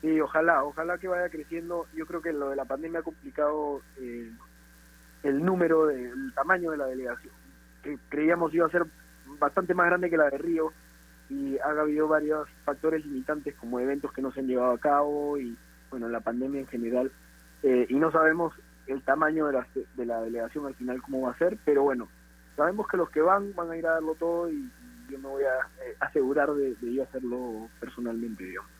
Sí, 0.00 0.20
ojalá, 0.20 0.62
ojalá 0.64 0.96
que 0.98 1.08
vaya 1.08 1.28
creciendo. 1.28 1.86
Yo 1.94 2.06
creo 2.06 2.22
que 2.22 2.32
lo 2.32 2.50
de 2.50 2.56
la 2.56 2.64
pandemia 2.64 3.00
ha 3.00 3.02
complicado 3.02 3.80
eh, 4.00 4.30
el 5.24 5.44
número, 5.44 5.86
de- 5.86 6.10
el 6.10 6.32
tamaño 6.34 6.70
de 6.70 6.76
la 6.78 6.86
delegación, 6.86 7.32
que 7.82 7.98
creíamos 8.08 8.54
iba 8.54 8.66
a 8.66 8.70
ser 8.70 8.84
bastante 9.38 9.74
más 9.74 9.86
grande 9.86 10.10
que 10.10 10.16
la 10.16 10.30
de 10.30 10.38
Río 10.38 10.72
y 11.28 11.58
ha 11.58 11.70
habido 11.70 12.08
varios 12.08 12.48
factores 12.64 13.04
limitantes 13.04 13.54
como 13.56 13.80
eventos 13.80 14.12
que 14.12 14.22
no 14.22 14.32
se 14.32 14.40
han 14.40 14.46
llevado 14.46 14.72
a 14.72 14.78
cabo 14.78 15.38
y 15.38 15.56
bueno, 15.90 16.08
la 16.08 16.20
pandemia 16.20 16.60
en 16.60 16.66
general 16.66 17.12
eh, 17.62 17.86
y 17.88 17.94
no 17.94 18.10
sabemos 18.10 18.54
el 18.86 19.02
tamaño 19.02 19.46
de 19.46 19.52
la, 19.52 19.66
de 19.96 20.06
la 20.06 20.20
delegación 20.22 20.66
al 20.66 20.74
final 20.74 21.02
cómo 21.02 21.22
va 21.22 21.32
a 21.32 21.38
ser, 21.38 21.58
pero 21.64 21.82
bueno, 21.82 22.08
sabemos 22.56 22.88
que 22.88 22.96
los 22.96 23.10
que 23.10 23.20
van 23.20 23.54
van 23.54 23.70
a 23.70 23.76
ir 23.76 23.86
a 23.86 23.92
darlo 23.92 24.14
todo 24.14 24.50
y, 24.50 24.70
yo 25.10 25.18
me 25.18 25.28
voy 25.28 25.42
a 25.42 25.86
eh, 25.86 25.96
asegurar 26.00 26.52
de, 26.52 26.74
de 26.74 26.92
yo 26.92 27.02
hacerlo 27.02 27.70
personalmente, 27.80 28.44
digamos. 28.44 28.77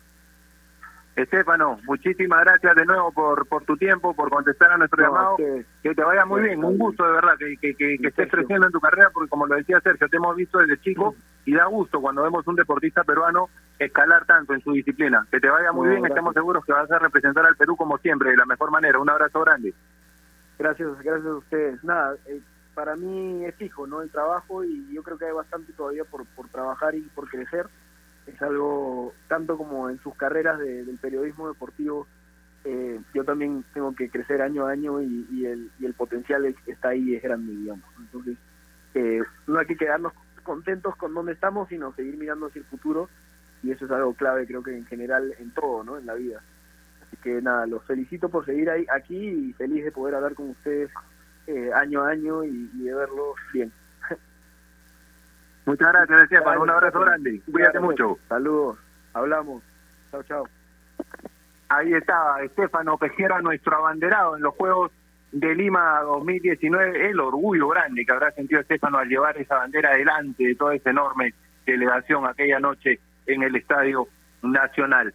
Estefano, 1.23 1.79
muchísimas 1.85 2.41
gracias 2.45 2.75
de 2.77 2.85
nuevo 2.85 3.11
por, 3.12 3.47
por 3.49 3.64
tu 3.64 3.77
tiempo, 3.77 4.14
por 4.14 4.31
contestar 4.31 4.73
a 4.73 4.77
nuestro 4.79 5.03
No, 5.03 5.09
llamado. 5.09 5.37
que- 5.37 5.64
Que 5.83 5.95
te 5.95 6.03
vaya 6.05 6.25
muy 6.25 6.43
bien, 6.43 6.62
un 6.64 6.79
gusto 6.79 7.05
de 7.05 7.12
verdad 7.12 7.37
que, 7.39 7.57
que, 7.57 7.75
que, 7.75 7.99
que 7.99 8.09
estés 8.09 8.31
creciendo 8.31 8.66
en 8.66 8.73
tu 8.73 8.81
carrera, 8.81 9.11
porque 9.12 9.29
como 9.29 9.47
lo 9.47 9.57
decía 9.57 9.81
Sergio, 9.81 10.09
te 10.09 10.16
hemos 10.16 10.37
visto 10.37 10.59
desde 10.59 10.79
chico 10.81 11.14
y 11.45 11.55
da 11.55 11.64
gusto 11.66 12.01
cuando 12.01 12.23
vemos 12.23 12.47
un 12.47 12.57
deportista 12.57 13.05
peruano 13.05 13.49
escalar 13.79 14.25
tanto 14.27 14.55
en 14.55 14.61
su 14.61 14.73
disciplina. 14.73 15.27
Que 15.31 15.41
te 15.41 15.49
vaya 15.49 15.73
muy 15.73 15.89
bien, 15.89 16.01
gracias. 16.03 16.16
estamos 16.16 16.35
seguros 16.35 16.64
que 16.64 16.73
vas 16.73 16.91
a 16.91 16.99
representar 16.99 17.47
al 17.47 17.57
Perú 17.57 17.77
como 17.77 17.97
siempre, 17.99 18.31
de 18.31 18.37
la 18.37 18.45
mejor 18.47 18.71
manera. 18.71 18.99
Un 18.99 19.09
abrazo 19.11 19.41
grande. 19.41 19.73
Gracias, 20.59 20.89
gracias 21.03 21.27
a 21.27 21.35
ustedes. 21.37 21.85
Nada, 21.85 22.14
eh, 22.27 22.41
para 22.75 22.97
mí 22.97 23.45
es 23.45 23.55
fijo, 23.57 23.87
¿no? 23.87 24.03
El 24.03 24.11
trabajo 24.11 24.62
y 24.64 24.93
yo 24.93 25.03
creo 25.03 25.19
que 25.19 25.25
hay 25.27 25.33
bastante 25.33 25.73
todavía 25.73 26.05
por, 26.05 26.27
por 26.27 26.49
trabajar 26.49 26.95
y 26.95 27.01
por 27.14 27.29
crecer. 27.29 27.66
Es 28.33 28.41
algo, 28.43 29.12
tanto 29.29 29.57
como 29.57 29.89
en 29.91 29.99
sus 30.01 30.14
carreras 30.14 30.59
de- 30.59 30.85
del 30.85 30.99
periodismo 30.99 31.49
deportivo, 31.49 32.07
eh, 32.64 33.01
yo 33.14 33.24
también 33.24 33.64
tengo 33.72 33.95
que 33.95 34.11
crecer 34.11 34.43
año 34.43 34.66
a 34.66 34.72
año 34.72 35.01
y, 35.01 35.47
el, 35.47 35.70
y 35.79 35.87
el 35.87 35.95
potencial 35.95 36.45
es- 36.45 36.57
está 36.66 36.91
ahí, 36.91 37.14
es 37.14 37.22
grande, 37.22 37.53
digamos. 37.53 37.85
Entonces, 37.99 38.37
eh, 38.95 39.22
no 39.47 39.59
hay 39.59 39.66
que 39.66 39.76
quedarnos 39.76 40.12
contentos 40.43 40.95
con 40.97 41.14
donde 41.14 41.33
estamos, 41.33 41.68
sino 41.68 41.93
seguir 41.95 42.16
mirando 42.16 42.47
hacia 42.47 42.61
el 42.61 42.66
futuro 42.66 43.09
y 43.62 43.70
eso 43.70 43.85
es 43.87 43.91
algo 43.91 44.14
clave, 44.14 44.47
creo 44.47 44.62
que 44.62 44.76
en 44.76 44.87
general 44.87 45.35
en 45.39 45.51
todo, 45.53 45.85
¿no? 45.85 45.99
En 45.99 46.07
la 46.07 46.14
vida. 46.14 46.43
Así 47.07 47.16
que 47.22 47.41
nada, 47.43 47.66
los 47.66 47.85
felicito 47.85 48.29
por 48.29 48.45
seguir 48.45 48.68
ahí 48.70 48.87
aquí 48.95 49.16
y 49.16 49.53
feliz 49.55 49.85
de 49.85 49.93
poder 49.93 50.14
hablar 50.14 50.35
con 50.35 50.51
ustedes 50.51 50.91
eh, 51.47 51.70
año 51.74 52.03
a 52.03 52.11
año 52.11 52.45
y, 52.45 52.70
y 52.74 52.85
de 52.85 52.95
verlos 52.95 53.35
bien. 53.53 53.72
Muchas 55.69 55.93
gracias, 55.93 56.23
Estefan. 56.23 56.57
Un 56.57 56.71
abrazo 56.71 56.99
grande. 56.99 57.43
Cuídate 57.53 57.79
mucho. 57.79 58.19
Saludos. 58.27 58.79
Hablamos. 59.12 59.62
Chao, 60.11 60.23
chao. 60.23 60.49
Ahí 61.69 61.93
estaba 61.93 62.43
Estefano 62.43 62.97
Pejera, 62.97 63.43
nuestro 63.43 63.77
abanderado 63.77 64.35
en 64.35 64.45
los 64.45 64.55
Juegos 64.55 64.91
de 65.31 65.55
Lima 65.55 66.01
2019. 66.05 67.11
El 67.11 67.21
orgullo 67.21 67.69
grande 67.69 68.07
que 68.07 68.12
habrá 68.12 68.31
sentido 68.31 68.62
Estefano 68.62 68.97
al 68.97 69.11
llevar 69.11 69.37
esa 69.37 69.57
bandera 69.57 69.95
delante 69.95 70.43
de 70.43 70.55
toda 70.55 70.75
esa 70.75 70.89
enorme 70.89 71.35
delegación 71.66 72.25
aquella 72.25 72.59
noche 72.61 72.99
en 73.27 73.43
el 73.43 73.55
Estadio 73.55 74.09
Nacional. 74.41 75.12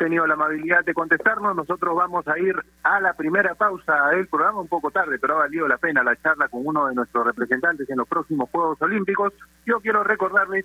Tenido 0.00 0.26
la 0.26 0.32
amabilidad 0.32 0.82
de 0.82 0.94
contestarnos, 0.94 1.54
nosotros 1.54 1.94
vamos 1.94 2.26
a 2.26 2.38
ir 2.38 2.56
a 2.84 3.00
la 3.00 3.12
primera 3.12 3.54
pausa 3.54 4.06
del 4.12 4.28
programa, 4.28 4.62
un 4.62 4.66
poco 4.66 4.90
tarde, 4.90 5.18
pero 5.18 5.34
ha 5.34 5.40
valido 5.40 5.68
la 5.68 5.76
pena 5.76 6.02
la 6.02 6.16
charla 6.16 6.48
con 6.48 6.66
uno 6.66 6.86
de 6.86 6.94
nuestros 6.94 7.26
representantes 7.26 7.88
en 7.90 7.98
los 7.98 8.08
próximos 8.08 8.48
Juegos 8.48 8.80
Olímpicos. 8.80 9.34
Yo 9.66 9.78
quiero 9.80 10.02
recordarles 10.02 10.64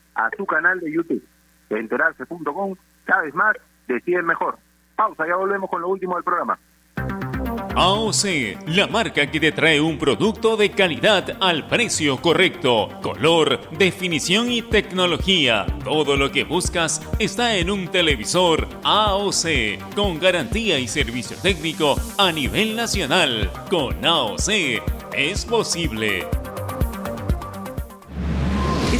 a 0.15 0.29
su 0.35 0.45
canal 0.45 0.79
de 0.79 0.91
YouTube. 0.91 1.23
Enterarse.com, 1.69 2.75
sabes 3.05 3.33
más, 3.33 3.55
decides 3.87 4.23
mejor. 4.23 4.57
Pausa, 4.95 5.27
ya 5.27 5.35
volvemos 5.35 5.69
con 5.69 5.81
lo 5.81 5.89
último 5.89 6.15
del 6.15 6.23
programa. 6.23 6.59
AOC, 7.75 8.67
la 8.67 8.87
marca 8.87 9.31
que 9.31 9.39
te 9.39 9.51
trae 9.51 9.79
un 9.79 9.97
producto 9.97 10.57
de 10.57 10.71
calidad 10.71 11.37
al 11.39 11.67
precio 11.67 12.17
correcto, 12.17 12.89
color, 13.01 13.61
definición 13.77 14.51
y 14.51 14.61
tecnología. 14.61 15.65
Todo 15.83 16.17
lo 16.17 16.31
que 16.31 16.43
buscas 16.43 17.01
está 17.17 17.55
en 17.55 17.71
un 17.71 17.87
televisor 17.87 18.67
AOC, 18.83 19.95
con 19.95 20.19
garantía 20.19 20.79
y 20.79 20.87
servicio 20.87 21.37
técnico 21.41 21.95
a 22.17 22.31
nivel 22.31 22.75
nacional. 22.75 23.49
Con 23.69 24.05
AOC 24.05 24.49
es 25.13 25.45
posible. 25.45 26.27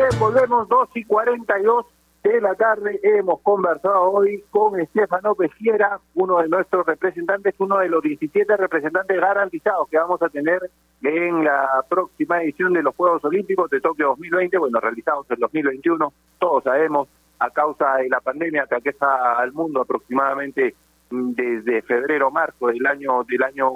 Bien, 0.00 0.18
volvemos 0.18 0.66
2 0.66 0.88
y 0.94 1.04
42 1.04 1.84
de 2.22 2.40
la 2.40 2.54
tarde. 2.54 2.98
Hemos 3.02 3.42
conversado 3.42 4.12
hoy 4.12 4.42
con 4.48 4.80
Estefano 4.80 5.34
Pejiera, 5.34 6.00
uno 6.14 6.38
de 6.38 6.48
nuestros 6.48 6.86
representantes, 6.86 7.54
uno 7.58 7.76
de 7.80 7.90
los 7.90 8.02
17 8.02 8.56
representantes 8.56 9.20
garantizados 9.20 9.90
que 9.90 9.98
vamos 9.98 10.22
a 10.22 10.30
tener 10.30 10.58
en 11.02 11.44
la 11.44 11.84
próxima 11.86 12.42
edición 12.42 12.72
de 12.72 12.82
los 12.82 12.96
Juegos 12.96 13.22
Olímpicos 13.26 13.68
de 13.68 13.82
Tokio 13.82 14.06
2020, 14.06 14.56
bueno, 14.56 14.80
realizados 14.80 15.30
en 15.30 15.38
2021, 15.38 16.12
todos 16.38 16.64
sabemos, 16.64 17.06
a 17.38 17.50
causa 17.50 17.96
de 17.96 18.08
la 18.08 18.20
pandemia 18.20 18.66
que 18.66 18.76
aqueja 18.76 19.38
al 19.38 19.52
mundo 19.52 19.82
aproximadamente 19.82 20.76
mm, 21.10 21.32
desde 21.32 21.82
febrero 21.82 22.30
marzo 22.30 22.68
del 22.68 22.86
año 22.86 23.22
del 23.24 23.42
año 23.42 23.70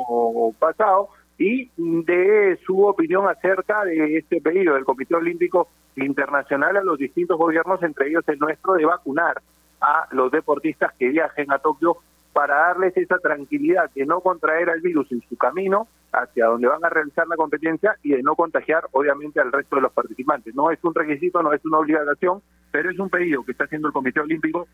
pasado 0.59 1.11
y 1.39 1.71
de 1.77 2.59
su 2.65 2.87
opinión 2.87 3.29
acerca 3.29 3.85
de 3.85 4.19
este 4.19 4.41
pedido 4.41 4.75
del 4.75 4.85
Comité 4.85 5.17
Olímpico 5.17 5.69
Internacional 5.97 6.77
a 6.77 6.83
los 6.83 6.99
distintos 6.99 7.39
gobiernos, 7.39 7.83
entre 7.83 8.09
ellos 8.09 8.25
el 8.29 8.39
nuestro, 8.39 8.75
de 8.75 8.85
vacunar 8.85 9.43
a 9.81 10.09
los 10.13 10.31
deportistas 10.31 10.93
que 10.99 11.09
viajen 11.09 11.53
a 11.53 11.59
Tokio 11.59 11.99
para 12.33 12.57
darles 12.57 12.97
esa 12.97 13.19
tranquilidad 13.19 13.91
de 13.95 14.07
no 14.07 14.21
contraer 14.21 14.69
al 14.69 14.81
virus 14.81 15.11
en 15.13 15.23
su 15.29 15.37
camino 15.37 15.87
hacia 16.13 16.47
donde 16.47 16.69
van 16.69 16.85
a 16.85 16.89
realizar 16.89 17.27
la 17.27 17.37
competencia 17.37 17.97
y 18.03 18.11
de 18.11 18.23
no 18.23 18.35
contagiar 18.35 18.85
obviamente 18.93 19.41
al 19.41 19.53
resto 19.53 19.77
de 19.77 19.83
los 19.83 19.93
participantes. 19.93 20.55
No 20.55 20.71
es 20.71 20.79
un 20.83 20.95
requisito, 20.95 21.43
no 21.43 21.53
es 21.53 21.65
una 21.65 21.79
obligación, 21.79 22.43
pero 22.71 22.91
es 22.91 22.99
un 22.99 23.09
pedido 23.09 23.45
que 23.45 23.53
está 23.53 23.65
haciendo 23.65 23.89
el 23.89 23.95
Comité 23.95 24.21
Olímpico 24.21 24.67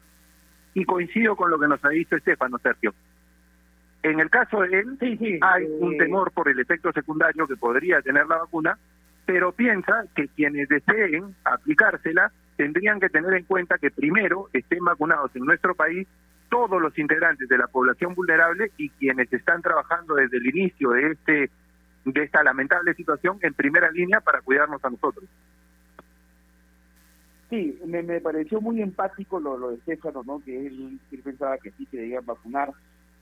y 0.75 0.85
coincido 0.85 1.37
con 1.37 1.51
lo 1.51 1.59
que 1.59 1.69
nos 1.69 1.85
ha 1.85 1.91
dicho 1.91 2.17
Estefano 2.17 2.59
Sergio. 2.59 2.95
En 4.03 4.19
el 4.19 4.31
caso 4.31 4.63
de 4.63 4.81
él, 4.81 5.39
hay 5.43 5.65
un 5.79 5.99
temor 5.99 6.33
por 6.33 6.49
el 6.49 6.59
efecto 6.59 6.91
secundario 6.93 7.47
que 7.47 7.57
podría 7.57 8.01
tener 8.01 8.27
la 8.27 8.39
vacuna, 8.39 8.79
pero 9.27 9.53
piensa 9.53 10.05
que 10.15 10.29
quienes 10.29 10.69
deseen 10.69 11.35
aplicársela 11.45 12.33
tendrían 12.57 12.99
que 12.99 13.11
tener 13.11 13.35
en 13.35 13.45
cuenta 13.45 13.79
que 13.79 13.91
primero 13.91 14.49
estén 14.53 14.85
vacunados 14.85 15.35
en 15.37 15.45
nuestro 15.45 15.75
país 15.75 16.09
todos 16.49 16.81
los 16.81 16.99
integrantes 16.99 17.49
de 17.49 17.59
la 17.59 17.67
población 17.69 18.15
vulnerable 18.15 18.73
y 18.77 18.89
quienes 18.91 19.33
están 19.33 19.63
trabajando 19.63 20.15
desde 20.15 20.39
el 20.39 20.47
inicio 20.47 20.91
de 20.91 21.13
este 21.13 21.51
de 22.05 22.23
esta 22.23 22.43
lamentable 22.43 22.95
situación 22.95 23.39
en 23.43 23.53
primera 23.53 23.91
línea 23.91 24.21
para 24.21 24.41
cuidarnos 24.41 24.83
a 24.83 24.91
nosotros. 24.91 25.25
Sí, 27.51 27.79
me, 27.85 28.03
me 28.03 28.21
pareció 28.21 28.61
muy 28.61 28.81
empático 28.81 29.39
lo, 29.39 29.59
lo 29.59 29.71
de 29.71 29.81
César, 29.81 30.15
¿no? 30.25 30.43
Que 30.43 30.67
él, 30.67 30.99
él 31.13 31.21
pensaba 31.23 31.59
que 31.59 31.71
sí 31.73 31.87
se 31.91 31.99
debían 31.99 32.25
vacunar 32.25 32.73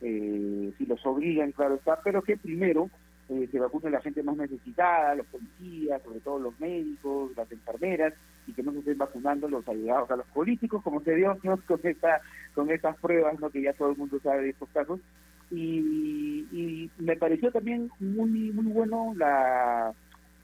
eh, 0.00 0.72
si 0.76 0.86
los 0.86 1.04
obligan, 1.06 1.52
claro 1.52 1.76
está, 1.76 2.00
pero 2.02 2.22
que 2.22 2.36
primero 2.36 2.90
eh, 3.28 3.48
se 3.50 3.58
vacune 3.58 3.90
la 3.90 4.00
gente 4.00 4.22
más 4.22 4.36
necesitada, 4.36 5.14
los 5.14 5.26
policías, 5.26 6.02
sobre 6.02 6.20
todo 6.20 6.38
los 6.38 6.58
médicos, 6.60 7.32
las 7.36 7.50
enfermeras, 7.52 8.14
y 8.46 8.52
que 8.52 8.62
no 8.62 8.72
se 8.72 8.78
estén 8.78 8.96
vacunando 8.96 9.48
los 9.48 9.68
allegados 9.68 10.10
a 10.10 10.16
los 10.16 10.26
políticos, 10.28 10.82
como 10.82 11.02
se 11.02 11.14
dio 11.14 11.38
con, 11.66 11.80
esta, 11.82 12.20
con 12.54 12.70
estas 12.70 12.96
pruebas, 12.96 13.38
¿no? 13.38 13.50
que 13.50 13.62
ya 13.62 13.74
todo 13.74 13.90
el 13.90 13.98
mundo 13.98 14.18
sabe 14.22 14.42
de 14.42 14.50
estos 14.50 14.68
casos. 14.70 15.00
Y, 15.50 16.46
y 16.52 16.90
me 16.98 17.16
pareció 17.16 17.50
también 17.50 17.90
muy 17.98 18.52
muy 18.52 18.66
bueno 18.66 19.14
la 19.16 19.94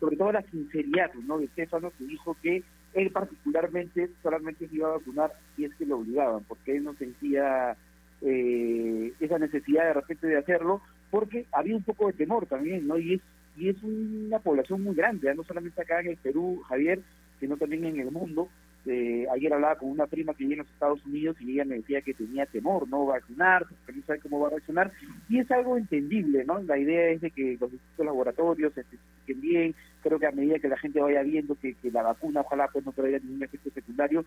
sobre 0.01 0.17
todo 0.17 0.33
la 0.33 0.43
sinceridad 0.51 1.13
¿no? 1.27 1.39
de 1.39 1.45
Estefano 1.45 1.93
que 1.99 2.05
dijo 2.05 2.35
que 2.43 2.63
él 2.95 3.11
particularmente 3.11 4.09
solamente 4.23 4.67
se 4.67 4.77
iba 4.77 4.89
a 4.89 4.97
vacunar 4.97 5.33
si 5.55 5.65
es 5.65 5.75
que 5.75 5.85
lo 5.85 5.99
obligaban, 5.99 6.45
porque 6.45 6.77
él 6.77 6.85
no 6.85 6.95
sentía 6.95 7.77
eh, 8.25 9.12
esa 9.20 9.39
necesidad 9.39 9.85
de 9.85 9.93
repente 9.93 10.27
de 10.27 10.39
hacerlo, 10.39 10.81
porque 11.11 11.47
había 11.53 11.77
un 11.77 11.83
poco 11.83 12.07
de 12.07 12.14
temor 12.14 12.47
también, 12.47 12.87
¿no? 12.87 12.99
Y 12.99 13.14
es, 13.14 13.20
y 13.57 13.68
es 13.68 13.77
una 13.83 14.39
población 14.39 14.83
muy 14.83 14.95
grande, 14.95 15.33
no 15.35 15.45
solamente 15.45 15.81
acá 15.81 16.01
en 16.01 16.09
el 16.09 16.16
Perú, 16.16 16.62
Javier, 16.68 17.01
sino 17.39 17.57
también 17.57 17.85
en 17.85 18.01
el 18.01 18.11
mundo. 18.11 18.49
Eh, 18.87 19.27
ayer 19.33 19.53
hablaba 19.53 19.77
con 19.77 19.91
una 19.91 20.07
prima 20.07 20.35
que 20.35 20.45
vive 20.45 20.55
en 20.55 20.59
los 20.59 20.70
Estados 20.70 21.05
Unidos 21.07 21.37
y 21.41 21.53
ella 21.53 21.64
me 21.64 21.77
decía 21.77 22.03
que 22.03 22.12
tenía 22.12 22.45
temor, 22.45 22.87
no 22.89 23.07
vacunar, 23.07 23.66
que 23.87 23.93
no 23.93 24.03
sabe 24.05 24.20
cómo 24.20 24.41
va 24.41 24.49
a 24.49 24.51
reaccionar, 24.51 24.93
y 25.29 25.39
es 25.39 25.51
algo 25.51 25.79
entendible, 25.79 26.45
¿no? 26.45 26.61
La 26.62 26.77
idea 26.77 27.09
es 27.11 27.22
de 27.22 27.31
que 27.31 27.57
los 27.59 27.70
distintos 27.70 28.05
laboratorios 28.07 28.75
se 28.75 28.85
bien, 29.33 29.75
creo 30.03 30.18
que 30.18 30.27
a 30.27 30.33
medida 30.33 30.59
que 30.59 30.68
la 30.68 30.77
gente 30.77 31.01
vaya 31.01 31.22
viendo 31.22 31.55
que 31.55 31.75
la 31.91 32.03
vacuna 32.03 32.43
ojalá 32.43 32.68
pues 32.68 32.85
no 32.85 32.93
traiga 32.93 33.18
ningún 33.18 33.43
efecto 33.43 33.70
secundario, 33.70 34.25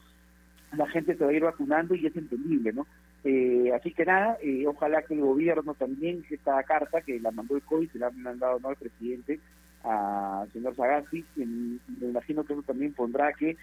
la 0.75 0.87
gente 0.87 1.15
se 1.15 1.23
va 1.23 1.31
a 1.31 1.33
ir 1.33 1.43
vacunando 1.43 1.95
y 1.95 2.05
es 2.05 2.15
entendible, 2.15 2.73
¿no? 2.73 2.87
Eh, 3.23 3.71
así 3.75 3.91
que 3.91 4.05
nada, 4.05 4.37
eh, 4.41 4.65
ojalá 4.67 5.01
que 5.01 5.13
el 5.13 5.21
gobierno 5.21 5.73
también, 5.73 6.25
esta 6.29 6.61
carta 6.63 7.01
que 7.01 7.19
la 7.19 7.31
mandó 7.31 7.55
el 7.55 7.61
COVID, 7.61 7.91
se 7.91 7.99
la 7.99 8.07
han 8.07 8.21
mandado 8.21 8.59
¿no? 8.59 8.69
al 8.69 8.75
presidente, 8.75 9.39
al 9.83 10.51
señor 10.51 10.75
Sagasti, 10.75 11.25
me 11.35 12.07
imagino 12.07 12.43
que 12.43 12.53
eso 12.53 12.63
también 12.63 12.93
pondrá 12.93 13.33
que 13.33 13.57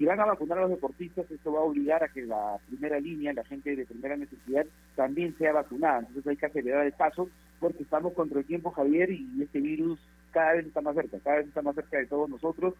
si 0.00 0.06
van 0.06 0.18
a 0.18 0.24
vacunar 0.24 0.56
a 0.56 0.62
los 0.62 0.70
deportistas, 0.70 1.30
esto 1.30 1.52
va 1.52 1.60
a 1.60 1.64
obligar 1.64 2.02
a 2.02 2.08
que 2.08 2.22
la 2.22 2.56
primera 2.68 2.98
línea, 2.98 3.34
la 3.34 3.44
gente 3.44 3.76
de 3.76 3.84
primera 3.84 4.16
necesidad, 4.16 4.64
también 4.96 5.36
sea 5.36 5.52
vacunada. 5.52 5.98
Entonces 5.98 6.26
hay 6.26 6.36
que 6.38 6.46
acelerar 6.46 6.86
el 6.86 6.92
paso 6.92 7.28
porque 7.58 7.82
estamos 7.82 8.14
contra 8.14 8.38
el 8.38 8.46
tiempo, 8.46 8.70
Javier, 8.70 9.10
y 9.10 9.42
este 9.42 9.60
virus 9.60 10.00
cada 10.30 10.54
vez 10.54 10.66
está 10.66 10.80
más 10.80 10.94
cerca, 10.94 11.18
cada 11.22 11.36
vez 11.36 11.48
está 11.48 11.60
más 11.60 11.74
cerca 11.74 11.98
de 11.98 12.06
todos 12.06 12.30
nosotros. 12.30 12.72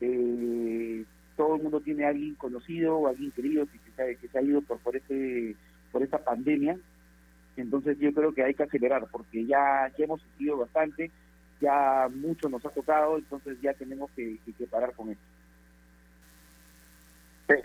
Eh, 0.00 1.04
todo 1.36 1.56
el 1.56 1.62
mundo 1.62 1.80
tiene 1.80 2.04
a 2.04 2.08
alguien 2.08 2.34
conocido 2.34 2.96
o 2.96 3.08
alguien 3.08 3.30
querido 3.32 3.66
que, 3.66 3.78
se, 3.96 4.16
que 4.16 4.28
se 4.28 4.38
ha 4.38 4.42
ido 4.42 4.60
por, 4.62 4.78
por, 4.78 4.96
este, 4.96 5.56
por 5.90 6.02
esta 6.02 6.18
pandemia. 6.18 6.78
Entonces 7.56 7.98
yo 7.98 8.12
creo 8.12 8.32
que 8.32 8.42
hay 8.42 8.54
que 8.54 8.62
acelerar 8.62 9.06
porque 9.10 9.44
ya, 9.44 9.90
hemos 9.98 10.20
sentido 10.22 10.56
bastante, 10.58 11.10
ya 11.60 12.08
mucho 12.14 12.48
nos 12.48 12.64
ha 12.64 12.70
tocado, 12.70 13.18
entonces 13.18 13.60
ya 13.60 13.74
tenemos 13.74 14.10
que, 14.12 14.38
que, 14.58 14.66
parar 14.66 14.92
con 14.94 15.10
esto. 15.10 15.22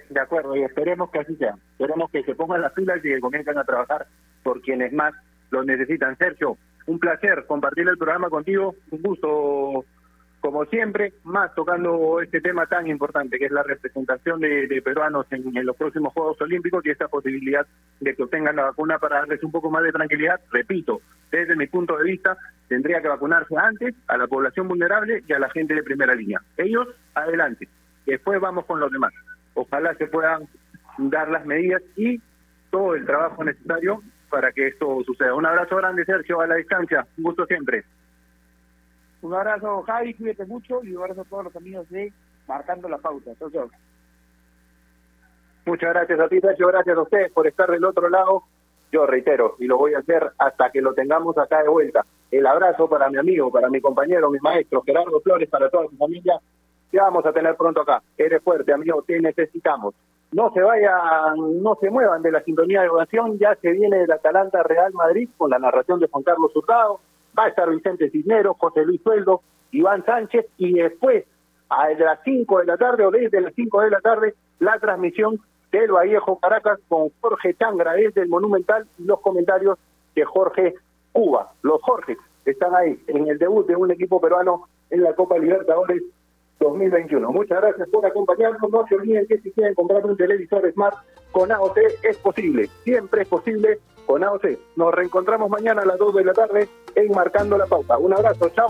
De 0.09 0.19
acuerdo, 0.19 0.55
y 0.57 0.63
esperemos 0.63 1.09
que 1.11 1.19
así 1.19 1.35
sea. 1.37 1.55
Esperemos 1.71 2.09
que 2.11 2.23
se 2.23 2.35
pongan 2.35 2.61
las 2.61 2.73
pilas 2.73 2.97
y 2.99 3.03
que 3.03 3.21
comiencen 3.21 3.57
a 3.57 3.63
trabajar 3.63 4.07
por 4.43 4.61
quienes 4.61 4.91
más 4.91 5.13
lo 5.49 5.63
necesitan. 5.63 6.17
Sergio, 6.17 6.57
un 6.87 6.99
placer 6.99 7.45
compartir 7.47 7.87
el 7.87 7.97
programa 7.97 8.29
contigo. 8.29 8.75
Un 8.91 9.01
gusto 9.01 9.85
como 10.47 10.63
siempre, 10.67 11.11
más 11.25 11.53
tocando 11.55 12.21
este 12.21 12.39
tema 12.39 12.65
tan 12.67 12.87
importante 12.87 13.37
que 13.37 13.47
es 13.47 13.51
la 13.51 13.63
representación 13.63 14.39
de, 14.39 14.81
peruanos 14.81 15.25
en, 15.31 15.65
los 15.65 15.75
próximos 15.75 16.13
Juegos 16.13 16.39
Olímpicos 16.39 16.85
y 16.85 16.89
esta 16.89 17.09
posibilidad 17.09 17.67
de 17.99 18.15
que 18.15 18.23
obtengan 18.23 18.55
la 18.55 18.63
vacuna 18.63 18.97
para 18.97 19.17
darles 19.17 19.43
un 19.43 19.51
poco 19.51 19.69
más 19.69 19.83
de 19.83 19.91
tranquilidad. 19.91 20.39
Repito, 20.49 21.01
desde 21.29 21.57
mi 21.57 21.67
punto 21.67 21.97
de 21.97 22.05
vista, 22.05 22.37
tendría 22.69 23.01
que 23.01 23.09
vacunarse 23.09 23.57
antes 23.57 23.93
a 24.07 24.15
la 24.15 24.25
población 24.27 24.69
vulnerable 24.69 25.21
y 25.27 25.33
a 25.33 25.39
la 25.39 25.49
gente 25.49 25.73
de 25.75 25.83
primera 25.83 26.15
línea. 26.15 26.41
Ellos, 26.55 26.87
adelante. 27.13 27.67
Después 28.05 28.39
vamos 28.39 28.65
con 28.65 28.79
los 28.79 28.89
demás. 28.89 29.11
Ojalá 29.53 29.95
se 29.95 30.07
puedan 30.07 30.47
dar 30.97 31.27
las 31.29 31.45
medidas 31.45 31.81
y 31.97 32.21
todo 32.71 32.95
el 32.95 33.05
trabajo 33.05 33.43
necesario 33.43 34.01
para 34.29 34.53
que 34.53 34.67
esto 34.67 35.03
suceda. 35.05 35.35
Un 35.35 35.45
abrazo 35.45 35.75
grande, 35.75 36.05
Sergio, 36.05 36.39
a 36.39 36.47
la 36.47 36.55
distancia. 36.55 37.05
Un 37.17 37.25
gusto 37.25 37.45
siempre. 37.47 37.83
Un 39.27 39.33
abrazo, 39.33 39.83
Javi, 39.85 40.13
cuídate 40.13 40.45
mucho 40.45 40.81
y 40.85 40.95
un 40.95 41.01
abrazo 41.01 41.19
a 41.19 41.25
todos 41.25 41.43
los 41.43 41.55
amigos 41.57 41.89
de 41.89 42.13
Marcando 42.47 42.87
la 42.87 42.97
Pauta. 42.97 43.31
Chau, 43.37 43.69
Muchas 45.65 45.89
gracias 45.93 46.17
a 46.17 46.29
ti, 46.29 46.39
Sergio. 46.39 46.67
Gracias 46.67 46.97
a 46.97 47.01
ustedes 47.01 47.33
por 47.33 47.45
estar 47.45 47.69
del 47.69 47.83
otro 47.83 48.07
lado. 48.07 48.43
Yo 48.89 49.05
reitero, 49.05 49.57
y 49.59 49.65
lo 49.65 49.77
voy 49.77 49.95
a 49.95 49.99
hacer 49.99 50.31
hasta 50.37 50.69
que 50.71 50.81
lo 50.81 50.93
tengamos 50.93 51.37
acá 51.37 51.61
de 51.61 51.67
vuelta. 51.67 52.05
El 52.31 52.47
abrazo 52.47 52.87
para 52.87 53.09
mi 53.09 53.17
amigo, 53.17 53.51
para 53.51 53.67
mi 53.69 53.81
compañero, 53.81 54.31
mi 54.31 54.39
maestro, 54.39 54.81
Gerardo 54.83 55.19
Flores, 55.19 55.49
para 55.49 55.69
toda 55.69 55.89
su 55.89 55.97
familia. 55.97 56.39
Te 56.89 56.97
vamos 56.97 57.25
a 57.25 57.33
tener 57.33 57.57
pronto 57.57 57.81
acá. 57.81 58.01
Eres 58.17 58.41
fuerte, 58.41 58.71
amigo, 58.71 59.03
te 59.05 59.19
necesitamos. 59.19 59.93
No 60.31 60.53
se 60.53 60.61
vayan, 60.61 61.61
no 61.61 61.75
se 61.81 61.89
muevan 61.89 62.21
de 62.21 62.31
la 62.31 62.41
sintonía 62.43 62.81
de 62.81 62.87
oración. 62.87 63.37
Ya 63.39 63.55
se 63.55 63.73
viene 63.73 64.03
el 64.03 64.11
Atalanta 64.11 64.63
Real 64.63 64.93
Madrid 64.93 65.27
con 65.35 65.49
la 65.49 65.59
narración 65.59 65.99
de 65.99 66.07
Juan 66.07 66.23
Carlos 66.23 66.55
Hurtado 66.55 67.01
va 67.37 67.45
a 67.45 67.49
estar 67.49 67.69
Vicente 67.69 68.09
Cisneros, 68.09 68.57
José 68.57 68.85
Luis 68.85 69.01
Sueldo, 69.01 69.41
Iván 69.71 70.03
Sánchez 70.05 70.45
y 70.57 70.73
después 70.73 71.25
a 71.69 71.89
las 71.89 72.19
5 72.23 72.59
de 72.59 72.65
la 72.65 72.77
tarde 72.77 73.05
o 73.05 73.11
desde 73.11 73.41
las 73.41 73.53
5 73.53 73.81
de 73.81 73.89
la 73.91 73.99
tarde 73.99 74.33
la 74.59 74.79
transmisión 74.79 75.39
del 75.71 75.91
Vallejo 75.91 76.39
Caracas 76.39 76.79
con 76.87 77.09
Jorge 77.19 77.53
Changra 77.55 77.93
desde 77.93 78.21
el 78.21 78.29
Monumental 78.29 78.87
y 78.97 79.03
los 79.03 79.19
comentarios 79.19 79.77
de 80.15 80.23
Jorge 80.23 80.75
Cuba. 81.11 81.51
Los 81.61 81.81
Jorge 81.81 82.17
están 82.45 82.73
ahí 82.75 82.97
en 83.07 83.27
el 83.27 83.37
debut 83.37 83.67
de 83.67 83.75
un 83.75 83.91
equipo 83.91 84.21
peruano 84.21 84.67
en 84.89 85.03
la 85.03 85.13
Copa 85.13 85.37
Libertadores 85.37 86.01
2021. 86.59 87.31
Muchas 87.31 87.61
gracias 87.61 87.89
por 87.89 88.05
acompañarnos. 88.05 88.71
No 88.71 88.87
se 88.87 88.95
olviden 88.95 89.27
que 89.27 89.39
si 89.39 89.51
quieren 89.51 89.75
comprar 89.75 90.05
un 90.05 90.15
televisor 90.15 90.71
Smart 90.71 90.97
con 91.37 91.51
AOC 91.51 91.77
es 92.01 92.17
posible. 92.17 92.67
Siempre 92.83 93.21
es 93.21 93.27
posible 93.27 93.79
con 94.07 94.23
AOC. 94.23 94.57
Nos 94.75 94.91
reencontramos 94.91 95.51
mañana 95.51 95.83
a 95.83 95.85
las 95.85 95.99
2 95.99 96.15
de 96.15 96.25
la 96.25 96.33
tarde 96.33 96.67
en 96.95 97.11
Marcando 97.11 97.59
la 97.59 97.67
Pauta. 97.67 97.95
Un 97.99 98.11
abrazo, 98.11 98.49
chao. 98.55 98.69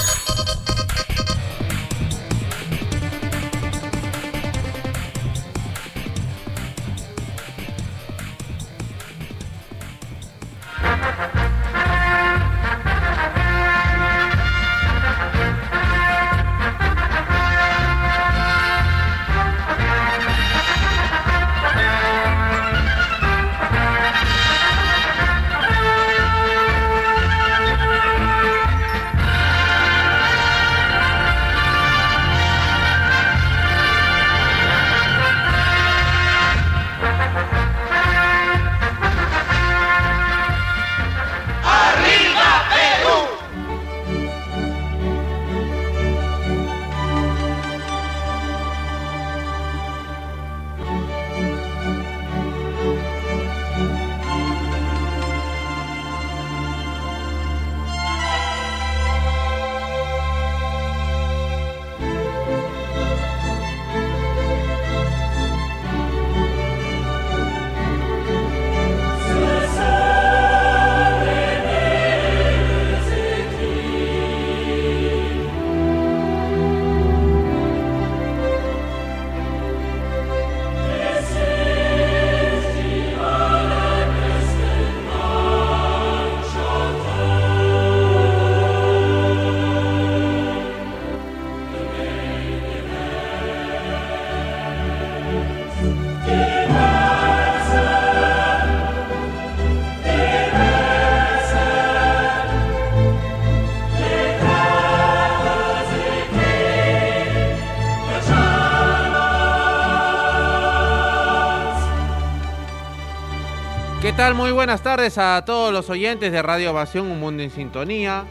¿Qué 114.11 114.17
tal? 114.17 114.35
Muy 114.35 114.51
buenas 114.51 114.83
tardes 114.83 115.17
a 115.17 115.41
todos 115.45 115.71
los 115.71 115.89
oyentes 115.89 116.33
de 116.33 116.41
Radio 116.41 116.71
Ovación, 116.71 117.09
Un 117.09 117.21
Mundo 117.21 117.43
en 117.43 117.49
Sintonía. 117.49 118.25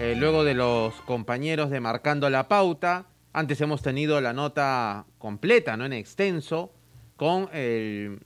Eh, 0.00 0.14
luego 0.16 0.42
de 0.42 0.54
los 0.54 0.94
compañeros 1.02 1.68
de 1.68 1.80
Marcando 1.80 2.30
la 2.30 2.48
Pauta, 2.48 3.04
antes 3.34 3.60
hemos 3.60 3.82
tenido 3.82 4.22
la 4.22 4.32
nota 4.32 5.04
completa, 5.18 5.76
¿no? 5.76 5.84
En 5.84 5.92
extenso, 5.92 6.72
con 7.16 7.50
el 7.52 8.20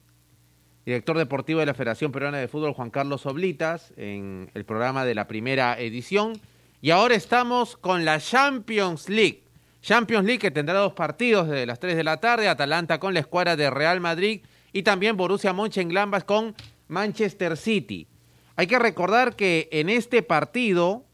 director 0.86 1.18
deportivo 1.18 1.58
de 1.58 1.66
la 1.66 1.74
Federación 1.74 2.12
Peruana 2.12 2.38
de 2.38 2.46
Fútbol, 2.46 2.72
Juan 2.72 2.90
Carlos 2.90 3.26
Oblitas, 3.26 3.92
en 3.96 4.52
el 4.54 4.64
programa 4.64 5.04
de 5.04 5.16
la 5.16 5.26
primera 5.26 5.76
edición. 5.80 6.40
Y 6.80 6.92
ahora 6.92 7.16
estamos 7.16 7.76
con 7.76 8.04
la 8.04 8.20
Champions 8.20 9.08
League. 9.08 9.42
Champions 9.80 10.24
League 10.24 10.38
que 10.38 10.52
tendrá 10.52 10.78
dos 10.78 10.92
partidos 10.92 11.48
desde 11.48 11.66
las 11.66 11.80
3 11.80 11.96
de 11.96 12.04
la 12.04 12.18
tarde, 12.18 12.48
Atalanta 12.48 13.00
con 13.00 13.12
la 13.12 13.18
escuadra 13.18 13.56
de 13.56 13.70
Real 13.70 13.98
Madrid 13.98 14.42
y 14.72 14.84
también 14.84 15.16
Borussia 15.16 15.52
Mönchengladbach 15.52 16.24
con 16.24 16.54
Manchester 16.92 17.56
City. 17.56 18.06
Hay 18.54 18.66
que 18.66 18.78
recordar 18.78 19.34
que 19.34 19.68
en 19.72 19.88
este 19.88 20.22
partido 20.22 21.06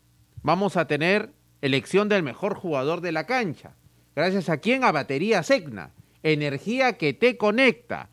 vamos 0.43 0.77
a 0.77 0.87
tener 0.87 1.33
elección 1.63 2.09
del 2.09 2.23
mejor 2.23 2.55
jugador 2.55 3.01
de 3.01 3.13
la 3.13 3.25
cancha. 3.25 3.77
Gracias 4.15 4.49
a 4.49 4.59
quien? 4.59 4.85
A 4.85 4.93
Batería 4.93 5.43
Segna. 5.43 5.93
Energía 6.23 6.95
que 6.99 7.15
te 7.15 7.37
conecta. 7.37 8.11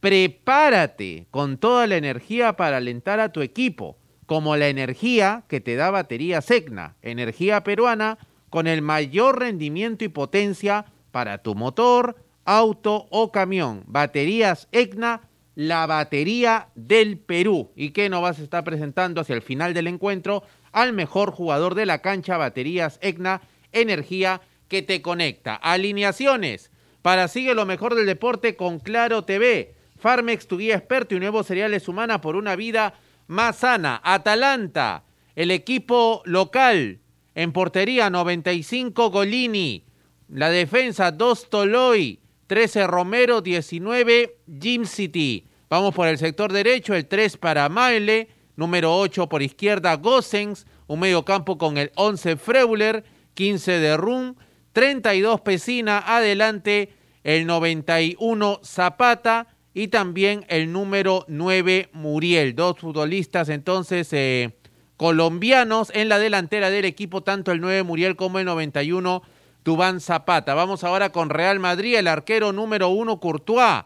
Prepárate 0.00 1.26
con 1.30 1.58
toda 1.58 1.86
la 1.88 1.96
energía 1.96 2.54
para 2.54 2.76
alentar 2.76 3.18
a 3.18 3.32
tu 3.32 3.42
equipo, 3.42 3.98
como 4.26 4.56
la 4.56 4.68
energía 4.68 5.42
que 5.48 5.60
te 5.60 5.74
da 5.74 5.90
Batería 5.90 6.40
Segna, 6.40 6.96
energía 7.02 7.64
peruana 7.64 8.18
con 8.48 8.68
el 8.68 8.80
mayor 8.80 9.40
rendimiento 9.40 10.04
y 10.04 10.08
potencia 10.08 10.84
para 11.10 11.38
tu 11.38 11.56
motor, 11.56 12.16
auto 12.44 13.08
o 13.10 13.32
camión. 13.32 13.82
Baterías 13.86 14.68
EGNA 14.70 15.27
la 15.58 15.88
batería 15.88 16.68
del 16.76 17.18
Perú. 17.18 17.72
¿Y 17.74 17.90
qué 17.90 18.08
nos 18.08 18.22
vas 18.22 18.38
a 18.38 18.44
estar 18.44 18.62
presentando 18.62 19.20
hacia 19.20 19.34
el 19.34 19.42
final 19.42 19.74
del 19.74 19.88
encuentro? 19.88 20.44
Al 20.70 20.92
mejor 20.92 21.32
jugador 21.32 21.74
de 21.74 21.84
la 21.84 21.98
cancha, 22.00 22.36
baterías 22.36 23.00
EGNA, 23.02 23.42
energía 23.72 24.40
que 24.68 24.82
te 24.82 25.02
conecta. 25.02 25.56
Alineaciones 25.56 26.70
para 27.02 27.26
Sigue 27.26 27.56
lo 27.56 27.66
mejor 27.66 27.96
del 27.96 28.06
deporte 28.06 28.54
con 28.54 28.78
Claro 28.78 29.24
TV. 29.24 29.74
Farmex, 29.98 30.46
tu 30.46 30.58
guía 30.58 30.76
experto 30.76 31.16
y 31.16 31.18
nuevos 31.18 31.48
cereales 31.48 31.88
humana 31.88 32.20
por 32.20 32.36
una 32.36 32.54
vida 32.54 32.94
más 33.26 33.56
sana. 33.56 34.00
Atalanta, 34.04 35.02
el 35.34 35.50
equipo 35.50 36.22
local. 36.24 37.00
En 37.34 37.50
portería 37.50 38.10
95 38.10 39.10
Golini. 39.10 39.82
La 40.28 40.50
defensa 40.50 41.10
2 41.10 41.50
Toloy. 41.50 42.20
13 42.48 42.86
Romero, 42.86 43.42
19 43.42 44.38
Jim 44.60 44.86
City. 44.86 45.46
Vamos 45.68 45.94
por 45.94 46.08
el 46.08 46.16
sector 46.16 46.50
derecho, 46.50 46.94
el 46.94 47.06
3 47.06 47.36
para 47.36 47.68
Maile, 47.68 48.28
número 48.56 48.96
8 48.96 49.28
por 49.28 49.42
izquierda 49.42 49.94
Gossens, 49.96 50.66
un 50.86 51.00
medio 51.00 51.26
campo 51.26 51.58
con 51.58 51.76
el 51.76 51.92
11 51.94 52.36
Freuler, 52.36 53.04
15 53.34 53.72
de 53.72 53.96
Run, 53.98 54.36
32 54.72 55.42
Pesina, 55.42 55.98
adelante 55.98 56.94
el 57.22 57.46
91 57.46 58.60
Zapata 58.64 59.48
y 59.74 59.88
también 59.88 60.46
el 60.48 60.72
número 60.72 61.26
9 61.28 61.90
Muriel. 61.92 62.54
Dos 62.54 62.78
futbolistas 62.78 63.50
entonces 63.50 64.10
eh, 64.14 64.56
colombianos 64.96 65.92
en 65.94 66.08
la 66.08 66.18
delantera 66.18 66.70
del 66.70 66.86
equipo, 66.86 67.22
tanto 67.22 67.52
el 67.52 67.60
9 67.60 67.82
Muriel 67.82 68.16
como 68.16 68.38
el 68.38 68.46
91 68.46 69.22
Dubán 69.68 70.00
Zapata. 70.00 70.54
Vamos 70.54 70.82
ahora 70.82 71.12
con 71.12 71.28
Real 71.28 71.58
Madrid, 71.58 71.96
el 71.96 72.06
arquero 72.06 72.54
número 72.54 72.88
1 72.88 73.20
Courtois. 73.20 73.84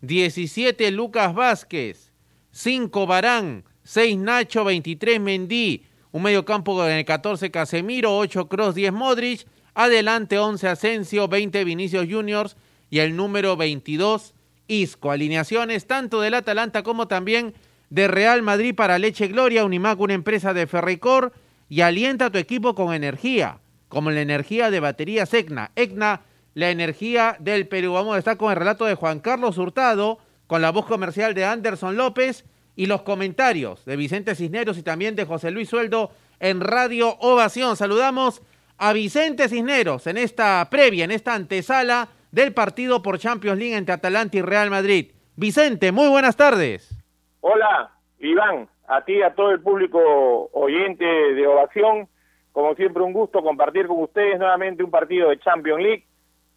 17 0.00 0.92
Lucas 0.92 1.34
Vázquez, 1.34 2.12
5 2.52 3.04
Barán, 3.08 3.64
6 3.82 4.16
Nacho, 4.18 4.62
23 4.62 5.18
Mendí, 5.18 5.86
un 6.12 6.22
medio 6.22 6.44
campo 6.44 6.76
con 6.76 6.88
el 6.88 7.04
14 7.04 7.50
Casemiro, 7.50 8.16
8 8.16 8.48
Cross, 8.48 8.76
10 8.76 8.92
Modric, 8.92 9.44
adelante 9.74 10.38
11 10.38 10.68
Asensio, 10.68 11.26
20 11.26 11.64
Vinicius 11.64 12.06
Juniors. 12.08 12.56
Y 12.88 13.00
el 13.00 13.16
número 13.16 13.56
22 13.56 14.34
Isco. 14.68 15.10
Alineaciones 15.10 15.88
tanto 15.88 16.20
del 16.20 16.34
Atalanta 16.34 16.84
como 16.84 17.08
también 17.08 17.54
de 17.90 18.06
Real 18.06 18.42
Madrid 18.42 18.72
para 18.72 19.00
Leche 19.00 19.26
Gloria, 19.26 19.64
Unimac, 19.64 19.98
una 19.98 20.14
empresa 20.14 20.54
de 20.54 20.68
Ferricor. 20.68 21.32
Y 21.68 21.80
alienta 21.80 22.26
a 22.26 22.30
tu 22.30 22.38
equipo 22.38 22.76
con 22.76 22.94
energía, 22.94 23.58
como 23.94 24.10
la 24.10 24.20
energía 24.20 24.70
de 24.70 24.80
batería 24.80 25.24
EGNA. 25.30 25.70
EGNA 25.76 26.22
la 26.54 26.70
energía 26.70 27.36
del 27.38 27.68
Perú. 27.68 27.94
Vamos 27.94 28.16
a 28.16 28.18
estar 28.18 28.36
con 28.36 28.50
el 28.50 28.58
relato 28.58 28.84
de 28.84 28.96
Juan 28.96 29.20
Carlos 29.20 29.56
Hurtado, 29.56 30.18
con 30.46 30.60
la 30.60 30.70
voz 30.70 30.86
comercial 30.86 31.32
de 31.32 31.44
Anderson 31.44 31.96
López 31.96 32.44
y 32.76 32.86
los 32.86 33.02
comentarios 33.02 33.84
de 33.84 33.96
Vicente 33.96 34.34
Cisneros 34.34 34.78
y 34.78 34.82
también 34.82 35.14
de 35.14 35.24
José 35.24 35.52
Luis 35.52 35.68
Sueldo 35.68 36.10
en 36.40 36.60
Radio 36.60 37.16
Ovación. 37.20 37.76
Saludamos 37.76 38.42
a 38.78 38.92
Vicente 38.92 39.48
Cisneros 39.48 40.06
en 40.08 40.18
esta 40.18 40.68
previa, 40.70 41.04
en 41.04 41.12
esta 41.12 41.34
antesala 41.34 42.08
del 42.32 42.52
partido 42.52 43.00
por 43.00 43.18
Champions 43.18 43.58
League 43.58 43.76
entre 43.76 43.94
Atalanta 43.94 44.36
y 44.36 44.42
Real 44.42 44.70
Madrid. 44.70 45.12
Vicente, 45.36 45.92
muy 45.92 46.08
buenas 46.08 46.36
tardes. 46.36 47.00
Hola, 47.40 47.92
Iván, 48.18 48.68
a 48.88 49.04
ti 49.04 49.14
y 49.14 49.22
a 49.22 49.34
todo 49.34 49.52
el 49.52 49.60
público 49.60 50.50
oyente 50.52 51.04
de 51.04 51.46
Ovación. 51.46 52.08
Como 52.54 52.74
siempre, 52.76 53.02
un 53.02 53.12
gusto 53.12 53.42
compartir 53.42 53.86
con 53.86 54.00
ustedes 54.00 54.38
nuevamente 54.38 54.82
un 54.82 54.90
partido 54.90 55.28
de 55.28 55.38
Champions 55.40 55.82
League 55.82 56.06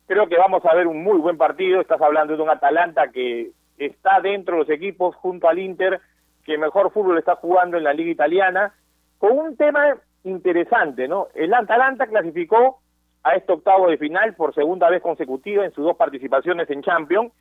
creo 0.06 0.28
que 0.28 0.38
vamos 0.38 0.66
a 0.66 0.74
ver 0.74 0.88
un 0.88 1.04
muy 1.04 1.20
buen 1.20 1.38
partido. 1.38 1.82
Estás 1.82 2.02
hablando 2.02 2.38
de 2.38 2.42
un 2.42 2.50
Atalanta 2.50 3.12
que 3.12 3.52
está 3.78 4.22
dentro 4.22 4.56
de 4.56 4.60
los 4.62 4.70
equipos 4.70 5.16
junto 5.18 5.50
al 5.50 5.60
Inter 5.60 6.00
que 6.46 6.58
mejor 6.58 6.92
fútbol 6.92 7.18
está 7.18 7.36
jugando 7.36 7.76
en 7.76 7.84
la 7.84 7.94
liga 7.94 8.10
italiana, 8.10 8.74
con 9.18 9.38
un 9.38 9.58
tema 9.58 9.98
interesante, 10.24 11.06
¿no? 11.06 11.28
El 11.36 11.54
Atalanta 11.54 12.08
clasificó 12.08 12.80
a 13.22 13.36
este 13.36 13.52
octavo 13.52 13.90
de 13.90 13.98
final 13.98 14.34
por 14.34 14.56
segunda 14.56 14.90
vez 14.90 15.02
consecutiva 15.02 15.66
en 15.66 15.74
sus 15.74 15.84
dos 15.84 15.98
participaciones 15.98 16.70
en 16.70 16.84
Champions 16.84 17.34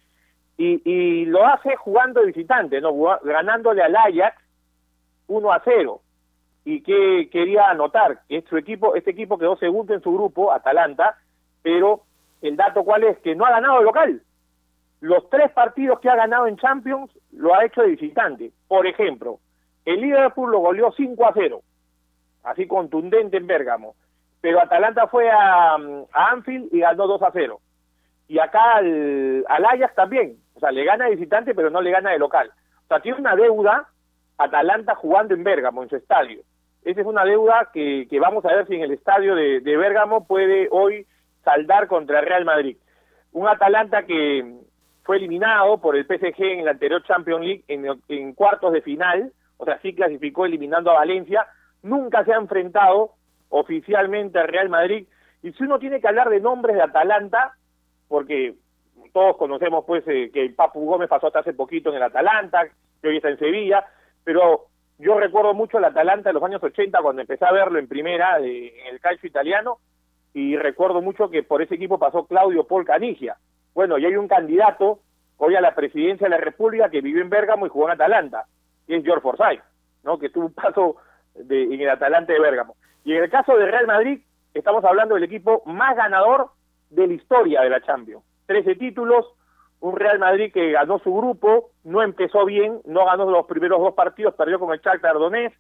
y, 0.59 1.27
lo 1.27 1.47
hace 1.47 1.77
jugando 1.77 2.25
visitante, 2.25 2.81
¿no? 2.81 2.93
Ganándole 3.23 3.83
al 3.83 3.95
Ajax 3.95 4.43
1 5.29 5.53
a 5.53 5.63
0. 5.65 6.01
Y 6.67 6.83
que 6.83 7.31
quería 7.31 7.71
anotar 7.71 8.23
que 8.29 8.43
su 8.43 8.57
equipo, 8.57 8.97
este 8.97 9.13
equipo 9.13 9.39
quedó 9.39 9.57
segundo 9.57 9.95
en 9.95 10.03
su 10.03 10.13
grupo, 10.13 10.53
Atalanta, 10.53 11.17
pero 11.63 12.03
el 12.43 12.57
dato 12.57 12.83
cuál 12.83 13.05
es 13.05 13.17
que 13.21 13.37
no 13.37 13.47
ha 13.47 13.51
ganado 13.51 13.79
el 13.79 13.85
local. 13.85 14.23
Los 15.01 15.31
tres 15.31 15.53
partidos 15.53 16.01
que 16.01 16.11
ha 16.11 16.17
ganado 16.17 16.49
en 16.49 16.57
Champions 16.57 17.11
lo 17.31 17.55
ha 17.55 17.65
hecho 17.65 17.83
de 17.83 17.91
visitante. 17.91 18.51
Por 18.67 18.85
ejemplo, 18.87 19.39
el 19.85 20.01
Liverpool 20.01 20.51
lo 20.51 20.59
goleó 20.59 20.91
5 20.91 21.27
a 21.27 21.33
0, 21.33 21.63
así 22.43 22.67
contundente 22.67 23.37
en 23.37 23.47
Bérgamo. 23.47 23.95
Pero 24.41 24.61
Atalanta 24.61 25.07
fue 25.07 25.31
a, 25.31 25.75
a 25.75 26.31
Anfield 26.33 26.69
y 26.73 26.81
ganó 26.81 27.07
2 27.07 27.23
a 27.23 27.31
0. 27.33 27.61
Y 28.27 28.41
acá 28.41 28.79
al, 28.79 29.45
al 29.49 29.65
Ajax 29.65 29.95
también. 29.95 30.37
O 30.57 30.61
sea, 30.61 30.73
le 30.73 30.85
gana 30.85 31.05
de 31.05 31.15
visitante, 31.15 31.55
pero 31.55 31.71
no 31.71 31.81
le 31.81 31.93
gana 31.93 32.11
de 32.11 32.19
local. 32.19 32.51
O 32.85 32.89
sea, 32.89 32.99
tiene 32.99 33.21
una 33.21 33.37
deuda 33.37 33.89
Atalanta 34.39 34.95
jugando 34.95 35.35
en 35.35 35.45
Bérgamo, 35.45 35.83
en 35.83 35.89
su 35.89 35.97
estadio. 35.97 36.43
Esa 36.87 37.01
es 37.01 37.07
una 37.07 37.25
deuda 37.25 37.71
que, 37.73 38.07
que 38.09 38.21
vamos 38.21 38.45
a 38.45 38.55
ver 38.55 38.69
si 38.69 38.77
en 38.77 38.83
el 38.83 38.93
estadio 38.93 39.35
de, 39.35 39.59
de 39.59 39.77
Bérgamo 39.77 40.25
puede 40.25 40.69
hoy 40.71 41.05
saldar 41.43 41.89
contra 41.89 42.21
Real 42.21 42.45
Madrid. 42.45 42.77
Un 43.33 43.49
Atalanta 43.49 44.05
que 44.05 44.55
fue 45.03 45.17
eliminado 45.17 45.79
por 45.81 45.97
el 45.97 46.05
PSG 46.05 46.41
en 46.41 46.65
la 46.65 46.71
anterior 46.71 47.03
Champions 47.03 47.45
League 47.45 47.65
en, 47.67 48.35
cuartos 48.35 48.73
de 48.73 48.83
final, 48.83 49.33
o 49.57 49.65
sea, 49.65 49.81
sí 49.81 49.97
clasificó 49.97 50.47
eliminando 50.47 50.93
a 50.93 51.01
Valencia, 51.01 51.49
nunca 51.83 52.25
se 52.25 52.33
ha 52.33 52.37
enfrentado 52.37 53.15
oficialmente 53.49 54.39
al 54.39 54.47
Real 54.47 54.69
Madrid. 54.69 55.09
Y 55.43 55.51
si 55.55 55.65
uno 55.65 55.81
tiene 55.81 56.01
que 56.01 56.07
hablar 56.07 56.31
de 56.31 56.39
nombres 56.39 56.77
de 56.77 56.83
Atalanta, 56.83 57.57
porque 58.07 58.55
todos 59.13 59.37
conocemos 59.37 59.85
pues 59.85 60.07
eh, 60.07 60.31
que 60.33 60.51
Papu 60.51 60.87
Gómez 60.87 61.09
pasó 61.09 61.27
hasta 61.27 61.41
hace 61.41 61.53
poquito 61.53 61.91
en 61.91 61.97
el 61.97 62.05
Atalanta, 62.05 62.69
que 63.03 63.09
hoy 63.09 63.17
está 63.17 63.29
en 63.29 63.41
Sevilla, 63.41 63.85
pero 64.23 64.67
yo 64.99 65.19
recuerdo 65.19 65.55
mucho 65.55 65.79
el 65.79 65.85
Atalanta 65.85 66.31
de 66.31 66.35
los 66.35 66.43
años 66.43 66.63
80 66.63 67.01
cuando 67.03 67.23
empecé 67.23 67.45
a 67.45 67.53
verlo 67.53 67.79
en 67.79 67.89
primera 67.89 68.39
en 68.39 68.87
el 68.91 69.01
calcio 69.01 69.29
italiano 69.29 69.79
y 70.33 70.57
recuerdo 70.57 71.01
mucho 71.01 71.31
que 71.31 71.43
por 71.43 71.63
ese 71.63 71.75
equipo 71.75 71.99
pasó 71.99 72.27
Claudio 72.27 72.65
Paul 72.65 72.85
Canigia. 72.85 73.37
Bueno, 73.75 73.99
y 73.99 74.07
hay 74.07 74.17
un 74.17 74.29
candidato 74.29 75.01
hoy 75.39 75.55
a 75.55 75.61
la 75.61 75.75
presidencia 75.75 76.27
de 76.27 76.31
la 76.31 76.39
República 76.39 76.91
que 76.91 77.01
vivió 77.01 77.23
en 77.23 77.31
Bérgamo 77.31 77.67
y 77.67 77.71
jugó 77.71 77.87
en 77.87 77.93
Atalanta, 77.93 78.47
y 78.87 78.95
es 78.95 79.05
George 79.05 79.23
Forsyth, 79.23 79.63
¿no? 80.03 80.19
que 80.19 80.31
tuvo 80.31 80.47
un 80.47 80.55
paso 80.55 80.97
de, 81.35 81.65
en 81.65 81.81
el 81.81 81.91
Atalanta 81.91 82.33
de 82.33 82.41
Bérgamo. 82.41 82.77
Y 83.05 83.15
en 83.15 83.25
el 83.25 83.31
caso 83.31 83.57
de 83.57 83.67
Real 83.67 83.87
Madrid, 83.87 84.21
estamos 84.55 84.85
hablando 84.85 85.15
del 85.15 85.25
equipo 85.25 85.63
más 85.67 85.97
ganador 85.97 86.51
de 86.91 87.07
la 87.07 87.15
historia 87.15 87.63
de 87.63 87.71
la 87.71 87.81
Champions. 87.81 88.25
Trece 88.47 88.77
títulos, 88.77 89.27
un 89.81 89.97
Real 89.97 90.19
Madrid 90.19 90.53
que 90.53 90.73
ganó 90.73 90.99
su 91.01 91.15
grupo, 91.15 91.71
no 91.85 92.03
empezó 92.03 92.45
bien, 92.45 92.81
no 92.85 93.05
ganó 93.05 93.31
los 93.31 93.47
primeros 93.47 93.81
dos 93.81 93.95
partidos, 93.95 94.35
perdió 94.35 94.59
con 94.59 94.73
el 94.73 94.81
Shakhtar 94.81 95.15
Donetsk, 95.15 95.57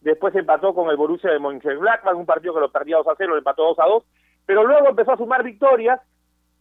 después 0.00 0.34
empató 0.34 0.74
con 0.74 0.90
el 0.90 0.96
Borussia 0.96 1.30
de 1.30 1.38
Mönchengladbach, 1.38 2.14
un 2.14 2.26
partido 2.26 2.54
que 2.54 2.60
lo 2.60 2.72
perdía 2.72 2.96
2 2.96 3.08
a 3.08 3.14
0, 3.16 3.32
lo 3.32 3.38
empató 3.38 3.64
2 3.64 3.78
a 3.78 3.86
2, 3.86 4.04
pero 4.46 4.64
luego 4.64 4.88
empezó 4.88 5.12
a 5.12 5.16
sumar 5.16 5.42
victorias 5.42 6.00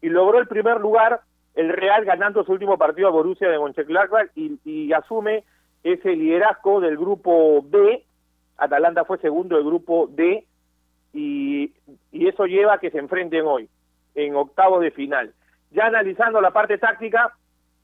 y 0.01 0.09
logró 0.09 0.39
el 0.39 0.47
primer 0.47 0.79
lugar 0.79 1.21
el 1.55 1.69
Real 1.69 2.05
ganando 2.05 2.43
su 2.43 2.51
último 2.51 2.77
partido 2.77 3.07
a 3.07 3.11
Borussia 3.11 3.49
de 3.49 3.57
Mönchengladbach 3.57 4.29
y, 4.35 4.59
y 4.63 4.93
asume 4.93 5.43
ese 5.83 6.15
liderazgo 6.15 6.81
del 6.81 6.97
grupo 6.97 7.63
B, 7.63 8.03
Atalanta 8.57 9.05
fue 9.05 9.17
segundo 9.19 9.55
del 9.55 9.65
grupo 9.65 10.07
D 10.11 10.45
y, 11.13 11.73
y 12.11 12.27
eso 12.27 12.45
lleva 12.45 12.75
a 12.75 12.79
que 12.79 12.91
se 12.91 12.99
enfrenten 12.99 13.45
hoy 13.45 13.69
en 14.15 14.35
octavos 14.35 14.81
de 14.81 14.91
final 14.91 15.33
ya 15.71 15.85
analizando 15.85 16.41
la 16.41 16.51
parte 16.51 16.77
táctica, 16.77 17.33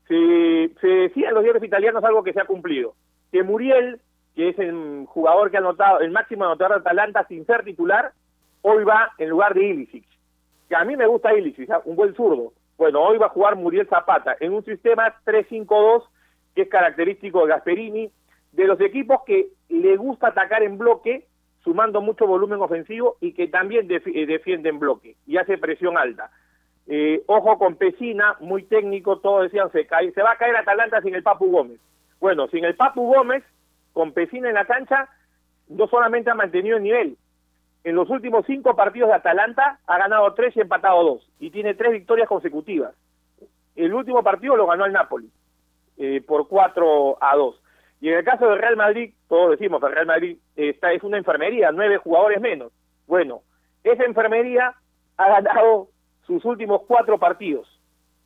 se, 0.08 0.72
se 0.82 0.88
decía 0.88 1.30
en 1.30 1.36
los 1.36 1.44
diarios 1.44 1.64
italianos 1.64 2.04
algo 2.04 2.24
que 2.24 2.34
se 2.34 2.42
ha 2.42 2.46
cumplido, 2.46 2.96
que 3.32 3.44
Muriel, 3.44 4.00
que 4.36 4.50
es 4.50 4.60
el 4.60 5.06
jugador 5.08 5.52
que 5.52 5.58
ha 5.58 5.60
anotado, 5.60 6.00
el 6.00 6.12
máximo 6.12 6.46
anotador 6.46 6.76
de 6.76 6.82
Atalanta 6.82 7.26
sin 7.28 7.46
ser 7.46 7.64
titular, 7.64 8.12
hoy 8.62 8.84
va 8.84 9.12
en 9.18 9.30
lugar 9.30 9.54
de 9.54 9.66
Ilicic, 9.66 10.06
que 10.70 10.76
a 10.76 10.84
mí 10.84 10.96
me 10.96 11.08
gusta 11.08 11.34
Ilicic, 11.34 11.70
¿ah? 11.70 11.82
un 11.86 11.96
buen 11.96 12.16
zurdo. 12.16 12.54
Bueno, 12.78 13.02
hoy 13.02 13.18
va 13.18 13.28
a 13.28 13.30
jugar 13.30 13.56
Muriel 13.56 13.88
Zapata 13.88 14.36
en 14.40 14.54
un 14.54 14.66
sistema 14.66 15.16
3-5-2 15.26 16.04
que 16.56 16.64
es 16.64 16.70
característico 16.70 17.42
de 17.42 17.48
Gasperini, 17.48 18.12
de 18.52 18.68
los 18.68 18.80
equipos 18.82 19.22
que 19.26 19.50
le 19.70 19.98
gusta 19.98 20.28
atacar 20.28 20.64
en 20.64 20.78
bloque, 20.78 21.26
sumando 21.64 22.02
mucho 22.02 22.28
volumen 22.28 22.62
ofensivo 22.62 23.18
y 23.20 23.34
que 23.34 23.48
también 23.48 23.88
defiende 23.88 24.26
defienden 24.26 24.80
bloque 24.80 25.16
y 25.26 25.38
hace 25.38 25.58
presión 25.58 25.98
alta. 25.98 26.30
Eh, 26.88 27.24
ojo 27.28 27.58
con 27.58 27.76
Pesina, 27.76 28.36
muy 28.40 28.64
técnico, 28.64 29.20
todos 29.20 29.44
decían 29.44 29.72
se, 29.72 29.86
cae, 29.86 30.12
se 30.12 30.22
va 30.22 30.32
a 30.32 30.38
caer 30.38 30.56
Atalanta 30.56 31.02
sin 31.02 31.16
el 31.16 31.24
Papu 31.24 31.50
Gómez. 31.50 31.80
Bueno, 32.20 32.48
sin 32.48 32.66
el 32.66 32.76
Papu 32.76 33.08
Gómez, 33.08 33.44
con 33.94 34.12
Pesina 34.12 34.50
en 34.50 34.56
la 34.56 34.66
cancha, 34.66 35.10
no 35.70 35.88
solamente 35.88 36.30
ha 36.30 36.36
mantenido 36.36 36.78
el 36.78 36.84
nivel. 36.84 37.18
En 37.84 37.96
los 37.96 38.10
últimos 38.10 38.46
cinco 38.46 38.76
partidos 38.76 39.10
de 39.10 39.16
Atalanta 39.16 39.80
ha 39.88 39.98
ganado 39.98 40.34
tres 40.34 40.56
y 40.56 40.62
empatado 40.62 41.04
dos, 41.04 41.30
y 41.40 41.52
tiene 41.52 41.74
tres 41.74 41.92
victorias 41.92 42.28
consecutivas. 42.28 42.94
El 43.76 43.94
último 43.94 44.24
partido 44.24 44.56
lo 44.56 44.68
ganó 44.68 44.86
el 44.86 44.94
Napoli, 44.94 45.30
eh, 45.98 46.22
por 46.26 46.48
4 46.48 47.18
a 47.22 47.36
2. 47.36 47.62
Y 48.02 48.10
en 48.10 48.18
el 48.18 48.26
caso 48.26 48.48
del 48.48 48.60
Real 48.60 48.76
Madrid, 48.76 49.14
todos 49.30 49.52
decimos 49.52 49.80
que 49.80 49.88
el 49.88 49.94
Real 49.94 50.06
Madrid 50.06 50.38
está, 50.56 50.92
es 50.92 51.04
una 51.04 51.18
enfermería, 51.18 51.72
nueve 51.72 51.98
jugadores 51.98 52.42
menos. 52.42 52.72
Bueno, 53.08 53.42
esa 53.84 54.04
enfermería 54.04 54.76
ha 55.18 55.30
ganado 55.30 55.88
sus 56.26 56.44
últimos 56.46 56.82
cuatro 56.88 57.18
partidos 57.18 57.68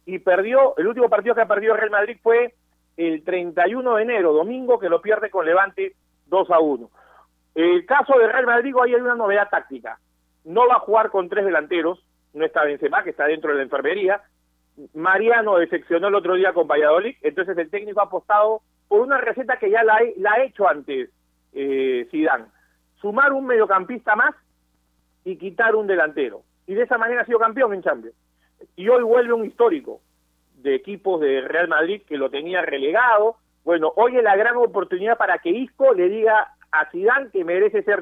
y 0.08 0.20
perdió, 0.20 0.76
el 0.78 0.88
último 0.88 1.10
partido 1.10 1.36
que 1.36 1.42
ha 1.42 1.48
perdido 1.48 1.76
Real 1.76 1.92
Madrid 1.92 2.18
fue 2.24 2.56
el 2.96 3.24
31 3.24 3.96
de 3.96 4.04
enero, 4.04 4.34
domingo, 4.34 4.80
que 4.80 4.90
lo 4.90 5.02
pierde 5.02 5.30
con 5.30 5.46
Levante 5.46 5.96
2 6.28 6.50
a 6.50 6.60
1. 6.60 6.90
El 7.56 7.86
caso 7.86 8.18
de 8.18 8.28
Real 8.28 8.46
Madrid, 8.46 8.74
hoy 8.76 8.94
hay 8.94 9.02
una 9.02 9.16
novedad 9.16 9.50
táctica. 9.50 10.00
No 10.46 10.68
va 10.68 10.76
a 10.76 10.80
jugar 10.80 11.10
con 11.10 11.28
tres 11.28 11.44
delanteros, 11.44 12.02
no 12.34 12.46
está 12.46 12.64
Benzema, 12.64 13.04
que 13.04 13.10
está 13.10 13.26
dentro 13.26 13.52
de 13.52 13.58
la 13.58 13.64
enfermería. 13.64 14.22
Mariano 14.94 15.58
decepcionó 15.58 16.08
el 16.08 16.16
otro 16.16 16.36
día 16.36 16.54
con 16.54 16.68
Valladolid, 16.68 17.18
entonces 17.22 17.58
el 17.58 17.70
técnico 17.70 18.00
ha 18.00 18.06
apostado 18.06 18.62
por 18.88 19.02
una 19.02 19.18
receta 19.18 19.58
que 19.58 19.70
ya 19.70 19.84
la, 19.84 20.00
la 20.18 20.34
ha 20.34 20.44
hecho 20.44 20.70
antes 20.70 21.10
eh, 21.52 22.08
Zidane. 22.10 22.46
Sumar 23.02 23.34
un 23.34 23.46
mediocampista 23.46 24.16
más 24.16 24.34
y 25.26 25.36
quitar 25.36 25.76
un 25.76 25.88
delantero 25.88 26.44
y 26.68 26.76
de 26.76 26.84
esa 26.84 26.98
manera 26.98 27.22
ha 27.22 27.26
sido 27.26 27.40
campeón 27.40 27.74
en 27.74 27.82
Champions. 27.82 28.16
Y 28.76 28.90
hoy 28.90 29.04
vuelve 29.04 29.34
un 29.34 29.46
histórico 29.46 30.02
de 30.56 30.76
equipos 30.76 31.20
de 31.22 31.42
Real 31.42 31.68
Madrid 31.68 32.02
que 32.08 32.18
lo 32.18 32.30
tenía 32.30 32.62
relegado. 32.62 33.38
Bueno, 33.64 33.94
hoy 33.96 34.18
es 34.18 34.24
la 34.24 34.36
gran 34.36 34.58
oportunidad 34.58 35.18
para 35.18 35.40
que 35.40 35.50
Isco 35.50 35.94
le 35.94 36.10
diga 36.10 36.54
a 36.72 36.90
Zidane 36.92 37.30
que 37.32 37.44
merece 37.44 37.84
ser 37.84 38.02